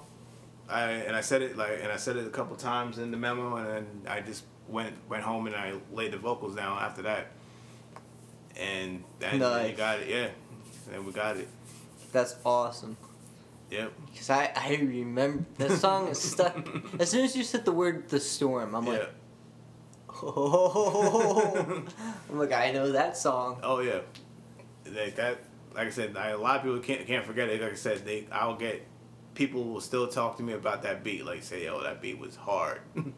I, 0.70 0.84
and 0.92 1.16
I 1.16 1.22
said 1.22 1.42
it 1.42 1.58
like, 1.58 1.80
and 1.82 1.92
I 1.92 1.98
said 1.98 2.16
it 2.16 2.28
a 2.28 2.30
couple 2.30 2.56
times 2.56 3.00
in 3.00 3.12
the 3.12 3.18
memo, 3.18 3.56
and 3.56 3.68
then 3.68 3.88
I 4.08 4.22
just 4.22 4.44
went 4.70 4.96
went 5.10 5.24
home 5.24 5.48
and 5.48 5.56
I 5.56 5.74
laid 5.94 6.12
the 6.12 6.18
vocals 6.18 6.56
down 6.56 6.78
after 6.82 7.02
that, 7.04 7.28
and 8.58 9.04
then 9.20 9.40
Nice. 9.40 9.72
you 9.72 9.76
got 9.76 10.00
it. 10.00 10.08
Yeah, 10.08 10.28
and 10.94 11.06
we 11.06 11.12
got 11.12 11.38
it. 11.38 11.48
That's 12.12 12.36
awesome. 12.46 12.98
Yep. 13.72 13.94
Cause 14.16 14.30
I, 14.32 14.52
I 14.56 14.76
remember 14.82 15.46
the 15.58 15.76
song 15.76 16.08
is 16.08 16.20
stuck. 16.20 16.68
As 17.00 17.12
soon 17.12 17.24
as 17.24 17.36
you 17.36 17.44
said 17.44 17.66
the 17.66 17.72
word 17.72 18.10
"the 18.10 18.20
storm," 18.20 18.74
I'm 18.76 18.86
yeah. 18.86 18.92
like, 18.92 19.10
oh. 20.24 21.84
I'm 22.30 22.40
like, 22.40 22.52
I 22.52 22.72
know 22.72 22.92
that 22.92 23.16
song. 23.18 23.60
Oh 23.64 23.80
yeah. 23.80 24.00
Like 24.86 25.16
that. 25.16 25.40
Like 25.76 25.86
I 25.86 25.92
said, 25.92 26.18
I, 26.18 26.30
a 26.30 26.38
lot 26.38 26.58
of 26.58 26.64
people 26.64 26.80
can't 26.80 27.06
can't 27.06 27.26
forget 27.26 27.48
it. 27.50 27.62
Like 27.62 27.74
I 27.74 27.76
said, 27.76 28.04
they 28.06 28.26
I'll 28.32 28.56
get 28.56 28.86
people 29.36 29.64
will 29.64 29.82
still 29.82 30.08
talk 30.08 30.38
to 30.38 30.44
me 30.44 30.54
about 30.54 30.82
that 30.84 31.04
beat. 31.04 31.26
Like 31.26 31.44
say, 31.44 31.68
oh, 31.68 31.84
that 31.84 32.02
beat 32.02 32.18
was 32.18 32.36
hard, 32.36 32.82
and 32.96 33.14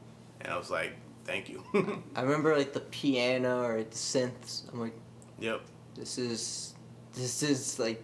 I 0.46 0.58
was 0.58 0.70
like, 0.70 0.94
thank 1.26 1.50
you. 1.50 1.64
I 2.16 2.22
remember 2.22 2.56
like 2.56 2.74
the 2.74 2.80
piano 2.80 3.64
or 3.64 3.78
the 3.84 3.90
synths. 3.90 4.72
I'm 4.72 4.80
like, 4.80 4.96
yep. 5.40 5.62
this 5.96 6.18
is, 6.18 6.74
this 7.14 7.44
is 7.44 7.80
like, 7.80 8.04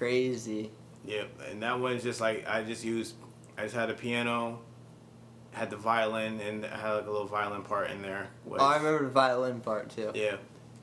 crazy. 0.00 0.70
Yep. 1.04 1.28
And 1.50 1.62
that 1.62 1.78
one's 1.78 2.02
just 2.02 2.20
like 2.20 2.48
I 2.48 2.62
just 2.62 2.82
used. 2.82 3.14
I 3.58 3.64
just 3.64 3.74
had 3.74 3.90
a 3.90 3.94
piano, 3.94 4.60
had 5.52 5.68
the 5.68 5.76
violin, 5.76 6.40
and 6.40 6.64
I 6.64 6.76
had 6.76 6.92
like 6.94 7.06
a 7.06 7.10
little 7.10 7.26
violin 7.26 7.62
part 7.62 7.90
in 7.90 8.00
there. 8.00 8.28
Which, 8.44 8.60
Oh, 8.60 8.66
I 8.66 8.76
remember 8.78 9.04
the 9.04 9.10
violin 9.10 9.60
part 9.60 9.90
too. 9.90 10.10
Yeah. 10.14 10.36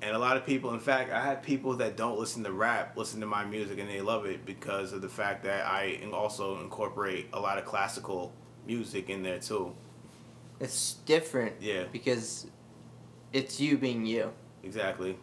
And 0.03 0.15
a 0.15 0.20
lot 0.20 0.38
of 0.38 0.45
people, 0.45 0.74
in 0.76 0.80
fact, 0.80 1.11
I 1.11 1.20
had 1.20 1.41
people 1.41 1.78
that 1.78 1.97
don't 1.97 2.20
listen 2.20 2.43
to 2.43 2.51
rap 2.51 2.95
listen 2.95 3.20
to 3.22 3.26
my 3.26 3.43
music 3.43 3.80
and 3.80 3.89
they 3.89 4.01
love 4.01 4.28
it 4.28 4.45
because 4.45 4.93
of 4.93 5.01
the 5.01 5.09
fact 5.09 5.43
that 5.45 5.65
I 5.65 5.99
also 6.13 6.59
incorporate 6.59 7.30
a 7.34 7.39
lot 7.39 7.57
of 7.57 7.65
classical 7.65 8.32
music 8.68 9.09
in 9.09 9.24
there 9.24 9.39
too. 9.39 9.74
It's 10.59 10.93
different 11.05 11.55
Yeah, 11.61 11.83
because 11.91 12.47
it's 13.33 13.59
you 13.59 13.77
being 13.77 14.05
you. 14.05 14.31
exactly. 14.63 15.17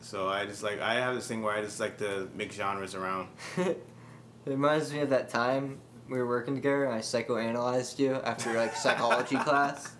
So 0.00 0.28
I 0.28 0.46
just 0.46 0.62
like 0.62 0.80
I 0.80 0.94
have 0.94 1.14
this 1.14 1.26
thing 1.26 1.42
where 1.42 1.54
I 1.54 1.60
just 1.60 1.80
like 1.80 1.98
to 1.98 2.28
mix 2.34 2.54
genres 2.56 2.94
around. 2.94 3.28
it 3.56 3.76
reminds 4.46 4.92
me 4.92 5.00
of 5.00 5.10
that 5.10 5.28
time 5.28 5.80
we 6.08 6.18
were 6.18 6.26
working 6.26 6.54
together 6.54 6.84
and 6.84 6.94
I 6.94 6.98
psychoanalyzed 7.00 7.98
you 7.98 8.14
after 8.14 8.52
like 8.54 8.74
psychology 8.76 9.36
class. 9.46 9.92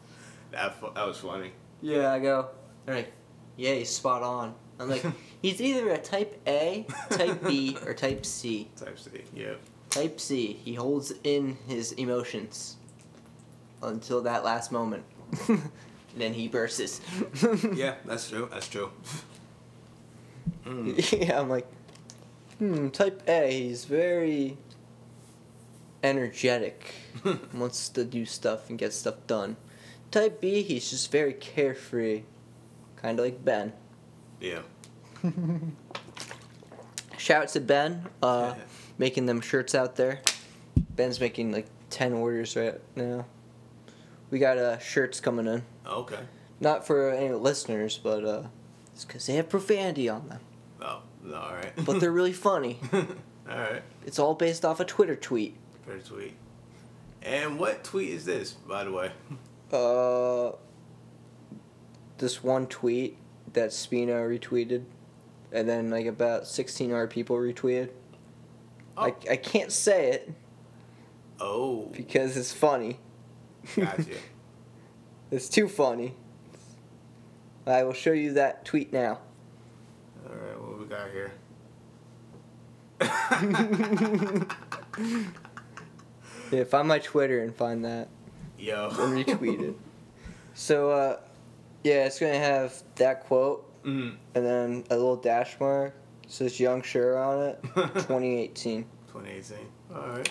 That 0.53 0.80
that 0.95 1.07
was 1.07 1.18
funny. 1.18 1.53
Yeah, 1.82 2.12
I 2.12 2.18
go. 2.20 2.49
They're 2.86 2.95
like, 2.97 3.12
yeah, 3.57 3.74
he's 3.74 3.91
spot 3.91 4.22
on. 4.22 4.55
I'm 4.80 4.89
like, 4.89 5.05
he's 5.43 5.61
either 5.61 5.91
a 5.91 5.99
type 5.99 6.41
A, 6.47 6.86
type 7.11 7.45
B, 7.45 7.76
or 7.84 7.93
type 7.93 8.24
C. 8.24 8.70
Type 8.76 8.99
C. 8.99 9.11
Yeah. 9.34 9.55
Type 9.91 10.20
C, 10.20 10.53
he 10.53 10.74
holds 10.74 11.12
in 11.24 11.57
his 11.66 11.93
emotions 11.93 12.76
until 13.83 14.22
that 14.22 14.45
last 14.45 14.72
moment. 14.72 15.05
then 16.16 16.35
he 16.35 16.49
bursts. 16.49 17.01
Yeah, 17.74 17.95
that's 18.05 18.29
true. 18.31 18.49
That's 18.51 18.68
true. 18.68 18.91
Mm. 20.66 21.26
yeah, 21.26 21.41
I'm 21.41 21.49
like, 21.49 21.66
hmm, 22.59 22.89
type 22.89 23.22
A, 23.26 23.51
he's 23.51 23.87
very 23.87 24.59
energetic, 26.03 26.95
wants 27.55 27.89
to 27.91 28.05
do 28.05 28.26
stuff 28.26 28.68
and 28.68 28.79
get 28.79 28.93
stuff 28.93 29.14
done. 29.26 29.57
Type 30.11 30.41
B, 30.43 30.62
he's 30.62 30.91
just 30.91 31.11
very 31.11 31.33
carefree, 31.33 32.22
kind 32.97 33.18
of 33.18 33.24
like 33.24 33.43
Ben. 33.45 33.72
Yeah. 34.41 34.61
Shout 37.16 37.43
out 37.45 37.49
to 37.51 37.61
Ben, 37.61 38.07
uh, 38.22 38.55
making 38.99 39.26
them 39.26 39.41
shirts 39.41 39.74
out 39.74 39.97
there. 39.97 40.20
Ben's 40.97 41.20
making 41.20 41.53
like 41.53 41.66
10 41.91 42.12
orders 42.12 42.57
right 42.57 42.81
now. 42.97 43.24
We 44.31 44.39
got 44.39 44.59
uh, 44.59 44.79
shirts 44.79 45.20
coming 45.20 45.47
in. 45.47 45.62
Okay. 45.87 46.18
Not 46.61 46.87
for 46.87 47.11
any 47.11 47.35
listeners, 47.35 47.99
but 48.03 48.24
uh, 48.24 48.43
it's 48.95 49.05
because 49.05 49.26
they 49.26 49.35
have 49.35 49.49
profanity 49.49 50.09
on 50.09 50.29
them. 50.29 50.41
Oh, 50.83 51.03
all 51.35 51.55
right. 51.55 51.72
But 51.85 52.01
they're 52.01 52.12
really 52.12 52.33
funny. 52.33 52.79
all 52.93 53.07
right. 53.47 53.83
It's 54.05 54.18
all 54.18 54.35
based 54.35 54.64
off 54.64 54.81
a 54.81 54.85
Twitter 54.85 55.16
tweet. 55.16 55.57
Pretty 55.87 56.05
sweet. 56.05 56.35
And 57.22 57.59
what 57.59 57.85
tweet 57.85 58.11
is 58.11 58.24
this, 58.24 58.53
by 58.53 58.85
the 58.85 58.93
way? 58.93 59.12
Uh, 59.70 60.53
this 62.16 62.43
one 62.43 62.66
tweet 62.68 63.18
that 63.53 63.70
Spina 63.70 64.14
retweeted, 64.14 64.85
and 65.53 65.68
then 65.68 65.91
like 65.91 66.07
about 66.07 66.47
16 66.47 66.91
other 66.91 67.07
people 67.07 67.37
retweeted. 67.37 67.91
Oh. 68.97 69.03
I, 69.03 69.14
I 69.31 69.37
can't 69.37 69.70
say 69.70 70.12
it 70.12 70.33
Oh, 71.41 71.91
because 71.95 72.37
it's 72.37 72.53
funny. 72.53 72.99
Gotcha. 73.77 74.05
It's 75.31 75.51
too 75.51 75.69
funny. 75.69 76.14
I 77.66 77.83
will 77.85 77.93
show 77.93 78.12
you 78.12 78.33
that 78.33 78.64
tweet 78.64 78.95
now. 78.95 79.19
All 80.27 80.35
right, 80.35 80.59
what 80.59 80.79
we 80.79 80.87
got 80.87 81.11
here? 81.11 81.33
Yeah, 86.51 86.64
find 86.64 86.89
my 86.89 86.99
Twitter 86.99 87.43
and 87.43 87.55
find 87.55 87.85
that 87.85 88.09
Yo. 88.59 88.89
and 88.89 89.27
retweet 89.27 89.61
it. 89.61 89.75
So, 90.55 90.91
uh, 90.91 91.21
yeah, 91.85 92.07
it's 92.07 92.19
gonna 92.19 92.39
have 92.39 92.83
that 92.97 93.25
quote 93.25 93.66
Mm, 93.85 94.16
and 94.35 94.45
then 94.45 94.85
a 94.91 94.97
little 94.97 95.16
dash 95.16 95.59
mark. 95.61 95.95
It 96.25 96.31
says 96.33 96.59
Young 96.59 96.83
Sure 96.83 97.16
on 97.16 97.43
it, 97.43 97.61
2018. 97.75 98.85
2018. 99.07 99.59
All 99.95 100.09
right. 100.09 100.31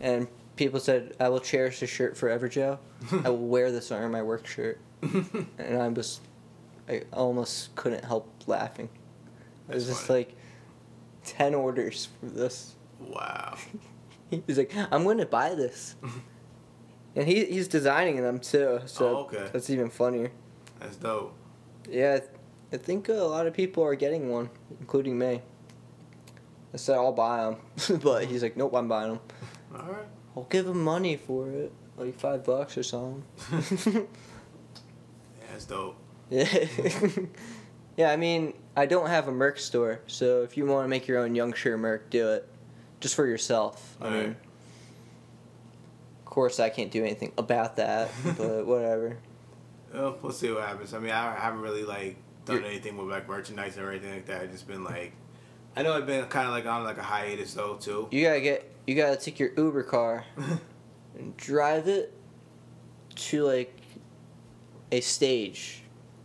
And 0.00 0.28
people 0.56 0.80
said, 0.80 1.14
I 1.20 1.28
will 1.28 1.40
cherish 1.40 1.80
this 1.80 1.90
shirt 1.90 2.16
forever, 2.16 2.48
Joe. 2.48 2.78
I 3.24 3.28
will 3.30 3.38
wear 3.46 3.70
this 3.72 3.90
on 3.90 4.10
my 4.10 4.22
work 4.22 4.46
shirt. 4.46 4.80
And 5.58 5.80
I 5.82 5.88
was, 5.88 6.20
I 6.88 7.02
almost 7.12 7.74
couldn't 7.76 8.04
help 8.04 8.28
laughing. 8.46 8.88
It 9.68 9.74
was 9.74 9.86
That's 9.86 9.98
just 9.98 10.06
funny. 10.08 10.20
like 10.20 10.36
10 11.24 11.54
orders 11.54 12.08
for 12.20 12.26
this. 12.26 12.74
wow. 13.00 13.56
He's 14.46 14.58
like, 14.58 14.72
I'm 14.90 15.04
going 15.04 15.18
to 15.18 15.26
buy 15.26 15.54
this. 15.54 15.94
and 17.16 17.26
he, 17.28 17.44
he's 17.44 17.68
designing 17.68 18.20
them 18.22 18.38
too, 18.40 18.80
so 18.86 19.06
Oh, 19.06 19.16
okay. 19.24 19.48
that's 19.52 19.70
even 19.70 19.90
funnier. 19.90 20.32
That's 20.80 20.96
dope. 20.96 21.34
Yeah, 21.88 22.18
I, 22.72 22.74
I 22.74 22.78
think 22.78 23.08
a 23.08 23.12
lot 23.14 23.46
of 23.46 23.54
people 23.54 23.84
are 23.84 23.94
getting 23.94 24.30
one, 24.30 24.50
including 24.80 25.18
me. 25.18 25.42
I 26.72 26.76
said 26.76 26.96
I'll 26.96 27.12
buy 27.12 27.44
them, 27.86 28.00
but 28.02 28.24
he's 28.24 28.42
like, 28.42 28.56
nope, 28.56 28.74
I'm 28.74 28.88
buying 28.88 29.10
them. 29.12 29.20
All 29.76 29.92
right. 29.92 30.06
I'll 30.36 30.44
give 30.44 30.66
him 30.66 30.82
money 30.82 31.16
for 31.16 31.48
it, 31.50 31.72
like 31.96 32.18
five 32.18 32.44
bucks 32.44 32.76
or 32.78 32.82
something. 32.82 33.24
Yeah, 35.40 35.46
that's 35.52 35.64
dope. 35.66 35.96
yeah. 36.30 36.48
yeah, 37.96 38.10
I 38.10 38.16
mean, 38.16 38.54
I 38.76 38.86
don't 38.86 39.06
have 39.08 39.28
a 39.28 39.32
merch 39.32 39.60
store, 39.60 40.00
so 40.06 40.42
if 40.42 40.56
you 40.56 40.66
want 40.66 40.84
to 40.84 40.88
make 40.88 41.06
your 41.06 41.18
own 41.18 41.34
Young 41.34 41.52
Sure 41.52 41.76
merch, 41.76 42.02
do 42.10 42.30
it. 42.32 42.48
Just 43.00 43.14
for 43.14 43.26
yourself. 43.26 43.96
I 44.00 44.04
mean, 44.04 44.12
Alright. 44.14 44.36
of 46.20 46.24
course, 46.24 46.58
I 46.58 46.70
can't 46.70 46.90
do 46.90 47.02
anything 47.04 47.32
about 47.38 47.76
that, 47.76 48.10
but 48.36 48.66
whatever. 48.66 49.18
Well, 49.92 50.18
we'll 50.22 50.32
see 50.32 50.50
what 50.50 50.62
happens. 50.64 50.92
I 50.94 50.98
mean, 50.98 51.10
I 51.12 51.34
haven't 51.36 51.60
really 51.60 51.84
like 51.84 52.16
done 52.46 52.56
You're- 52.56 52.68
anything 52.68 52.96
with 52.96 53.08
like 53.08 53.28
merchandise 53.28 53.78
or 53.78 53.90
anything 53.90 54.10
like 54.12 54.26
that. 54.26 54.40
I've 54.42 54.50
just 54.50 54.66
been 54.66 54.82
like, 54.82 55.12
I 55.76 55.82
know 55.82 55.92
I've 55.92 56.06
been 56.06 56.24
kind 56.26 56.46
of 56.48 56.52
like 56.52 56.66
on 56.66 56.82
like 56.84 56.98
a 56.98 57.02
hiatus 57.02 57.54
though 57.54 57.74
too. 57.74 58.08
You 58.10 58.24
gotta 58.24 58.40
get, 58.40 58.68
you 58.86 58.94
gotta 58.94 59.16
take 59.16 59.38
your 59.38 59.50
Uber 59.56 59.82
car 59.84 60.24
and 61.18 61.36
drive 61.36 61.88
it 61.88 62.12
to 63.16 63.42
like 63.44 63.78
a 64.92 65.00
stage 65.00 65.82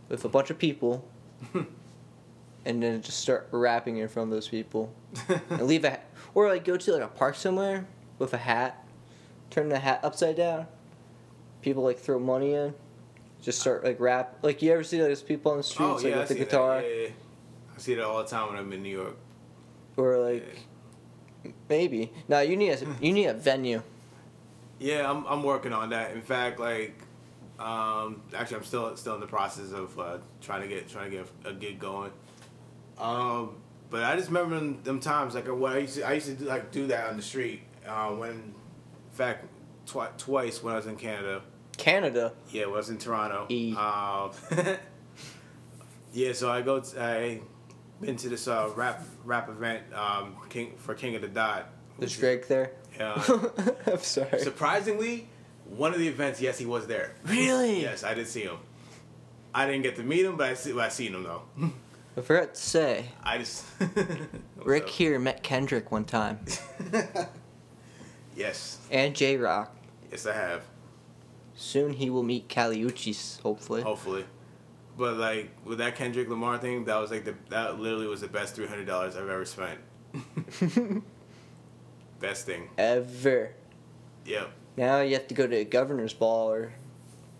with 0.08 0.24
a 0.24 0.28
bunch 0.28 0.50
of 0.50 0.58
people, 0.58 1.08
and 2.64 2.82
then 2.82 3.00
just 3.02 3.20
start 3.20 3.48
rapping 3.52 3.98
in 3.98 4.08
front 4.08 4.28
of 4.28 4.34
those 4.36 4.48
people. 4.48 4.92
and 5.50 5.62
leave 5.66 5.84
a 5.84 5.98
or 6.34 6.48
like 6.48 6.64
go 6.64 6.76
to 6.76 6.92
like 6.92 7.02
a 7.02 7.08
park 7.08 7.34
somewhere 7.34 7.86
with 8.18 8.32
a 8.34 8.38
hat, 8.38 8.84
turn 9.50 9.68
the 9.68 9.78
hat 9.78 10.00
upside 10.02 10.36
down. 10.36 10.66
People 11.62 11.82
like 11.82 11.98
throw 11.98 12.18
money 12.18 12.54
in, 12.54 12.74
just 13.42 13.60
start 13.60 13.84
like 13.84 13.98
rap. 14.00 14.38
Like 14.42 14.62
you 14.62 14.72
ever 14.72 14.84
see 14.84 14.98
those 14.98 15.22
people 15.22 15.52
on 15.52 15.58
the 15.58 15.64
oh, 15.80 15.96
streets 15.96 16.04
like 16.04 16.12
Oh, 16.12 16.16
I 16.16 16.20
with 16.20 16.28
the 16.28 16.34
see 16.34 16.40
that. 16.40 16.50
guitar, 16.50 16.80
Yeah, 16.82 16.88
yeah, 16.88 17.02
yeah. 17.02 17.08
I 17.76 17.78
see 17.78 17.94
that 17.94 18.04
all 18.04 18.18
the 18.22 18.28
time 18.28 18.48
when 18.50 18.58
I'm 18.58 18.72
in 18.72 18.82
New 18.82 18.96
York. 18.96 19.16
or 19.96 20.18
like 20.18 20.58
maybe. 21.70 22.12
No, 22.28 22.40
you 22.40 22.56
need 22.56 22.70
a 22.70 22.96
you 23.00 23.12
need 23.12 23.26
a 23.26 23.34
venue. 23.34 23.82
Yeah, 24.78 25.10
I'm, 25.10 25.24
I'm 25.26 25.42
working 25.42 25.72
on 25.72 25.90
that. 25.90 26.12
In 26.12 26.22
fact, 26.22 26.58
like, 26.58 26.94
um, 27.58 28.22
actually, 28.34 28.56
I'm 28.58 28.64
still 28.64 28.96
still 28.96 29.14
in 29.14 29.20
the 29.20 29.26
process 29.26 29.72
of 29.72 29.98
uh, 29.98 30.18
trying 30.42 30.62
to 30.62 30.68
get 30.68 30.88
trying 30.88 31.10
to 31.10 31.16
get 31.18 31.26
a, 31.44 31.52
gig 31.54 31.78
going. 31.78 32.10
Um, 32.98 33.56
but 33.88 34.02
I 34.04 34.16
just 34.16 34.28
remember 34.28 34.56
them, 34.56 34.82
them 34.82 35.00
times 35.00 35.34
like 35.34 35.48
what 35.48 35.72
I 35.72 35.78
used 35.78 35.96
to 35.96 36.02
I 36.06 36.14
used 36.14 36.26
to 36.26 36.34
do, 36.34 36.44
like 36.44 36.70
do 36.72 36.86
that 36.88 37.08
on 37.08 37.16
the 37.16 37.22
street 37.22 37.62
uh, 37.86 38.08
when, 38.08 38.30
in 38.30 38.54
fact, 39.12 39.46
twi- 39.86 40.10
twice 40.18 40.62
when 40.62 40.74
I 40.74 40.76
was 40.76 40.86
in 40.86 40.96
Canada. 40.96 41.42
Canada. 41.76 42.32
Yeah, 42.50 42.66
when 42.66 42.74
I 42.74 42.76
was 42.78 42.90
in 42.90 42.98
Toronto. 42.98 43.46
E. 43.48 43.74
Um, 43.74 44.32
yeah, 46.12 46.32
so 46.32 46.50
I 46.50 46.62
go. 46.62 46.80
To, 46.80 47.02
I 47.02 47.40
been 48.00 48.16
to 48.16 48.28
this 48.28 48.48
uh, 48.48 48.70
rap 48.74 49.04
rap 49.24 49.48
event 49.48 49.82
um, 49.94 50.36
King 50.48 50.74
for 50.78 50.94
King 50.94 51.14
of 51.16 51.22
the 51.22 51.28
Dot. 51.28 51.70
There's 51.98 52.16
Drake 52.16 52.48
there. 52.48 52.72
Yeah. 52.98 53.22
I'm 53.86 53.98
sorry. 53.98 54.40
Surprisingly, 54.40 55.28
one 55.66 55.92
of 55.92 55.98
the 55.98 56.08
events, 56.08 56.40
yes, 56.40 56.58
he 56.58 56.66
was 56.66 56.86
there. 56.86 57.14
Really? 57.24 57.82
Yes, 57.82 58.02
I 58.04 58.14
did 58.14 58.26
see 58.26 58.42
him. 58.42 58.56
I 59.54 59.66
didn't 59.66 59.82
get 59.82 59.96
to 59.96 60.02
meet 60.02 60.24
him, 60.24 60.36
but 60.36 60.48
I 60.50 60.54
see, 60.54 60.72
but 60.72 60.80
I 60.80 60.88
seen 60.88 61.14
him 61.14 61.24
though. 61.24 61.42
I 62.16 62.20
forgot 62.22 62.54
to 62.54 62.60
say, 62.60 63.06
I 63.22 63.38
just 63.38 63.64
Rick 64.64 64.84
What's 64.84 64.96
here 64.96 65.18
met 65.18 65.42
Kendrick 65.42 65.92
one 65.92 66.04
time, 66.04 66.40
yes, 68.36 68.78
and 68.90 69.14
Jay 69.14 69.36
Rock. 69.36 69.74
yes, 70.10 70.26
I 70.26 70.34
have. 70.34 70.62
Soon 71.54 71.92
he 71.92 72.10
will 72.10 72.24
meet 72.24 72.48
Kali 72.48 72.82
Uchis, 72.82 73.40
hopefully. 73.42 73.82
Hopefully, 73.82 74.24
but 75.00 75.16
like 75.16 75.50
with 75.64 75.78
that 75.78 75.96
Kendrick 75.96 76.28
Lamar 76.28 76.58
thing, 76.58 76.84
that 76.84 76.96
was 76.98 77.10
like 77.10 77.24
the 77.24 77.34
that 77.48 77.80
literally 77.80 78.06
was 78.06 78.20
the 78.20 78.28
best 78.28 78.54
three 78.54 78.66
hundred 78.68 78.86
dollars 78.86 79.16
I've 79.16 79.28
ever 79.28 79.44
spent. 79.44 79.80
Best 82.20 82.44
thing. 82.46 82.68
Ever. 82.76 83.52
Yep. 84.26 84.50
Now 84.76 85.00
you 85.00 85.14
have 85.14 85.26
to 85.28 85.34
go 85.34 85.46
to 85.46 85.56
a 85.56 85.64
governor's 85.64 86.12
ball, 86.12 86.50
or 86.50 86.72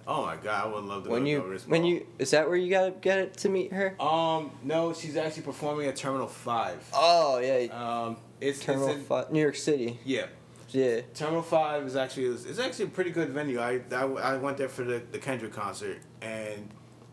Oh 0.06 0.24
my 0.24 0.36
god, 0.36 0.64
I 0.64 0.66
would 0.74 0.84
love 0.84 1.04
to 1.04 1.10
when 1.10 1.20
go 1.20 1.24
to 1.24 1.30
you 1.30 1.38
Governor's 1.38 1.66
when 1.68 1.82
Ball. 1.82 1.90
you 1.90 2.06
is 2.18 2.30
that 2.30 2.48
where 2.48 2.56
you 2.56 2.70
gotta 2.70 2.92
get 2.92 3.18
it 3.18 3.36
to 3.38 3.48
meet 3.48 3.72
her? 3.72 3.94
Um, 4.00 4.50
no, 4.64 4.92
she's 4.92 5.16
actually 5.16 5.42
performing 5.42 5.86
at 5.86 5.96
Terminal 5.96 6.26
Five. 6.26 6.78
Oh 6.94 7.38
yeah, 7.38 7.66
Um, 8.06 8.16
it's 8.40 8.60
Terminal 8.60 8.88
it's 8.88 8.98
in, 8.98 9.04
Fi- 9.04 9.26
New 9.30 9.40
York 9.40 9.56
City. 9.56 9.98
yeah. 10.04 10.26
Yeah. 10.70 11.00
Terminal 11.14 11.42
Five 11.42 11.84
is 11.84 11.96
actually 11.96 12.26
it's 12.26 12.58
actually 12.58 12.86
a 12.86 12.88
pretty 12.88 13.10
good 13.10 13.30
venue. 13.30 13.58
I, 13.60 13.80
I, 13.92 14.02
I 14.04 14.36
went 14.36 14.56
there 14.56 14.68
for 14.68 14.84
the, 14.84 15.02
the 15.12 15.18
Kendrick 15.18 15.52
concert, 15.52 15.98
and 16.22 16.70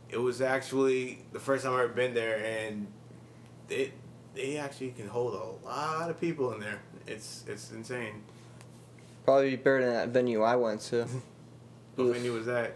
it 0.09 0.17
was 0.17 0.41
actually 0.41 1.19
the 1.33 1.39
first 1.39 1.63
time 1.63 1.73
I 1.73 1.83
ever 1.83 1.93
been 1.93 2.13
there, 2.13 2.37
and 2.43 2.87
it 3.69 3.91
they 4.33 4.57
actually 4.57 4.91
can 4.91 5.07
hold 5.07 5.33
a 5.33 5.65
lot 5.67 6.09
of 6.09 6.19
people 6.19 6.53
in 6.53 6.59
there. 6.59 6.79
It's 7.07 7.43
it's 7.47 7.71
insane. 7.71 8.23
Probably 9.25 9.55
better 9.55 9.83
than 9.83 9.93
that 9.93 10.09
venue 10.09 10.41
I 10.43 10.55
went 10.55 10.81
to. 10.81 11.07
What 11.95 12.03
Oof. 12.05 12.15
venue 12.15 12.33
was 12.33 12.45
that? 12.45 12.75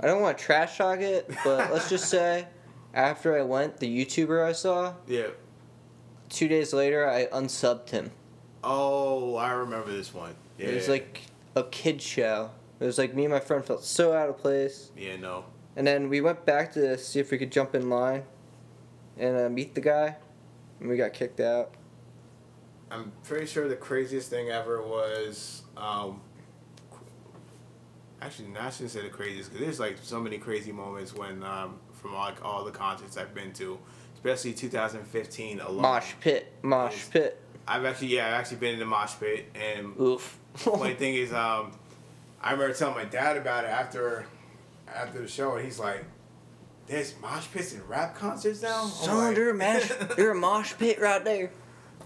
I 0.00 0.06
don't 0.08 0.20
want 0.20 0.36
to 0.36 0.42
trash 0.44 0.76
talk 0.76 0.98
it, 0.98 1.30
but 1.44 1.72
let's 1.72 1.88
just 1.88 2.10
say, 2.10 2.48
after 2.92 3.38
I 3.38 3.42
went, 3.42 3.76
the 3.76 3.86
YouTuber 4.04 4.44
I 4.44 4.50
saw, 4.50 4.94
Yeah. 5.06 5.28
two 6.28 6.48
days 6.48 6.72
later, 6.72 7.08
I 7.08 7.26
unsubbed 7.26 7.90
him. 7.90 8.10
Oh, 8.64 9.36
I 9.36 9.52
remember 9.52 9.92
this 9.92 10.12
one. 10.12 10.34
Yeah. 10.58 10.70
It 10.70 10.74
was 10.74 10.88
like 10.88 11.20
a 11.54 11.62
kid 11.62 12.02
show. 12.02 12.50
It 12.80 12.84
was 12.84 12.98
like 12.98 13.14
me 13.14 13.26
and 13.26 13.32
my 13.32 13.38
friend 13.38 13.64
felt 13.64 13.84
so 13.84 14.12
out 14.12 14.28
of 14.28 14.38
place. 14.38 14.90
Yeah, 14.96 15.18
no. 15.18 15.44
And 15.76 15.86
then 15.86 16.08
we 16.08 16.20
went 16.20 16.44
back 16.44 16.72
to 16.74 16.98
see 16.98 17.20
if 17.20 17.30
we 17.30 17.38
could 17.38 17.50
jump 17.50 17.74
in 17.74 17.88
line 17.88 18.24
and 19.16 19.36
uh, 19.36 19.48
meet 19.48 19.74
the 19.74 19.80
guy, 19.80 20.16
and 20.80 20.88
we 20.88 20.96
got 20.96 21.12
kicked 21.12 21.40
out. 21.40 21.74
I'm 22.90 23.12
pretty 23.24 23.46
sure 23.46 23.68
the 23.68 23.76
craziest 23.76 24.28
thing 24.28 24.50
ever 24.50 24.82
was. 24.82 25.62
Um, 25.76 26.20
actually, 28.20 28.48
no, 28.48 28.60
I 28.60 28.70
shouldn't 28.70 28.90
say 28.90 29.02
the 29.02 29.08
craziest 29.08 29.50
because 29.50 29.64
there's 29.64 29.80
like 29.80 29.96
so 30.02 30.20
many 30.20 30.36
crazy 30.36 30.72
moments 30.72 31.14
when 31.14 31.42
um, 31.42 31.78
from 31.92 32.14
like 32.14 32.44
all 32.44 32.64
the 32.64 32.70
concerts 32.70 33.16
I've 33.16 33.34
been 33.34 33.52
to, 33.54 33.78
especially 34.14 34.52
2015 34.52 35.60
alone. 35.60 35.80
Mosh 35.80 36.12
pit, 36.20 36.52
mosh 36.60 37.08
pit. 37.10 37.40
I've 37.66 37.84
actually 37.86 38.08
yeah, 38.08 38.28
I've 38.28 38.34
actually 38.34 38.58
been 38.58 38.74
in 38.74 38.78
the 38.78 38.84
mosh 38.84 39.14
pit, 39.18 39.46
and 39.54 39.98
Oof. 39.98 40.38
funny 40.54 40.94
thing 40.94 41.14
is, 41.14 41.32
um, 41.32 41.72
I 42.42 42.52
remember 42.52 42.74
telling 42.74 42.96
my 42.96 43.04
dad 43.04 43.38
about 43.38 43.64
it 43.64 43.68
after 43.68 44.26
after 44.94 45.20
the 45.20 45.28
show, 45.28 45.56
and 45.56 45.64
he's 45.64 45.78
like, 45.78 46.04
"There's 46.86 47.14
mosh 47.20 47.46
pits 47.52 47.72
and 47.72 47.88
rap 47.88 48.14
concerts 48.14 48.62
now." 48.62 48.84
Son, 48.84 49.16
like- 49.18 49.36
you're 49.36 49.50
a 49.50 49.54
mash, 49.54 49.90
you're 50.18 50.32
a 50.32 50.34
mosh 50.34 50.74
pit 50.78 51.00
right 51.00 51.24
there. 51.24 51.50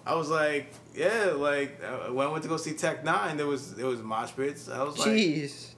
I 0.04 0.14
was 0.14 0.30
like, 0.30 0.72
yeah, 0.94 1.32
like 1.36 1.80
uh, 1.82 2.12
when 2.12 2.26
I 2.28 2.30
went 2.30 2.44
to 2.44 2.48
go 2.48 2.56
see 2.56 2.74
Tech 2.74 3.04
N9ne, 3.04 3.36
there 3.38 3.46
was 3.46 3.74
there 3.74 3.86
was 3.86 4.00
mosh 4.02 4.32
pits. 4.36 4.68
I 4.68 4.82
was 4.84 4.98
like, 4.98 5.08
Jeez. 5.08 5.74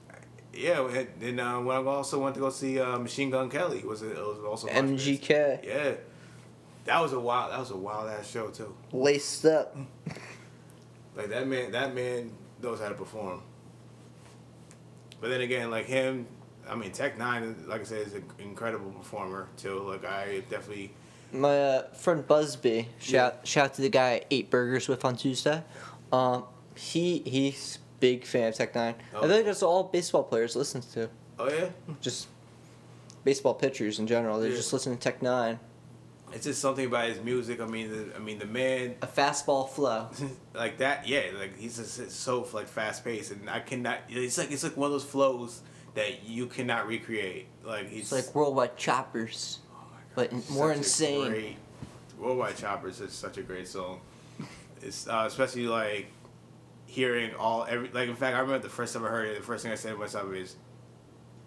yeah, 0.53 0.87
and, 1.21 1.39
uh, 1.39 1.57
when 1.57 1.75
I 1.75 1.83
also 1.83 2.19
went 2.19 2.35
to 2.35 2.41
go 2.41 2.51
see 2.51 2.79
uh, 2.79 2.99
Machine 2.99 3.31
Gun 3.31 3.49
Kelly, 3.49 3.83
was 3.83 4.03
it, 4.03 4.11
it 4.11 4.17
was 4.17 4.37
also. 4.47 4.67
MGK. 4.67 5.65
Yeah, 5.65 5.93
that 6.85 7.01
was 7.01 7.13
a 7.13 7.19
wild 7.19 7.51
that 7.51 7.59
was 7.59 7.71
a 7.71 7.77
wild 7.77 8.09
ass 8.09 8.29
show 8.29 8.49
too. 8.49 8.75
Laced 8.91 9.45
up. 9.45 9.75
Like 11.15 11.29
that 11.29 11.47
man, 11.47 11.71
that 11.71 11.95
man 11.95 12.31
knows 12.61 12.79
how 12.79 12.89
to 12.89 12.95
perform. 12.95 13.41
But 15.19 15.29
then 15.31 15.41
again, 15.41 15.69
like 15.71 15.85
him, 15.85 16.27
I 16.69 16.75
mean, 16.75 16.91
Tech 16.91 17.17
N9ne, 17.17 17.67
like 17.67 17.81
I 17.81 17.83
said, 17.83 18.07
is 18.07 18.13
an 18.13 18.23
incredible 18.39 18.91
performer 18.91 19.47
too. 19.57 19.79
Like 19.79 20.05
I 20.05 20.41
definitely, 20.49 20.91
My 21.33 21.59
uh, 21.59 21.83
friend 21.93 22.25
Busby, 22.27 22.87
shout 22.99 23.39
shout 23.47 23.73
to 23.75 23.81
the 23.81 23.89
guy 23.89 24.11
I 24.13 24.21
ate 24.31 24.49
burgers 24.49 24.87
with 24.87 25.03
on 25.05 25.15
Tuesday. 25.15 25.63
Um, 26.11 26.43
he 26.75 27.19
he's 27.25 27.79
big 27.99 28.25
fan 28.25 28.49
of 28.49 28.55
Tech 28.55 28.73
N9ne. 28.73 28.93
I 28.93 28.95
Oh. 29.17 29.27
think 29.27 29.45
that's 29.45 29.63
all 29.63 29.83
baseball 29.83 30.23
players 30.23 30.55
listen 30.55 30.81
to. 30.93 31.09
oh 31.39 31.49
yeah, 31.49 31.69
Just 32.01 32.27
baseball 33.23 33.53
pitchers 33.53 33.99
in 33.99 34.07
general. 34.07 34.39
They 34.39 34.49
Yeah. 34.49 34.55
just 34.55 34.71
listen 34.73 34.93
to 34.95 34.99
Tech 34.99 35.19
N9ne. 35.21 35.59
it's 36.31 36.45
just 36.45 36.61
something 36.61 36.85
about 36.85 37.09
his 37.09 37.19
music. 37.21 37.59
I 37.59 37.65
mean, 37.65 37.89
the, 37.89 38.15
I 38.15 38.19
mean, 38.19 38.37
the 38.37 38.45
man, 38.45 38.95
A 39.01 39.07
fastball 39.07 39.67
flow. 39.69 40.07
like 40.53 40.77
that, 40.77 41.07
yeah, 41.07 41.23
like 41.37 41.57
he's 41.57 41.77
just 41.77 42.11
so 42.11 42.47
like 42.53 42.67
fast 42.67 43.03
paced, 43.03 43.31
and 43.31 43.49
I 43.49 43.59
cannot. 43.61 43.97
It's 44.09 44.37
like 44.37 44.51
it's 44.51 44.63
like 44.63 44.77
one 44.77 44.85
of 44.87 44.91
those 44.93 45.03
flows 45.03 45.61
that 45.95 46.23
you 46.27 46.45
cannot 46.47 46.87
recreate. 46.87 47.47
Like 47.63 47.89
he's 47.89 48.11
It's 48.11 48.27
like 48.27 48.35
worldwide 48.35 48.77
choppers, 48.77 49.59
oh 49.71 49.77
but 50.15 50.31
it's 50.33 50.49
more 50.49 50.71
insane. 50.71 51.29
Great, 51.29 51.57
Worldwide 52.17 52.57
Choppers 52.57 52.99
is 52.99 53.13
such 53.13 53.37
a 53.37 53.41
great 53.41 53.67
song. 53.67 54.01
It's 54.81 55.07
uh, 55.07 55.23
especially 55.27 55.67
like 55.67 56.07
hearing 56.85 57.33
all 57.35 57.65
every 57.69 57.89
like. 57.91 58.09
In 58.09 58.15
fact, 58.15 58.35
I 58.35 58.39
remember 58.39 58.63
the 58.63 58.69
first 58.73 58.93
time 58.93 59.05
I 59.05 59.09
heard 59.09 59.27
it. 59.27 59.37
The 59.37 59.43
first 59.45 59.63
thing 59.63 59.71
I 59.71 59.75
said 59.75 59.93
to 59.93 59.97
myself 59.97 60.33
is, 60.33 60.55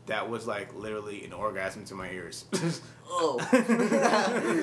"That 0.07 0.29
was 0.31 0.47
like 0.47 0.75
literally 0.75 1.25
an 1.25 1.33
orgasm 1.33 1.85
to 1.87 1.95
my 1.95 2.11
ears." 2.11 2.45
Oh. 3.15 3.39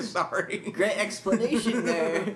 Sorry. 0.02 0.58
Great 0.72 0.98
explanation 0.98 1.84
there. 1.84 2.34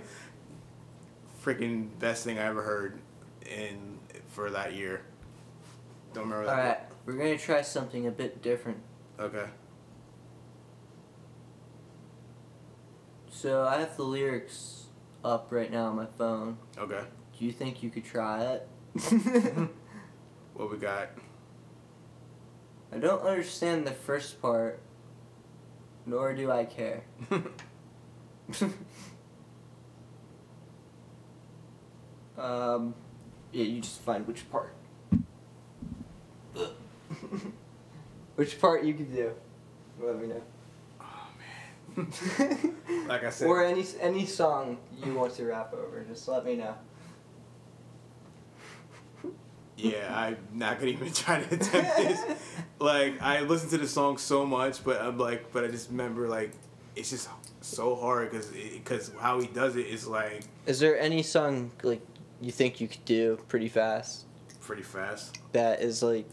Freaking 1.44 1.88
best 1.98 2.22
thing 2.22 2.38
I 2.38 2.42
ever 2.42 2.62
heard 2.62 3.00
in 3.44 3.98
for 4.28 4.48
that 4.50 4.74
year. 4.74 5.02
Don't 6.12 6.24
remember 6.24 6.48
All 6.48 6.56
that. 6.56 6.64
right, 6.64 6.78
we're 7.04 7.14
gonna 7.14 7.38
try 7.38 7.62
something 7.62 8.06
a 8.06 8.10
bit 8.10 8.42
different. 8.42 8.78
Okay. 9.18 9.46
So 13.30 13.66
I 13.66 13.80
have 13.80 13.96
the 13.96 14.04
lyrics 14.04 14.84
up 15.24 15.48
right 15.50 15.70
now 15.70 15.86
on 15.86 15.96
my 15.96 16.06
phone. 16.18 16.58
Okay. 16.78 17.02
Do 17.38 17.44
you 17.44 17.52
think 17.52 17.82
you 17.82 17.90
could 17.90 18.04
try 18.04 18.44
it? 18.44 18.68
What 20.54 20.70
we 20.70 20.76
got? 20.78 21.10
I 22.92 22.98
don't 22.98 23.22
understand 23.22 23.84
the 23.88 23.90
first 23.90 24.40
part, 24.40 24.80
nor 26.06 26.32
do 26.32 26.52
I 26.52 26.64
care. 26.64 27.02
um, 32.38 32.94
yeah, 33.52 33.64
you 33.64 33.80
just 33.80 34.00
find 34.00 34.24
which 34.28 34.48
part. 34.48 34.76
Which 38.36 38.60
part 38.60 38.84
you 38.84 38.94
could 38.94 39.14
do. 39.14 39.32
Let 40.00 40.20
me 40.20 40.26
know. 40.28 40.42
oh 41.00 41.28
man. 41.96 42.74
Like 43.08 43.24
I 43.24 43.30
said. 43.30 43.48
or 43.48 43.64
any 43.64 43.84
any 44.00 44.26
song 44.26 44.78
you 45.04 45.14
want 45.14 45.34
to 45.34 45.44
rap 45.44 45.72
over, 45.74 46.02
just 46.08 46.26
let 46.28 46.44
me 46.44 46.56
know. 46.56 46.74
Yeah, 49.76 50.06
I'm 50.16 50.36
not 50.52 50.78
gonna 50.78 50.92
even 50.92 51.12
try 51.12 51.42
to 51.42 51.54
attempt 51.54 51.96
this. 51.96 52.20
Like 52.78 53.20
I 53.20 53.40
listen 53.40 53.68
to 53.70 53.78
the 53.78 53.88
song 53.88 54.18
so 54.18 54.46
much, 54.46 54.84
but 54.84 55.00
I'm 55.00 55.18
like, 55.18 55.52
but 55.52 55.64
I 55.64 55.68
just 55.68 55.90
remember 55.90 56.28
like, 56.28 56.52
it's 56.96 57.10
just 57.10 57.28
so 57.60 57.96
hard 57.96 58.30
because 58.30 58.48
because 58.48 59.10
how 59.18 59.40
he 59.40 59.46
does 59.48 59.76
it 59.76 59.86
is 59.86 60.06
like 60.06 60.42
Is 60.66 60.80
there 60.80 60.98
any 60.98 61.22
song 61.22 61.72
like 61.82 62.02
you 62.40 62.52
think 62.52 62.80
you 62.80 62.86
could 62.88 63.04
do 63.04 63.38
pretty 63.48 63.68
fast 63.68 64.26
pretty 64.60 64.82
fast. 64.82 65.38
that 65.52 65.80
is 65.80 66.02
like 66.02 66.26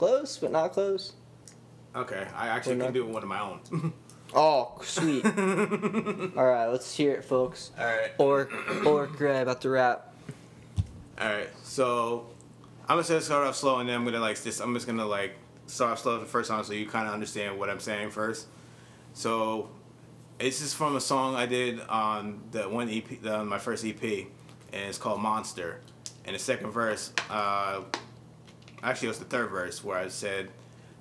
close 0.00 0.38
but 0.38 0.50
not 0.50 0.72
close? 0.72 1.12
Okay, 1.94 2.26
I 2.34 2.48
actually 2.48 2.72
can 2.76 2.86
not- 2.86 2.94
do 2.94 3.04
one 3.06 3.22
of 3.22 3.28
my 3.28 3.40
own. 3.40 3.92
Oh, 4.32 4.78
sweet. 4.84 5.24
All 6.36 6.46
right, 6.46 6.68
let's 6.68 6.94
hear 6.94 7.14
it, 7.14 7.24
folks. 7.24 7.72
All 7.76 7.84
right. 7.84 8.12
Or 8.16 8.48
or 8.86 9.08
Gray 9.08 9.40
about 9.40 9.60
to 9.62 9.70
rap. 9.70 10.14
All 11.20 11.28
right, 11.28 11.48
so 11.64 12.26
I'm 12.88 13.02
gonna 13.02 13.20
start 13.20 13.44
off 13.44 13.56
slow, 13.56 13.80
and 13.80 13.88
then 13.88 13.96
I'm 13.96 14.04
gonna 14.04 14.20
like 14.20 14.40
just 14.40 14.60
I'm 14.60 14.72
just 14.72 14.86
gonna 14.86 15.04
like 15.04 15.34
start 15.66 15.90
off 15.90 15.98
slow 15.98 16.20
the 16.20 16.26
first 16.26 16.48
time, 16.48 16.62
so 16.62 16.72
you 16.74 16.86
kind 16.86 17.08
of 17.08 17.12
understand 17.12 17.58
what 17.58 17.68
I'm 17.70 17.80
saying 17.80 18.10
first. 18.10 18.46
So, 19.14 19.68
this 20.38 20.60
is 20.60 20.72
from 20.74 20.94
a 20.94 21.00
song 21.00 21.34
I 21.34 21.46
did 21.46 21.80
on 21.88 22.40
the 22.52 22.68
one 22.68 22.88
EP, 22.88 23.20
the, 23.20 23.44
my 23.44 23.58
first 23.58 23.84
EP, 23.84 24.00
and 24.00 24.88
it's 24.88 24.96
called 24.98 25.20
Monster. 25.20 25.80
And 26.24 26.36
the 26.36 26.38
second 26.38 26.70
verse, 26.70 27.12
uh, 27.30 27.80
actually 28.82 29.08
it 29.08 29.10
was 29.10 29.18
the 29.18 29.24
third 29.24 29.50
verse 29.50 29.82
where 29.84 29.98
I 29.98 30.08
said. 30.08 30.50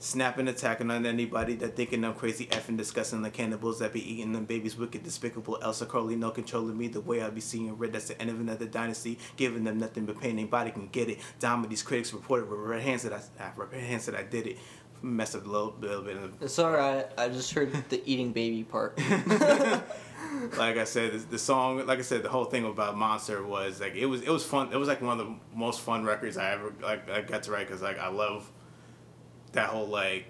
Snapping, 0.02 0.48
attacking 0.48 0.90
on 0.92 1.06
anybody 1.06 1.56
that 1.56 1.76
thinking 1.76 2.06
I'm 2.06 2.14
crazy, 2.14 2.46
effing, 2.46 2.78
discussing 2.78 3.22
the 3.22 3.30
cannibals 3.30 3.80
that 3.80 3.92
be 3.92 4.14
eating 4.14 4.32
them 4.32 4.46
babies, 4.46 4.78
wicked, 4.78 5.04
despicable. 5.04 5.60
Elsa 5.62 5.86
Crowley, 5.86 6.16
no 6.16 6.32
controlling 6.32 6.78
me. 6.78 6.88
The 6.88 7.02
way 7.02 7.22
I 7.22 7.30
be 7.30 7.42
seeing 7.42 7.78
red, 7.78 7.92
that's 7.92 8.08
the 8.08 8.22
end 8.22 8.30
of 8.30 8.40
another 8.40 8.66
dynasty. 8.66 9.20
Giving 9.36 9.66
them 9.66 9.78
nothing 9.78 10.06
but 10.06 10.22
pain, 10.22 10.32
anybody 10.32 10.72
can 10.72 10.88
get 10.88 11.10
it. 11.10 11.20
Down 11.40 11.60
with 11.60 11.70
these 11.70 11.84
critics 11.84 12.14
reported 12.14 12.50
with 12.50 12.62
red 12.62 12.82
hands 12.82 13.04
that 13.04 13.12
I, 13.12 13.44
uh, 13.44 13.50
red 13.58 13.84
hands 13.84 14.06
that 14.06 14.16
I 14.16 14.24
did 14.24 14.48
it. 14.48 14.58
Messed 15.02 15.36
up 15.36 15.46
a 15.46 15.50
little, 15.50 15.76
little 15.80 16.02
bit. 16.02 16.18
It's 16.42 16.60
all 16.60 16.72
right. 16.72 17.06
I 17.18 17.30
just 17.30 17.54
heard 17.54 17.72
the 17.90 18.02
eating 18.06 18.34
baby 18.34 18.64
part. 18.64 19.00
like 20.58 20.78
I 20.78 20.84
said, 20.84 21.14
the, 21.14 21.18
the 21.20 21.40
song, 21.40 21.86
like 21.86 22.00
I 22.00 22.02
said, 22.02 22.24
the 22.24 22.30
whole 22.30 22.46
thing 22.46 22.66
about 22.66 22.98
Monster 22.98 23.44
was 23.44 23.80
like 23.80 23.96
it 23.96 24.06
was 24.06 24.22
it 24.22 24.30
was 24.30 24.46
fun. 24.46 24.72
It 24.74 24.78
was 24.78 24.88
like 24.88 25.02
one 25.02 25.20
of 25.20 25.26
the 25.26 25.36
most 25.56 25.82
fun 25.82 26.04
records 26.04 26.38
I 26.38 26.52
ever 26.52 26.74
like 26.82 27.10
I 27.10 27.22
got 27.22 27.44
to 27.44 27.52
write 27.52 27.68
because 27.68 27.82
like 27.82 27.98
I 28.00 28.10
love 28.10 28.50
that 29.54 29.70
whole 29.70 29.88
like 29.88 30.30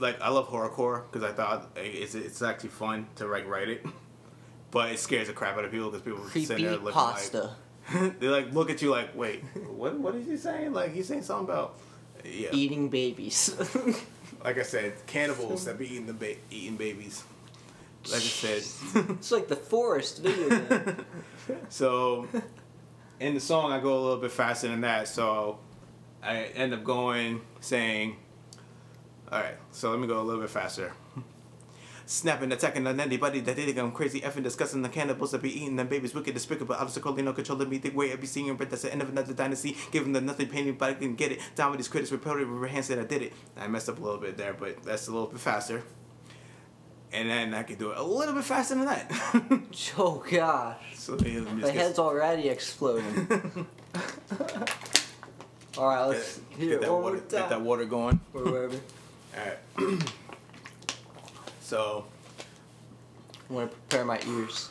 like 0.00 0.20
I 0.20 0.28
love 0.28 0.48
horrorcore 0.48 1.04
because 1.10 1.28
I 1.28 1.32
thought 1.34 1.70
it's 1.76 2.14
it's 2.14 2.42
actually 2.42 2.70
fun 2.70 3.06
to 3.16 3.26
like 3.26 3.46
write 3.48 3.68
it, 3.68 3.86
but 4.70 4.92
it 4.92 4.98
scares 4.98 5.28
the 5.28 5.32
crap 5.32 5.56
out 5.56 5.64
of 5.64 5.70
people 5.70 5.90
because 5.90 6.02
people 6.02 6.24
sit 6.24 6.46
Creepy 6.46 6.64
there 6.64 6.72
looking 6.76 6.92
pasta. 6.92 7.56
like 7.92 8.18
they 8.20 8.28
like 8.28 8.52
look 8.52 8.70
at 8.70 8.82
you 8.82 8.90
like 8.90 9.14
wait 9.16 9.42
what 9.68 9.96
what 9.98 10.14
is 10.16 10.26
he 10.26 10.36
saying 10.36 10.72
like 10.72 10.92
he's 10.92 11.06
saying 11.06 11.22
something 11.22 11.44
about 11.44 11.78
yeah 12.30 12.48
Eating 12.52 12.88
babies. 12.88 13.54
like 14.44 14.58
I 14.58 14.62
said 14.62 14.94
cannibals 15.06 15.64
that 15.64 15.78
be 15.78 15.86
eating 15.86 16.06
the 16.06 16.12
ba- 16.12 16.36
eating 16.50 16.76
babies 16.76 17.24
like 18.04 18.16
I 18.16 18.18
said. 18.18 18.62
it's 19.10 19.32
like 19.32 19.48
the 19.48 19.56
forest 19.56 20.22
video 20.22 20.60
game. 20.60 21.04
so 21.68 22.28
in 23.18 23.34
the 23.34 23.40
song 23.40 23.72
I 23.72 23.80
go 23.80 23.94
a 23.98 24.00
little 24.00 24.18
bit 24.18 24.30
faster 24.32 24.68
than 24.68 24.82
that 24.82 25.08
so 25.08 25.58
I 26.22 26.44
end 26.54 26.72
up 26.74 26.84
going 26.84 27.40
saying 27.60 28.16
all 29.30 29.40
right 29.40 29.56
so 29.72 29.90
let 29.90 29.98
me 29.98 30.06
go 30.06 30.20
a 30.20 30.22
little 30.22 30.40
bit 30.40 30.50
faster 30.50 30.92
snapping 32.08 32.52
attacking 32.52 32.86
on 32.86 33.00
anybody 33.00 33.40
that 33.40 33.56
did 33.56 33.68
it 33.68 33.76
I'm 33.78 33.90
crazy 33.90 34.20
effing 34.20 34.44
discussing 34.44 34.80
the 34.82 34.88
cannibals 34.88 35.32
that 35.32 35.42
be 35.42 35.50
eating 35.60 35.74
them 35.74 35.88
babies 35.88 36.14
wicked 36.14 36.34
despicable 36.34 36.76
obstacle 36.76 37.12
no 37.16 37.32
controlling 37.32 37.68
me 37.68 37.78
the 37.78 37.90
way 37.90 38.12
I 38.12 38.16
be 38.16 38.28
seeing 38.28 38.54
but 38.56 38.70
that's 38.70 38.82
the 38.82 38.92
end 38.92 39.02
of 39.02 39.08
another 39.08 39.34
dynasty 39.34 39.76
giving 39.90 40.12
them 40.12 40.24
nothing 40.24 40.48
pain 40.48 40.62
anybody 40.68 40.94
can 40.94 41.16
get 41.16 41.32
it 41.32 41.40
down 41.56 41.72
with 41.72 41.78
these 41.78 41.88
critics 41.88 42.12
reported 42.12 42.48
with 42.48 42.70
hands 42.70 42.86
that 42.88 43.00
I 43.00 43.04
did 43.04 43.22
it 43.22 43.32
I 43.56 43.66
messed 43.66 43.88
up 43.88 43.98
a 43.98 44.02
little 44.02 44.20
bit 44.20 44.36
there 44.36 44.54
but 44.54 44.84
that's 44.84 45.08
a 45.08 45.10
little 45.10 45.26
bit 45.26 45.40
faster 45.40 45.82
and 47.12 47.28
then 47.28 47.54
I 47.54 47.64
can 47.64 47.76
do 47.76 47.90
it 47.90 47.98
a 47.98 48.02
little 48.04 48.34
bit 48.34 48.44
faster 48.44 48.76
than 48.76 48.84
that 48.84 49.10
oh 49.98 50.24
gosh. 50.30 50.76
so 50.94 51.16
My 51.16 51.18
get- 51.60 51.74
head's 51.74 51.98
already 51.98 52.48
exploding. 52.48 53.66
all 55.78 55.88
right, 55.88 56.04
let's 56.04 56.38
Get, 56.50 56.58
hear 56.58 56.70
get 56.70 56.80
that 56.82 56.92
one 56.92 57.02
water, 57.02 57.16
get 57.28 57.48
that 57.48 57.60
water 57.60 57.84
going. 57.84 58.20
Or 58.32 58.44
wherever. 58.44 58.80
Alright. 59.36 60.12
So, 61.66 62.04
I 63.50 63.52
want 63.52 63.72
to 63.72 63.76
prepare 63.76 64.04
my 64.04 64.20
ears. 64.24 64.70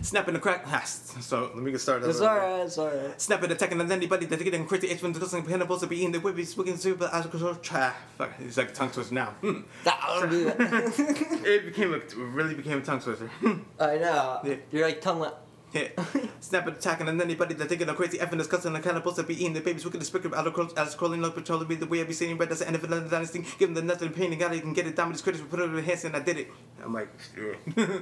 Snap 0.00 0.24
Snapping 0.24 0.32
the 0.32 0.40
crack. 0.40 0.66
So 0.86 1.50
let 1.54 1.56
me 1.56 1.72
get 1.72 1.80
started. 1.82 2.08
It's 2.08 2.22
alright, 2.22 2.64
it's 2.64 2.78
alright. 2.78 3.20
Snapping, 3.20 3.50
attacking 3.50 3.78
on 3.78 3.92
anybody 3.92 4.24
that 4.24 4.42
getting 4.42 4.66
crazy. 4.66 4.86
It's 4.86 5.02
when 5.02 5.12
the 5.12 5.20
doesn't 5.20 5.44
pinnable 5.46 5.78
to 5.80 5.86
be 5.86 6.06
in 6.06 6.12
the 6.12 6.20
whip. 6.20 6.38
He's 6.38 6.56
looking 6.56 6.78
super 6.78 7.04
of 7.04 7.30
control. 7.30 7.52
Fuck. 7.52 8.38
He's 8.38 8.56
like 8.56 8.70
a 8.70 8.72
tongue 8.72 8.90
twister 8.90 9.14
now. 9.14 9.34
Hmm. 9.42 9.60
I'll 9.86 10.26
do 10.26 10.44
that. 10.44 10.58
it 11.44 11.66
became 11.66 11.92
a 11.92 11.98
really 12.16 12.54
became 12.54 12.78
a 12.78 12.82
tongue 12.82 13.00
twister. 13.00 13.30
I 13.78 13.98
know. 13.98 14.40
Yeah. 14.42 14.54
You're 14.72 14.86
like 14.86 15.02
tongue. 15.02 15.30
Yeah. 15.76 16.04
Snapping, 16.40 16.74
attacking 16.74 17.08
on 17.08 17.20
anybody 17.20 17.54
that 17.54 17.68
taking 17.68 17.88
a 17.88 17.94
crazy 17.94 18.18
effing 18.18 18.38
discussing 18.38 18.72
the 18.72 18.80
cannibals 18.80 19.16
to 19.16 19.22
be 19.24 19.34
eating 19.34 19.52
the 19.52 19.60
babies 19.60 19.84
wicked 19.84 20.02
spectrum 20.04 20.32
out 20.34 20.46
of 20.46 20.54
crawling 20.54 20.72
out 20.78 20.86
of 20.86 20.96
scrolling 20.96 21.24
up 21.24 21.34
patrolling 21.34 21.66
be 21.68 21.74
the 21.74 21.86
way 21.86 22.00
I 22.00 22.04
be 22.04 22.12
seeing 22.12 22.38
red 22.38 22.48
that's 22.48 22.60
the 22.60 22.66
end 22.66 22.76
of 22.76 22.84
another 22.84 23.08
dynasty 23.08 23.40
give 23.58 23.74
them 23.74 23.74
the 23.74 23.82
nothing 23.82 24.10
pain 24.10 24.30
and 24.32 24.40
God 24.40 24.54
you 24.54 24.60
can 24.60 24.72
get 24.72 24.86
it 24.86 24.96
down 24.96 25.08
with 25.08 25.16
his 25.16 25.22
critics 25.22 25.44
put 25.50 25.60
it 25.60 25.64
in 25.64 25.74
the 25.74 25.82
hands 25.82 26.04
and 26.04 26.14
I 26.16 26.20
did 26.20 26.38
it 26.38 26.48
I'm 26.84 26.94
like 26.94 27.08
yeah. 27.36 27.98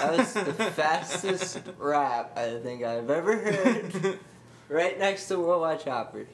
That 0.00 0.18
was 0.18 0.32
the 0.34 0.52
fastest 0.76 1.60
rap 1.78 2.36
I 2.36 2.58
think 2.62 2.82
I've 2.84 3.08
ever 3.08 3.36
heard. 3.36 4.18
right 4.68 4.98
next 4.98 5.28
to 5.28 5.38
Worldwide 5.38 5.80
Choppers. 5.84 6.28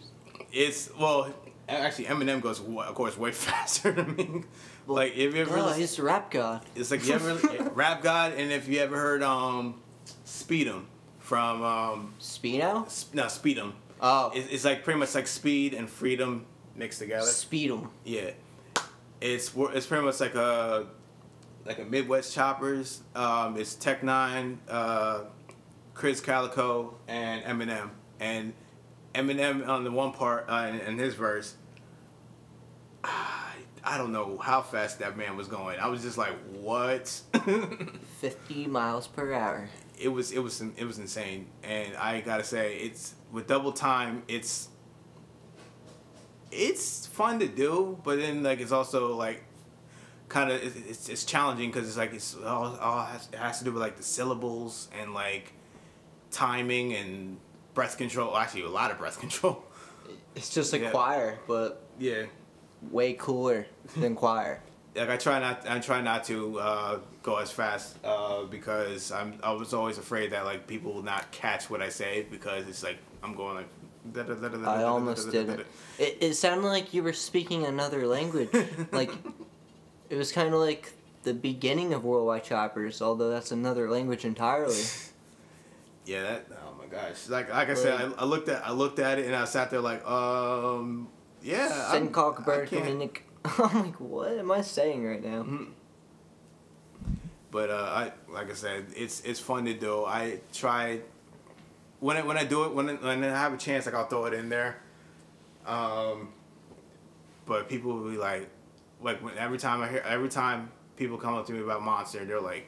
it's 0.52 0.90
well 0.98 1.32
actually 1.68 2.06
Eminem 2.06 2.40
goes 2.40 2.60
of 2.60 2.94
course 2.94 3.16
way 3.16 3.30
faster 3.46 3.92
than 3.92 4.16
me 4.16 4.42
like 4.86 5.14
if 5.16 5.34
you 5.34 5.42
ever 5.42 5.56
Oh, 5.58 5.72
he's 5.72 5.98
rap 6.00 6.30
god. 6.30 6.64
it's 6.74 6.90
like 6.90 7.06
you 7.06 7.14
ever 7.14 7.70
rap 7.74 8.02
god 8.02 8.32
and 8.32 8.50
if 8.52 8.66
you 8.68 8.80
ever 8.80 8.96
heard 8.96 9.22
um 9.22 9.80
speed 10.24 10.68
'em 10.68 10.86
from 11.18 11.62
um 11.62 12.14
Speedo? 12.20 12.86
S- 12.86 13.06
no 13.12 13.28
speed 13.28 13.58
'em 13.58 13.74
Oh. 14.00 14.30
it's, 14.34 14.48
it's 14.52 14.64
like 14.64 14.84
pretty 14.84 14.98
much 15.00 15.14
like 15.14 15.26
speed 15.26 15.72
and 15.74 15.88
freedom 15.88 16.46
mixed 16.76 16.98
together 16.98 17.26
Speedom. 17.26 17.88
Yeah, 18.04 18.30
it's 19.20 19.52
it's 19.56 19.86
pretty 19.86 20.04
much 20.04 20.20
like 20.20 20.34
a 20.34 20.86
like 21.64 21.78
a 21.78 21.84
Midwest 21.84 22.34
Choppers. 22.34 23.00
Um, 23.14 23.56
it's 23.56 23.74
Tech 23.74 24.02
N9ne, 24.02 24.58
uh, 24.68 25.20
Krizz 25.94 26.20
Kaliko, 26.22 26.94
and 27.08 27.42
Eminem. 27.44 27.88
And 28.20 28.52
Eminem 29.14 29.66
on 29.66 29.84
the 29.84 29.90
one 29.90 30.12
part 30.12 30.44
uh, 30.48 30.66
in, 30.70 30.80
in 30.80 30.98
his 30.98 31.14
verse. 31.14 31.54
I, 33.02 33.52
I 33.82 33.96
don't 33.98 34.12
know 34.12 34.36
how 34.38 34.60
fast 34.60 34.98
that 34.98 35.16
man 35.16 35.36
was 35.36 35.48
going. 35.48 35.78
I 35.78 35.86
was 35.88 36.02
just 36.02 36.18
like, 36.18 36.34
what? 36.60 37.08
50 38.20 38.66
miles 38.66 39.06
per 39.06 39.32
hour. 39.32 39.68
It 39.98 40.08
was 40.08 40.32
it 40.32 40.40
was 40.40 40.60
it 40.60 40.84
was 40.84 40.98
insane, 40.98 41.46
and 41.62 41.96
I 41.96 42.20
gotta 42.20 42.44
say, 42.44 42.76
it's 42.76 43.14
with 43.32 43.46
double 43.46 43.72
time, 43.72 44.22
it's 44.28 44.68
it's 46.50 47.06
fun 47.06 47.38
to 47.40 47.48
do, 47.48 47.98
but 48.04 48.18
then 48.18 48.42
like 48.42 48.60
it's 48.60 48.72
also 48.72 49.14
like 49.16 49.44
kind 50.28 50.50
of 50.50 50.60
it's, 50.88 51.08
it's 51.08 51.24
challenging 51.24 51.70
because 51.70 51.88
it's 51.88 51.96
like 51.96 52.12
it's 52.14 52.36
all, 52.36 52.76
all 52.76 53.04
has, 53.04 53.28
it 53.32 53.38
has 53.38 53.58
to 53.58 53.64
do 53.64 53.72
with 53.72 53.82
like 53.82 53.96
the 53.96 54.02
syllables 54.02 54.88
and 55.00 55.14
like 55.14 55.52
timing 56.30 56.92
and 56.94 57.38
breath 57.74 57.98
control. 57.98 58.36
Actually, 58.36 58.62
a 58.62 58.68
lot 58.68 58.90
of 58.90 58.98
breath 58.98 59.18
control. 59.24 59.64
It's 60.34 60.50
just 60.50 60.72
a 60.74 60.78
Yeah. 60.78 60.90
choir, 60.90 61.38
but 61.46 61.82
Yeah. 61.98 62.24
way 62.90 63.14
cooler 63.14 63.66
than 63.96 64.14
choir. 64.14 64.60
like 64.94 65.10
I 65.10 65.16
try 65.16 65.40
not 65.40 65.68
I 65.68 65.78
try 65.80 66.00
not 66.00 66.24
to 66.24 66.58
uh, 66.60 66.98
go 67.24 67.36
as 67.36 67.50
fast 67.50 67.96
uh, 68.04 68.44
because 68.44 69.10
I'm 69.10 69.34
I 69.42 69.50
was 69.52 69.74
always 69.74 69.98
afraid 69.98 70.30
that 70.30 70.44
like 70.44 70.68
people 70.68 70.92
will 70.92 71.02
not 71.02 71.32
catch 71.32 71.68
what 71.68 71.82
I 71.82 71.88
say 71.88 72.26
because 72.30 72.68
it's 72.68 72.84
like 72.84 72.98
I'm 73.24 73.34
going 73.34 73.56
like. 73.56 73.68
I 74.14 74.82
almost 74.82 75.30
didn't. 75.32 75.60
It, 75.98 76.18
it 76.20 76.34
sounded 76.34 76.68
like 76.68 76.92
you 76.92 77.02
were 77.02 77.14
speaking 77.14 77.64
another 77.64 78.06
language. 78.06 78.50
like, 78.92 79.10
it 80.10 80.16
was 80.16 80.30
kind 80.30 80.52
of 80.52 80.60
like 80.60 80.92
the 81.22 81.32
beginning 81.32 81.94
of 81.94 82.04
Worldwide 82.04 82.44
Choppers, 82.44 83.00
although 83.00 83.30
that's 83.30 83.50
another 83.50 83.90
language 83.90 84.24
entirely. 84.24 84.76
Yeah, 86.06 86.22
that. 86.22 86.46
Oh 86.52 86.74
my 86.78 86.84
gosh! 86.84 87.30
Like 87.30 87.48
like 87.48 87.70
I 87.70 87.74
said, 87.74 87.98
I, 87.98 88.12
I 88.18 88.24
looked 88.26 88.50
at 88.50 88.62
I 88.66 88.72
looked 88.72 88.98
at 88.98 89.18
it 89.18 89.24
and 89.24 89.34
I 89.34 89.46
sat 89.46 89.70
there 89.70 89.80
like, 89.80 90.06
um, 90.06 91.08
yeah. 91.42 91.88
I'm- 91.88 92.08
Dominic. 92.84 93.24
I'm 93.46 93.86
like, 93.86 93.98
what 93.98 94.32
am 94.38 94.50
I 94.50 94.60
saying 94.60 95.02
right 95.02 95.24
now? 95.24 95.46
But 97.54 97.70
uh, 97.70 97.74
I 97.74 98.12
like 98.32 98.50
I 98.50 98.54
said, 98.54 98.86
it's 98.96 99.20
it's 99.20 99.38
fun 99.38 99.64
to 99.66 99.74
do. 99.74 100.04
I 100.04 100.40
try 100.52 100.98
when 102.00 102.16
I 102.16 102.22
when 102.22 102.36
I 102.36 102.42
do 102.42 102.64
it 102.64 102.74
when 102.74 102.90
I, 102.90 102.94
when 102.94 103.22
I 103.22 103.28
have 103.28 103.52
a 103.54 103.56
chance, 103.56 103.86
like 103.86 103.94
I'll 103.94 104.08
throw 104.08 104.24
it 104.24 104.34
in 104.34 104.48
there. 104.48 104.78
Um, 105.64 106.32
but 107.46 107.68
people 107.68 107.92
will 107.92 108.10
be 108.10 108.16
like, 108.16 108.48
like 109.00 109.22
when, 109.22 109.38
every 109.38 109.58
time 109.58 109.82
I 109.82 109.88
hear 109.88 110.02
every 110.04 110.30
time 110.30 110.72
people 110.96 111.16
come 111.16 111.34
up 111.34 111.46
to 111.46 111.52
me 111.52 111.60
about 111.60 111.80
Monster, 111.80 112.24
they're 112.24 112.40
like, 112.40 112.66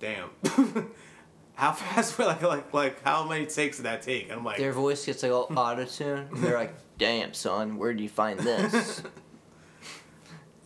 "Damn, 0.00 0.28
how 1.54 1.72
fast? 1.72 2.18
were 2.18 2.26
Like 2.26 2.42
like 2.42 2.74
like 2.74 3.02
how 3.04 3.26
many 3.26 3.46
takes 3.46 3.78
did 3.78 3.84
that 3.84 4.02
take?" 4.02 4.24
And 4.24 4.34
I'm 4.34 4.44
like, 4.44 4.58
Their 4.58 4.72
voice 4.72 5.06
gets 5.06 5.22
like 5.22 5.32
all 5.32 5.48
auto 5.56 5.86
tune. 5.86 6.28
They're 6.30 6.58
like, 6.58 6.74
damn, 6.98 7.32
son, 7.32 7.78
where 7.78 7.94
do 7.94 8.02
you 8.02 8.10
find 8.10 8.38
this? 8.38 9.02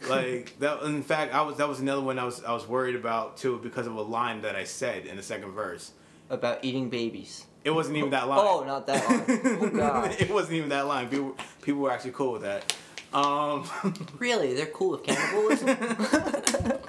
like 0.09 0.59
that. 0.61 0.83
In 0.83 1.03
fact, 1.03 1.35
I 1.35 1.43
was 1.43 1.57
that 1.57 1.69
was 1.69 1.81
another 1.81 2.01
one 2.03 2.19
I 2.19 2.25
was 2.25 2.43
I 2.45 2.53
was 2.53 2.67
worried 2.67 2.97
about 2.97 3.37
too 3.37 3.59
because 3.63 3.87
of 3.87 3.95
a 3.95 4.03
line 4.03 4.43
that 4.43 4.57
I 4.57 4.65
said 4.65 5.07
in 5.07 5.17
the 5.17 5.23
second 5.23 5.53
verse. 5.53 5.93
About 6.31 6.65
eating 6.65 6.91
babies. 6.91 7.47
It 7.65 7.71
wasn't 7.71 7.97
even 7.97 8.11
that 8.11 8.29
line. 8.29 8.39
Oh, 8.43 8.65
not 8.65 8.87
that 8.87 9.09
line. 9.09 9.81
Oh, 9.81 10.05
it 10.19 10.31
wasn't 10.31 10.55
even 10.55 10.69
that 10.71 10.87
line. 10.87 11.09
People 11.09 11.37
people 11.63 11.81
were 11.81 11.91
actually 11.91 12.13
cool 12.13 12.33
with 12.33 12.43
that. 12.43 12.75
Um, 13.13 13.69
Really? 14.19 14.55
They're 14.55 14.67
cool 14.67 14.91
with 14.93 15.05
cannibalism? 15.05 15.69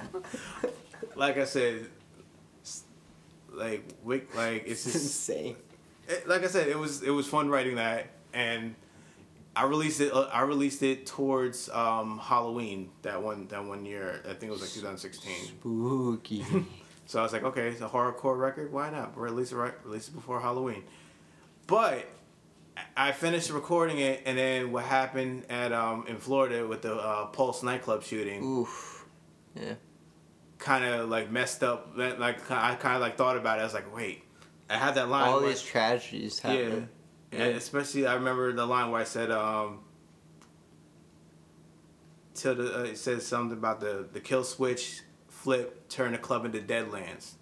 like 1.16 1.38
I 1.38 1.44
said, 1.44 1.86
like 3.52 3.94
like 4.04 4.64
it's 4.66 4.84
just 4.84 4.96
insane. 4.96 5.56
it, 6.08 6.28
like 6.28 6.44
I 6.44 6.46
said, 6.46 6.68
it 6.68 6.78
was 6.78 7.02
it 7.02 7.10
was 7.10 7.26
fun 7.26 7.48
writing 7.48 7.76
that, 7.76 8.06
and 8.32 8.74
I 9.60 9.64
released 9.64 10.00
it. 10.00 10.10
Uh, 10.10 10.22
I 10.32 10.40
released 10.40 10.82
it 10.82 11.04
towards 11.04 11.68
um, 11.68 12.18
Halloween 12.18 12.90
that 13.02 13.22
one 13.22 13.46
that 13.48 13.62
one 13.62 13.84
year. 13.84 14.22
I 14.24 14.28
think 14.28 14.44
it 14.44 14.50
was 14.50 14.62
like 14.62 14.70
2016. 14.70 15.32
Spooky. 15.46 16.44
So 17.06 17.18
I 17.18 17.24
was 17.24 17.32
like, 17.32 17.42
okay, 17.42 17.66
it's 17.66 17.80
a 17.80 17.88
horrorcore 17.88 18.38
record. 18.38 18.72
Why 18.72 18.88
not 18.88 19.18
release 19.18 19.50
it 19.50 19.56
right? 19.56 19.74
Release 19.84 20.06
it 20.06 20.14
before 20.14 20.40
Halloween. 20.40 20.84
But 21.66 22.06
I 22.96 23.10
finished 23.10 23.50
recording 23.50 23.98
it, 23.98 24.22
and 24.26 24.38
then 24.38 24.70
what 24.70 24.84
happened 24.84 25.44
at 25.50 25.72
um 25.72 26.06
in 26.06 26.18
Florida 26.18 26.68
with 26.68 26.82
the 26.82 26.94
uh, 26.94 27.26
Pulse 27.26 27.64
nightclub 27.64 28.04
shooting 28.04 28.44
Oof. 28.44 29.04
Yeah. 29.56 29.74
kind 30.58 30.84
of 30.84 31.08
like 31.08 31.32
messed 31.32 31.64
up. 31.64 31.94
Like 31.96 32.48
I 32.48 32.76
kind 32.76 32.94
of 32.94 33.00
like 33.00 33.16
thought 33.16 33.36
about 33.36 33.58
it. 33.58 33.62
I 33.62 33.64
was 33.64 33.74
like, 33.74 33.92
wait, 33.92 34.22
I 34.68 34.76
had 34.76 34.94
that 34.94 35.08
line. 35.08 35.28
All 35.28 35.40
where- 35.40 35.48
these 35.48 35.62
tragedies 35.62 36.40
yeah. 36.44 36.80
And 37.32 37.54
especially 37.56 38.06
I 38.06 38.14
remember 38.14 38.52
the 38.52 38.66
line 38.66 38.90
where 38.90 39.00
I 39.00 39.04
said 39.04 39.30
um. 39.30 39.80
Till 42.34 42.54
the 42.54 42.80
uh, 42.80 42.82
it 42.84 42.96
says 42.98 43.26
something 43.26 43.56
about 43.58 43.80
the 43.80 44.06
the 44.12 44.20
kill 44.20 44.44
switch 44.44 45.02
flip 45.28 45.88
turn 45.88 46.12
the 46.12 46.18
club 46.18 46.44
into 46.44 46.58
Deadlands. 46.60 47.32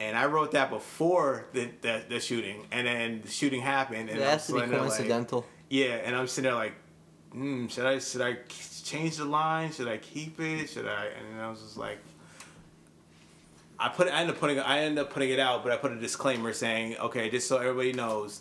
And 0.00 0.16
I 0.16 0.26
wrote 0.26 0.52
that 0.52 0.70
before 0.70 1.46
the, 1.52 1.68
the, 1.82 2.02
the 2.08 2.20
shooting, 2.20 2.66
and 2.72 2.86
then 2.86 3.20
the 3.22 3.28
shooting 3.28 3.60
happened, 3.60 4.08
and 4.08 4.18
It 4.18 4.22
I'm 4.22 4.28
has 4.30 4.46
to 4.46 4.54
be 4.54 4.58
there 4.70 4.80
like- 5.00 5.08
yeah, 5.68 5.96
and 6.04 6.16
I'm 6.16 6.26
sitting 6.26 6.48
there 6.50 6.54
like, 6.58 6.72
mm, 7.34 7.70
should 7.70 7.84
I 7.84 7.98
should 7.98 8.22
I 8.22 8.38
change 8.82 9.16
the 9.18 9.26
line? 9.26 9.72
Should 9.72 9.88
I 9.88 9.98
keep 9.98 10.40
it? 10.40 10.68
Should 10.70 10.86
I? 10.86 11.06
And 11.32 11.40
I 11.40 11.48
was 11.50 11.60
just 11.60 11.76
like, 11.76 11.98
I 13.78 13.88
put 13.90 14.08
I 14.08 14.20
ended 14.20 14.34
up 14.36 14.40
putting 14.40 14.58
I 14.58 14.80
ended 14.80 15.04
up 15.04 15.12
putting 15.12 15.30
it 15.30 15.38
out, 15.38 15.62
but 15.62 15.70
I 15.72 15.76
put 15.76 15.92
a 15.92 16.00
disclaimer 16.00 16.52
saying, 16.54 16.96
okay, 16.96 17.28
just 17.30 17.46
so 17.46 17.58
everybody 17.58 17.92
knows, 17.92 18.40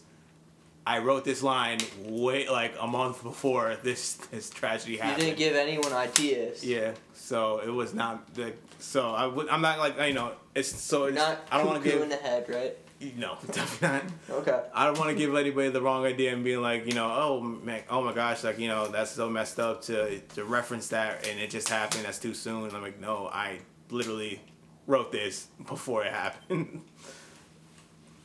I 0.90 0.98
wrote 0.98 1.24
this 1.24 1.44
line 1.44 1.78
way 2.04 2.50
like 2.50 2.74
a 2.80 2.88
month 2.88 3.22
before 3.22 3.78
this 3.84 4.16
this 4.32 4.50
tragedy 4.50 4.98
happened. 4.98 5.22
You 5.22 5.26
didn't 5.28 5.38
give 5.38 5.56
anyone 5.56 5.94
ideas. 5.94 6.66
yeah, 6.66 6.94
so 7.14 7.60
it 7.60 7.70
was 7.70 7.94
not 7.94 8.34
the 8.34 8.54
so 8.80 9.12
I 9.12 9.28
would 9.28 9.48
I'm 9.50 9.62
not 9.62 9.78
like 9.78 10.00
you 10.00 10.14
know 10.14 10.32
it's 10.56 10.70
so 10.70 11.06
it's, 11.06 11.16
Not 11.16 11.46
I 11.52 11.60
don't 11.60 11.68
want 11.68 11.84
to 11.84 11.88
give 11.88 12.02
in 12.02 12.10
the 12.10 12.16
head, 12.16 12.50
right? 12.50 12.76
no 13.16 13.38
definitely 13.52 14.10
not. 14.30 14.40
Okay. 14.40 14.60
I 14.74 14.86
don't 14.86 14.98
want 14.98 15.12
to 15.12 15.16
give 15.16 15.36
anybody 15.36 15.70
the 15.70 15.82
wrong 15.82 16.06
idea 16.06 16.34
and 16.34 16.44
being 16.44 16.62
like, 16.62 16.88
you 16.88 16.94
know, 16.94 17.06
oh 17.06 17.40
man, 17.40 17.84
oh 17.92 18.02
my 18.02 18.14
gosh, 18.14 18.44
like 18.44 18.58
you 18.58 18.68
know, 18.68 18.88
that's 18.88 19.12
so 19.12 19.30
messed 19.30 19.60
up 19.60 19.84
to 19.84 20.20
to 20.20 20.44
reference 20.44 20.88
that 20.88 21.28
and 21.28 21.40
it 21.40 21.52
just 21.52 21.70
happened. 21.70 22.06
That's 22.06 22.18
too 22.18 22.34
soon. 22.34 22.64
And 22.64 22.74
I'm 22.74 22.82
like, 22.82 23.00
no, 23.00 23.30
I 23.32 23.60
literally 23.92 24.42
wrote 24.88 25.12
this 25.12 25.50
before 25.68 26.04
it 26.04 26.12
happened. 26.12 26.82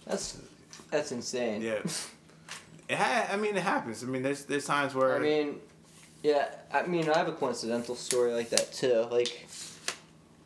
That's 0.07 0.39
that's 0.91 1.13
insane. 1.13 1.61
yeah, 1.61 1.81
it 2.89 2.97
ha- 2.97 3.29
I 3.33 3.37
mean, 3.37 3.57
it 3.57 3.63
happens. 3.63 4.03
I 4.03 4.07
mean, 4.07 4.23
there's 4.23 4.45
there's 4.45 4.67
times 4.67 4.95
where 4.95 5.17
I 5.17 5.19
mean, 5.19 5.61
yeah. 6.23 6.47
I 6.73 6.87
mean, 6.87 7.09
I 7.09 7.17
have 7.19 7.29
a 7.29 7.33
coincidental 7.33 7.95
story 7.95 8.33
like 8.33 8.51
that 8.51 8.73
too. 8.73 9.07
Like, 9.11 9.47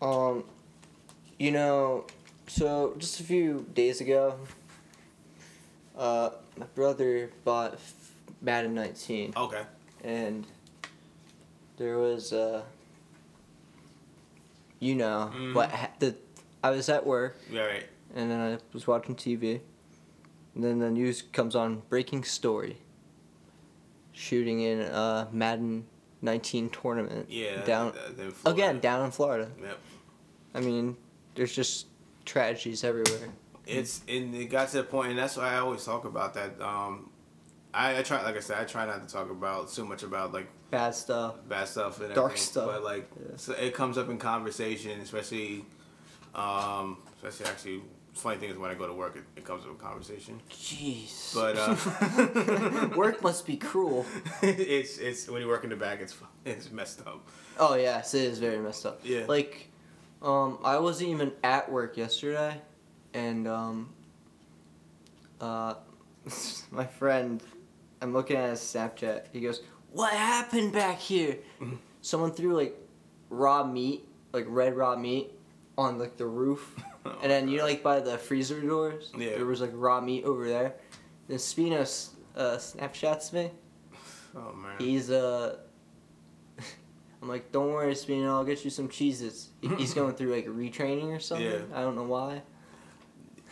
um, 0.03 0.45
you 1.39 1.51
know, 1.53 2.05
so 2.47 2.95
just 2.99 3.20
a 3.20 3.22
few 3.24 3.66
days 3.74 4.01
ago, 4.01 4.39
uh, 5.97 6.30
my 6.57 6.66
brother 6.74 7.30
bought 7.45 7.78
Madden 8.41 8.74
19, 8.74 9.32
okay, 9.36 9.62
and 10.05 10.47
there 11.76 11.99
was 11.99 12.32
uh, 12.32 12.62
you 14.80 14.95
know 14.95 15.32
Mhm. 15.34 15.55
what 15.55 15.70
ha- 15.70 15.91
the 15.99 16.14
I 16.62 16.70
was 16.70 16.89
at 16.89 17.07
work 17.07 17.36
yeah, 17.51 17.62
right, 17.62 17.86
and 18.14 18.30
then 18.30 18.41
I 18.41 18.59
was 18.72 18.86
watching 18.86 19.14
TV, 19.14 19.61
and 20.59 20.67
then 20.67 20.81
the 20.81 20.91
news 20.91 21.23
comes 21.23 21.55
on: 21.55 21.83
breaking 21.89 22.25
story. 22.25 22.79
Shooting 24.13 24.61
in 24.63 24.81
a 24.81 25.29
Madden 25.31 25.87
19 26.23 26.71
tournament. 26.71 27.27
Yeah. 27.31 27.63
Down 27.65 27.93
uh, 27.93 28.21
in 28.23 28.33
again 28.45 28.81
down 28.81 29.05
in 29.05 29.13
Florida. 29.13 29.49
Yep. 29.63 29.79
I 30.55 30.61
mean, 30.61 30.97
there's 31.37 31.55
just 31.55 31.87
tragedies 32.25 32.83
everywhere. 32.83 33.29
It's 33.67 34.01
and 34.09 34.35
it 34.35 34.47
got 34.47 34.71
to 34.71 34.79
the 34.79 34.83
point, 34.83 35.11
and 35.11 35.19
that's 35.19 35.37
why 35.37 35.53
I 35.55 35.59
always 35.59 35.85
talk 35.85 36.05
about 36.05 36.35
that. 36.35 36.61
Um, 36.61 37.11
I, 37.73 37.99
I 37.99 38.03
try, 38.03 38.21
like 38.25 38.37
I 38.37 38.41
said, 38.41 38.59
I 38.59 38.65
try 38.65 38.87
not 38.87 39.07
to 39.07 39.13
talk 39.15 39.31
about 39.31 39.71
too 39.71 39.85
much 39.85 40.03
about 40.03 40.33
like 40.33 40.49
Bad 40.73 40.95
stuff. 40.97 41.37
bad 41.49 41.69
stuff 41.69 42.01
and 42.01 42.13
Dark 42.15 42.33
everything, 42.33 42.37
stuff. 42.45 42.67
But 42.67 42.83
like, 42.83 43.09
Yeah. 43.21 43.37
so 43.37 43.53
it 43.53 43.73
comes 43.73 43.97
up 43.99 44.09
in 44.11 44.19
conversation, 44.19 44.99
especially, 45.01 45.65
um, 46.35 46.99
especially 47.23 47.47
actually. 47.47 47.83
Funny 48.19 48.37
thing 48.37 48.51
is 48.51 48.59
when 48.59 48.69
I 48.69 48.75
go 48.75 48.89
to 48.89 48.93
work, 48.93 49.16
it, 49.16 49.23
it 49.37 49.45
comes 49.45 49.64
up 49.64 49.71
a 49.71 49.75
conversation. 49.75 50.41
Jeez. 50.51 51.33
But 51.33 51.57
uh, 51.57 52.89
Work 52.97 53.23
must 53.23 53.47
be 53.47 53.57
cruel. 53.57 54.05
it's 54.43 54.99
it's 54.99 55.29
when 55.29 55.41
you 55.41 55.47
work 55.47 55.62
in 55.62 55.71
the 55.71 55.77
back, 55.77 56.01
it's 56.01 56.16
it's 56.45 56.73
messed 56.73 57.07
up. 57.07 57.25
Oh 57.61 57.77
yes, 57.77 58.14
it 58.14 58.23
is 58.23 58.41
very 58.41 58.59
messed 58.59 58.85
up. 58.87 59.01
Yeah. 59.05 59.25
Like, 59.29 59.71
um, 60.21 60.59
I 60.64 60.79
wasn't 60.81 61.11
even 61.11 61.31
at 61.45 61.71
work 61.71 61.97
yesterday, 61.97 62.61
and 63.14 63.47
um, 63.47 63.91
uh, 65.41 65.75
my 66.73 66.87
friend, 66.87 67.41
I'm 68.03 68.12
looking 68.12 68.37
at 68.37 68.51
his 68.51 68.61
Snapchat. 68.61 69.27
He 69.33 69.41
goes, 69.41 69.62
"What 69.93 70.12
happened 70.12 70.73
back 70.73 70.99
here?" 70.99 71.39
Mm-hmm. 71.61 71.77
Someone 72.03 72.33
threw 72.33 72.57
like 72.57 72.77
raw 73.31 73.62
meat, 73.62 74.09
like 74.33 74.47
red 74.49 74.77
raw 74.77 74.97
meat, 74.97 75.31
on 75.77 76.01
like 76.01 76.16
the 76.16 76.27
roof, 76.27 76.75
and 77.23 77.31
then 77.31 77.49
you 77.49 77.59
know, 77.59 77.65
like 77.65 77.83
by 77.83 78.01
the 78.01 78.19
freezer 78.19 78.61
doors. 78.61 79.13
Yeah. 79.17 79.37
There 79.37 79.47
was 79.47 79.61
like 79.61 79.71
raw 79.75 80.01
meat 80.01 80.25
over 80.25 80.49
there. 80.49 80.75
Then 81.29 81.39
Spino 81.39 81.81
uh, 82.37 82.57
Snapchats 82.57 83.33
me. 83.33 83.51
Oh 84.37 84.53
man. 84.55 84.77
He's 84.79 85.11
uh 85.11 85.57
I'm 87.23 87.29
like, 87.29 87.51
don't 87.53 87.73
worry, 87.73 87.95
Spino, 87.95 88.29
I'll 88.29 88.45
get 88.45 88.65
you 88.65 88.71
some 88.71 88.89
cheeses. 88.89 89.49
He's 89.77 89.95
going 90.01 90.15
through 90.15 90.35
like 90.35 90.47
retraining 90.47 91.15
or 91.15 91.21
something. 91.21 91.47
Yeah. 91.47 91.61
I 91.75 91.83
don't 91.83 91.97
know 91.97 92.05
why. 92.05 92.43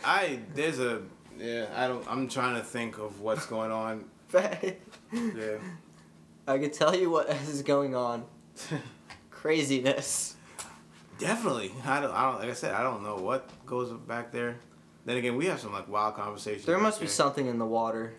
I 0.03 0.39
there's 0.53 0.79
a 0.79 1.01
yeah. 1.37 1.67
I 1.75 1.87
don't. 1.87 2.05
I'm 2.09 2.27
trying 2.27 2.55
to 2.55 2.63
think 2.63 2.97
of 2.97 3.21
what's 3.21 3.45
going 3.45 3.71
on. 3.71 4.05
Yeah. 5.13 5.59
I 6.45 6.57
could 6.57 6.73
tell 6.73 6.93
you 6.93 7.09
what 7.09 7.29
is 7.29 7.61
going 7.61 7.95
on. 7.95 8.25
Craziness. 9.29 10.36
Definitely. 11.19 11.71
I 11.85 11.99
don't. 12.01 12.11
I 12.11 12.23
don't. 12.31 12.39
Like 12.39 12.49
I 12.49 12.53
said, 12.53 12.73
I 12.73 12.83
don't 12.83 13.03
know 13.03 13.15
what 13.15 13.49
goes 13.65 13.91
back 13.91 14.31
there. 14.31 14.57
Then 15.05 15.17
again, 15.17 15.35
we 15.37 15.45
have 15.47 15.59
some 15.59 15.73
like 15.73 15.87
wild 15.87 16.15
conversations. 16.15 16.65
There 16.65 16.77
must 16.77 16.99
be 16.99 17.07
something 17.07 17.47
in 17.47 17.57
the 17.59 17.65
water. 17.65 18.13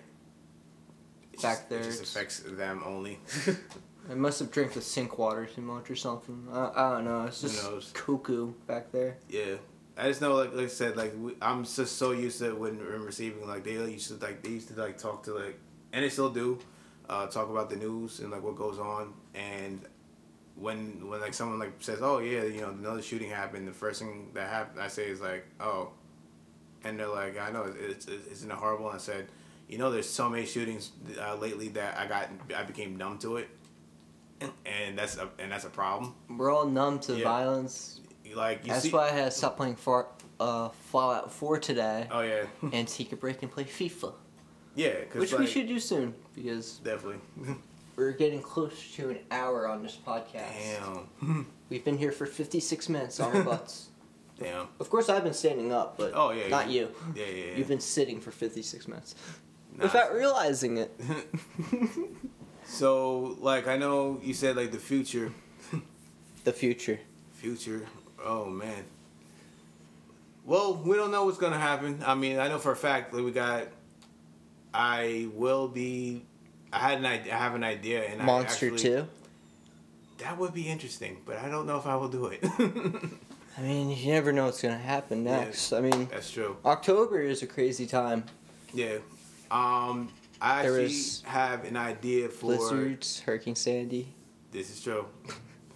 Back 1.43 1.59
just- 1.59 1.69
there, 1.69 1.81
It 1.81 1.85
just 1.85 2.03
affects 2.03 2.41
them 2.41 2.83
only. 2.85 3.21
I 4.11 4.15
must 4.15 4.39
have 4.41 4.51
drank 4.51 4.73
the 4.73 4.81
sink 4.81 5.19
water 5.19 5.45
too 5.45 5.61
much 5.61 5.91
or 5.91 5.97
something. 5.97 6.49
I, 6.51 6.71
I 6.75 6.91
don't 6.95 7.05
know. 7.05 7.25
It's 7.27 7.43
just 7.43 7.95
cuckoo 7.95 8.53
back 8.67 8.91
there. 8.91 9.19
yeah. 9.29 9.57
I 10.01 10.07
just 10.09 10.21
know, 10.21 10.35
like, 10.37 10.55
like 10.55 10.67
I 10.67 10.69
said, 10.69 10.97
like 10.97 11.13
we, 11.19 11.33
I'm 11.43 11.65
just 11.65 11.97
so 11.99 12.13
used 12.13 12.39
to 12.39 12.55
when 12.55 12.79
when 12.79 13.03
receiving, 13.03 13.47
like 13.49 13.65
they 13.65 13.73
used 13.73 14.09
to 14.09 14.15
like 14.25 14.43
they 14.45 14.51
used 14.51 14.69
to 14.69 14.81
like 14.81 14.97
talk 14.97 15.25
to 15.25 15.33
like, 15.35 15.59
and 15.93 16.05
they 16.05 16.09
still 16.09 16.31
do, 16.31 16.59
uh, 17.11 17.27
talk 17.27 17.51
about 17.51 17.69
the 17.69 17.75
news 17.77 18.21
and 18.21 18.31
like 18.31 18.43
what 18.43 18.55
goes 18.57 18.79
on. 18.79 19.13
And 19.35 19.81
when 20.59 21.09
when 21.09 21.21
like 21.21 21.35
someone 21.35 21.59
like 21.59 21.73
says, 21.81 21.99
oh 22.03 22.19
yeah, 22.19 22.43
you 22.45 22.61
know 22.61 22.71
another 22.71 23.03
shooting 23.03 23.31
happened, 23.31 23.67
the 23.69 23.73
first 23.73 24.01
thing 24.01 24.31
that 24.35 24.49
happened 24.49 24.81
I 24.81 24.89
say 24.89 25.09
is 25.09 25.21
like, 25.21 25.47
oh, 25.61 25.91
and 26.85 26.99
they're 26.99 27.09
like, 27.09 27.39
I 27.39 27.51
know 27.51 27.73
it's 27.79 28.07
it's 28.07 28.27
isn't 28.27 28.51
it 28.51 28.57
horrible? 28.57 28.87
And 28.87 28.97
I 28.97 28.99
said, 28.99 29.29
you 29.69 29.79
know, 29.79 29.91
there's 29.91 30.09
so 30.09 30.29
many 30.29 30.47
shootings 30.47 30.91
uh, 31.21 31.37
lately 31.37 31.69
that 31.71 31.97
I 31.99 32.07
got 32.07 32.29
I 32.57 32.65
became 32.65 32.97
numb 32.97 33.19
to 33.19 33.37
it, 33.37 33.49
and 34.67 34.99
that's 34.99 35.17
a 35.17 35.29
and 35.39 35.53
that's 35.53 35.65
a 35.65 35.71
problem. 35.71 36.15
We're 36.29 36.53
all 36.53 36.67
numb 36.67 36.99
to 37.01 37.15
Yeah. 37.17 37.25
violence. 37.25 38.01
Like 38.35 38.67
you 38.67 38.73
That's 38.73 38.83
see, 38.83 38.91
why 38.91 39.07
I 39.09 39.13
had 39.13 39.25
to 39.27 39.31
stop 39.31 39.57
playing 39.57 39.77
Far, 39.77 40.07
uh, 40.39 40.69
Fallout 40.69 41.33
4 41.33 41.59
today 41.61 42.07
oh 42.11 42.21
yeah, 42.21 42.45
and 42.75 42.87
take 42.87 43.11
a 43.13 43.17
break 43.17 43.43
and 43.43 43.51
play 43.51 43.65
FIFA. 43.65 44.13
yeah, 44.75 45.05
cause 45.11 45.21
Which 45.21 45.33
like, 45.33 45.41
we 45.41 45.47
should 45.47 45.67
do 45.67 45.81
soon 45.81 46.15
because 46.35 46.73
definitely. 46.85 47.21
we're 47.99 48.13
getting 48.13 48.41
close 48.41 48.95
to 48.95 49.11
an 49.11 49.19
hour 49.31 49.69
on 49.69 49.83
this 49.83 49.99
podcast. 50.07 50.53
Damn. 50.79 50.95
Hmm. 51.21 51.43
We've 51.69 51.85
been 51.85 51.99
here 51.99 52.13
for 52.13 52.27
56 52.27 52.89
minutes 52.89 53.19
on 53.21 53.37
our 53.37 53.43
butts. 53.43 53.89
Damn. 54.39 54.69
of 54.79 54.89
course, 54.89 55.09
I've 55.09 55.25
been 55.25 55.35
standing 55.35 55.73
up, 55.73 55.99
but 55.99 56.13
Oh 56.15 56.31
yeah. 56.31 56.47
not 56.47 56.71
you. 56.71 56.91
Yeah, 57.17 57.25
yeah. 57.27 57.45
yeah. 57.47 57.57
You've 57.57 57.67
been 57.69 57.81
sitting 57.81 58.21
for 58.21 58.31
56 58.31 58.87
minutes 58.87 59.17
Nah, 59.77 59.83
without 59.85 60.15
realizing 60.15 60.79
it. 60.79 60.93
so 62.65 63.37
like 63.41 63.67
I 63.67 63.77
know 63.77 64.21
you 64.23 64.33
said 64.35 64.57
like 64.57 64.71
the 64.71 64.79
future, 64.79 65.33
the 66.45 66.53
future. 66.53 67.01
future. 67.35 67.85
Oh 68.25 68.45
man. 68.47 68.85
Well, 70.45 70.75
we 70.77 70.97
don't 70.97 71.11
know 71.11 71.25
what's 71.25 71.39
gonna 71.39 71.59
happen. 71.59 72.03
I 72.07 72.15
mean, 72.15 72.39
I 72.39 72.47
know 72.49 72.59
for 72.59 72.71
a 72.73 72.77
fact 72.77 73.13
that 73.13 73.23
we 73.23 73.33
got. 73.33 73.67
I 74.73 75.29
will 75.35 75.67
be. 75.67 76.25
I 76.73 76.79
had 76.79 76.99
an 76.99 77.07
idea. 77.07 77.35
I 77.35 77.39
have 77.39 77.55
an 77.55 77.65
idea, 77.65 78.05
and 78.05 78.21
Monster 78.23 78.67
I 78.67 78.73
actually, 78.73 78.91
2. 78.91 79.09
That 80.19 80.39
would 80.39 80.53
be 80.53 80.69
interesting, 80.69 81.19
but 81.25 81.39
I 81.39 81.49
don't 81.49 81.67
know 81.67 81.79
if 81.79 81.87
I 81.87 81.97
will 81.97 82.09
do 82.09 82.27
it. 82.27 82.41
I 83.59 83.63
mean, 83.63 83.91
you 83.91 84.13
never 84.13 84.33
know 84.33 84.47
what's 84.47 84.63
going 84.63 84.75
to 84.75 84.81
happen 84.83 85.25
Yeah. 85.25 85.41
next. 85.41 85.73
I 85.73 85.81
mean, 85.81 86.09
That's 86.11 86.31
true. 86.31 86.57
October 86.65 87.21
is 87.21 87.43
a 87.43 87.47
crazy 87.47 87.87
time. 87.87 88.25
Yeah. 88.73 88.99
Um, 89.51 90.11
I 90.41 90.63
There 90.63 90.81
actually 90.81 91.03
have 91.25 91.65
an 91.65 91.77
idea 91.77 92.29
for. 92.29 92.47
Blizzards, 92.57 93.21
Hurricane 93.21 93.57
Sandy. 93.57 94.15
This 94.53 94.71
is 94.71 94.83
true. 94.83 95.07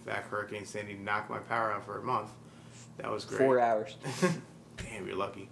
Back 0.05 0.29
Hurricane 0.29 0.65
Sandy 0.65 0.93
knocked 0.93 1.29
my 1.29 1.39
power 1.39 1.71
out 1.71 1.85
for 1.85 1.99
a 1.99 2.03
month. 2.03 2.29
That 2.97 3.09
was 3.09 3.25
great. 3.25 3.39
Four 3.39 3.59
hours. 3.59 3.95
damn, 4.77 5.07
you're 5.07 5.15
lucky. 5.15 5.49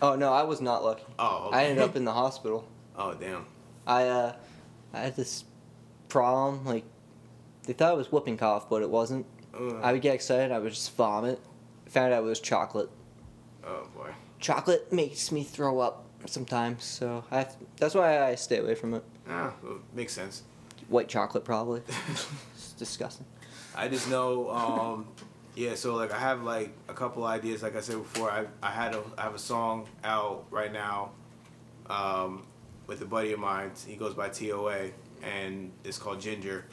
Oh, 0.00 0.14
no, 0.14 0.32
I 0.32 0.42
was 0.42 0.60
not 0.60 0.84
lucky. 0.84 1.04
Oh, 1.18 1.46
okay. 1.48 1.56
I 1.56 1.64
ended 1.64 1.82
up 1.84 1.96
in 1.96 2.04
the 2.04 2.12
hospital. 2.12 2.68
Oh, 2.96 3.14
damn. 3.14 3.44
I 3.86 4.04
uh, 4.06 4.36
I 4.92 5.00
had 5.00 5.16
this 5.16 5.44
problem. 6.08 6.64
Like, 6.64 6.84
they 7.64 7.72
thought 7.72 7.92
it 7.94 7.96
was 7.96 8.10
whooping 8.12 8.36
cough, 8.38 8.68
but 8.68 8.82
it 8.82 8.90
wasn't. 8.90 9.26
Ugh. 9.54 9.80
I 9.82 9.92
would 9.92 10.02
get 10.02 10.14
excited. 10.14 10.52
I 10.52 10.58
would 10.58 10.72
just 10.72 10.94
vomit. 10.96 11.40
Found 11.90 12.12
out 12.12 12.22
it 12.22 12.26
was 12.26 12.40
chocolate. 12.40 12.90
oh 13.64 13.86
boy. 13.94 14.10
Chocolate 14.38 14.92
makes 14.92 15.32
me 15.32 15.42
throw 15.44 15.80
up 15.80 16.04
sometimes, 16.26 16.84
so 16.84 17.24
I 17.30 17.38
have 17.38 17.56
that's 17.76 17.94
why 17.94 18.22
I 18.22 18.34
stay 18.34 18.58
away 18.58 18.74
from 18.74 18.94
it. 18.94 19.04
Ah, 19.28 19.52
well, 19.62 19.78
makes 19.94 20.12
sense. 20.12 20.42
White 20.88 21.08
chocolate, 21.08 21.44
probably. 21.44 21.82
it's 22.54 22.72
disgusting. 22.72 23.26
I 23.74 23.88
just 23.88 24.10
know, 24.10 24.50
um, 24.50 25.06
yeah. 25.54 25.74
So 25.74 25.94
like, 25.94 26.12
I 26.12 26.18
have 26.18 26.42
like 26.42 26.72
a 26.88 26.94
couple 26.94 27.24
ideas. 27.24 27.62
Like 27.62 27.76
I 27.76 27.80
said 27.80 27.96
before, 27.96 28.30
I 28.30 28.46
I 28.62 28.70
had 28.70 28.94
a 28.94 29.02
I 29.16 29.22
have 29.22 29.34
a 29.34 29.38
song 29.38 29.86
out 30.04 30.44
right 30.50 30.72
now, 30.72 31.10
um, 31.88 32.44
with 32.86 33.02
a 33.02 33.04
buddy 33.04 33.32
of 33.32 33.38
mine. 33.40 33.72
He 33.86 33.96
goes 33.96 34.14
by 34.14 34.28
TOA, 34.28 34.90
and 35.22 35.72
it's 35.84 35.98
called 35.98 36.20
Ginger. 36.20 36.64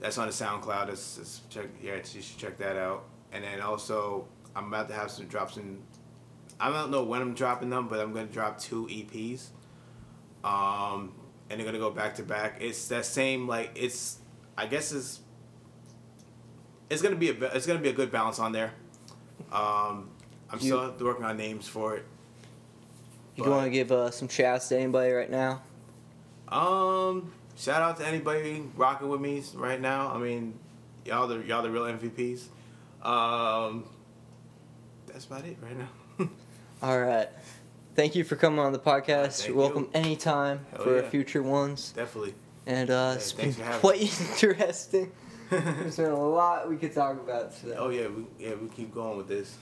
That's 0.00 0.18
on 0.18 0.26
the 0.26 0.32
SoundCloud. 0.32 0.88
It's, 0.90 1.18
it's 1.18 1.40
check 1.48 1.66
yeah, 1.82 1.96
you 1.96 2.22
should 2.22 2.38
check 2.38 2.58
that 2.58 2.76
out. 2.76 3.04
And 3.32 3.42
then 3.44 3.60
also, 3.60 4.28
I'm 4.54 4.68
about 4.68 4.88
to 4.88 4.94
have 4.94 5.10
some 5.10 5.26
drops 5.26 5.56
in. 5.56 5.82
I 6.60 6.70
don't 6.70 6.90
know 6.90 7.02
when 7.04 7.20
I'm 7.20 7.34
dropping 7.34 7.70
them, 7.70 7.88
but 7.88 8.00
I'm 8.00 8.12
gonna 8.12 8.26
drop 8.26 8.58
two 8.58 8.86
EPs. 8.86 9.48
Um, 10.44 11.12
and 11.50 11.58
they're 11.58 11.66
gonna 11.66 11.78
go 11.78 11.90
back 11.90 12.14
to 12.16 12.22
back. 12.22 12.58
It's 12.60 12.88
that 12.88 13.06
same 13.06 13.48
like 13.48 13.70
it's. 13.74 14.18
I 14.56 14.66
guess 14.66 14.92
it's. 14.92 15.20
It's 16.90 17.02
gonna 17.02 17.16
be 17.16 17.30
a 17.30 17.32
it's 17.54 17.66
gonna 17.66 17.80
be 17.80 17.88
a 17.88 17.92
good 17.94 18.12
balance 18.12 18.38
on 18.38 18.52
there. 18.52 18.72
Um, 19.50 20.10
I'm 20.50 20.58
You- 20.60 20.66
still 20.66 20.94
working 21.00 21.24
on 21.24 21.36
names 21.36 21.66
for 21.66 21.96
it. 21.96 22.04
You 23.36 23.44
want 23.44 23.64
to 23.64 23.70
give 23.70 23.90
uh, 23.90 24.10
some 24.10 24.28
shouts 24.28 24.68
to 24.68 24.78
anybody 24.78 25.10
right 25.10 25.30
now? 25.30 25.62
Um, 26.48 27.32
shout 27.56 27.82
out 27.82 27.96
to 27.96 28.06
anybody 28.06 28.62
rocking 28.76 29.08
with 29.08 29.20
me 29.20 29.42
right 29.54 29.80
now. 29.80 30.12
I 30.12 30.18
mean, 30.18 30.58
y'all 31.04 31.26
the 31.26 31.38
y'all 31.40 31.62
the 31.62 31.70
real 31.70 31.82
MVPs. 31.82 32.44
Um, 33.02 33.84
that's 35.06 35.24
about 35.24 35.44
it 35.44 35.56
right 35.60 35.76
now. 35.76 36.28
All 36.82 37.00
right. 37.00 37.28
Thank 37.96 38.14
you 38.14 38.24
for 38.24 38.36
coming 38.36 38.60
on 38.60 38.72
the 38.72 38.78
podcast. 38.78 39.46
You're 39.46 39.56
welcome 39.56 39.84
you. 39.84 39.90
anytime 39.94 40.66
Hell 40.72 40.84
for 40.84 41.00
yeah. 41.00 41.08
future 41.08 41.42
ones. 41.42 41.92
Definitely. 41.92 42.34
And 42.66 42.90
uh, 42.90 43.14
it's 43.16 43.32
been 43.32 43.52
quite 43.54 44.00
interesting. 44.30 45.10
There's 45.50 45.96
been 45.96 46.10
a 46.10 46.28
lot 46.28 46.68
we 46.68 46.76
could 46.76 46.92
talk 46.92 47.16
about 47.16 47.54
today. 47.56 47.76
oh 47.78 47.90
yeah, 47.90 48.06
we 48.08 48.24
yeah 48.38 48.54
we 48.54 48.68
keep 48.68 48.94
going 48.94 49.16
with 49.16 49.28
this. 49.28 49.56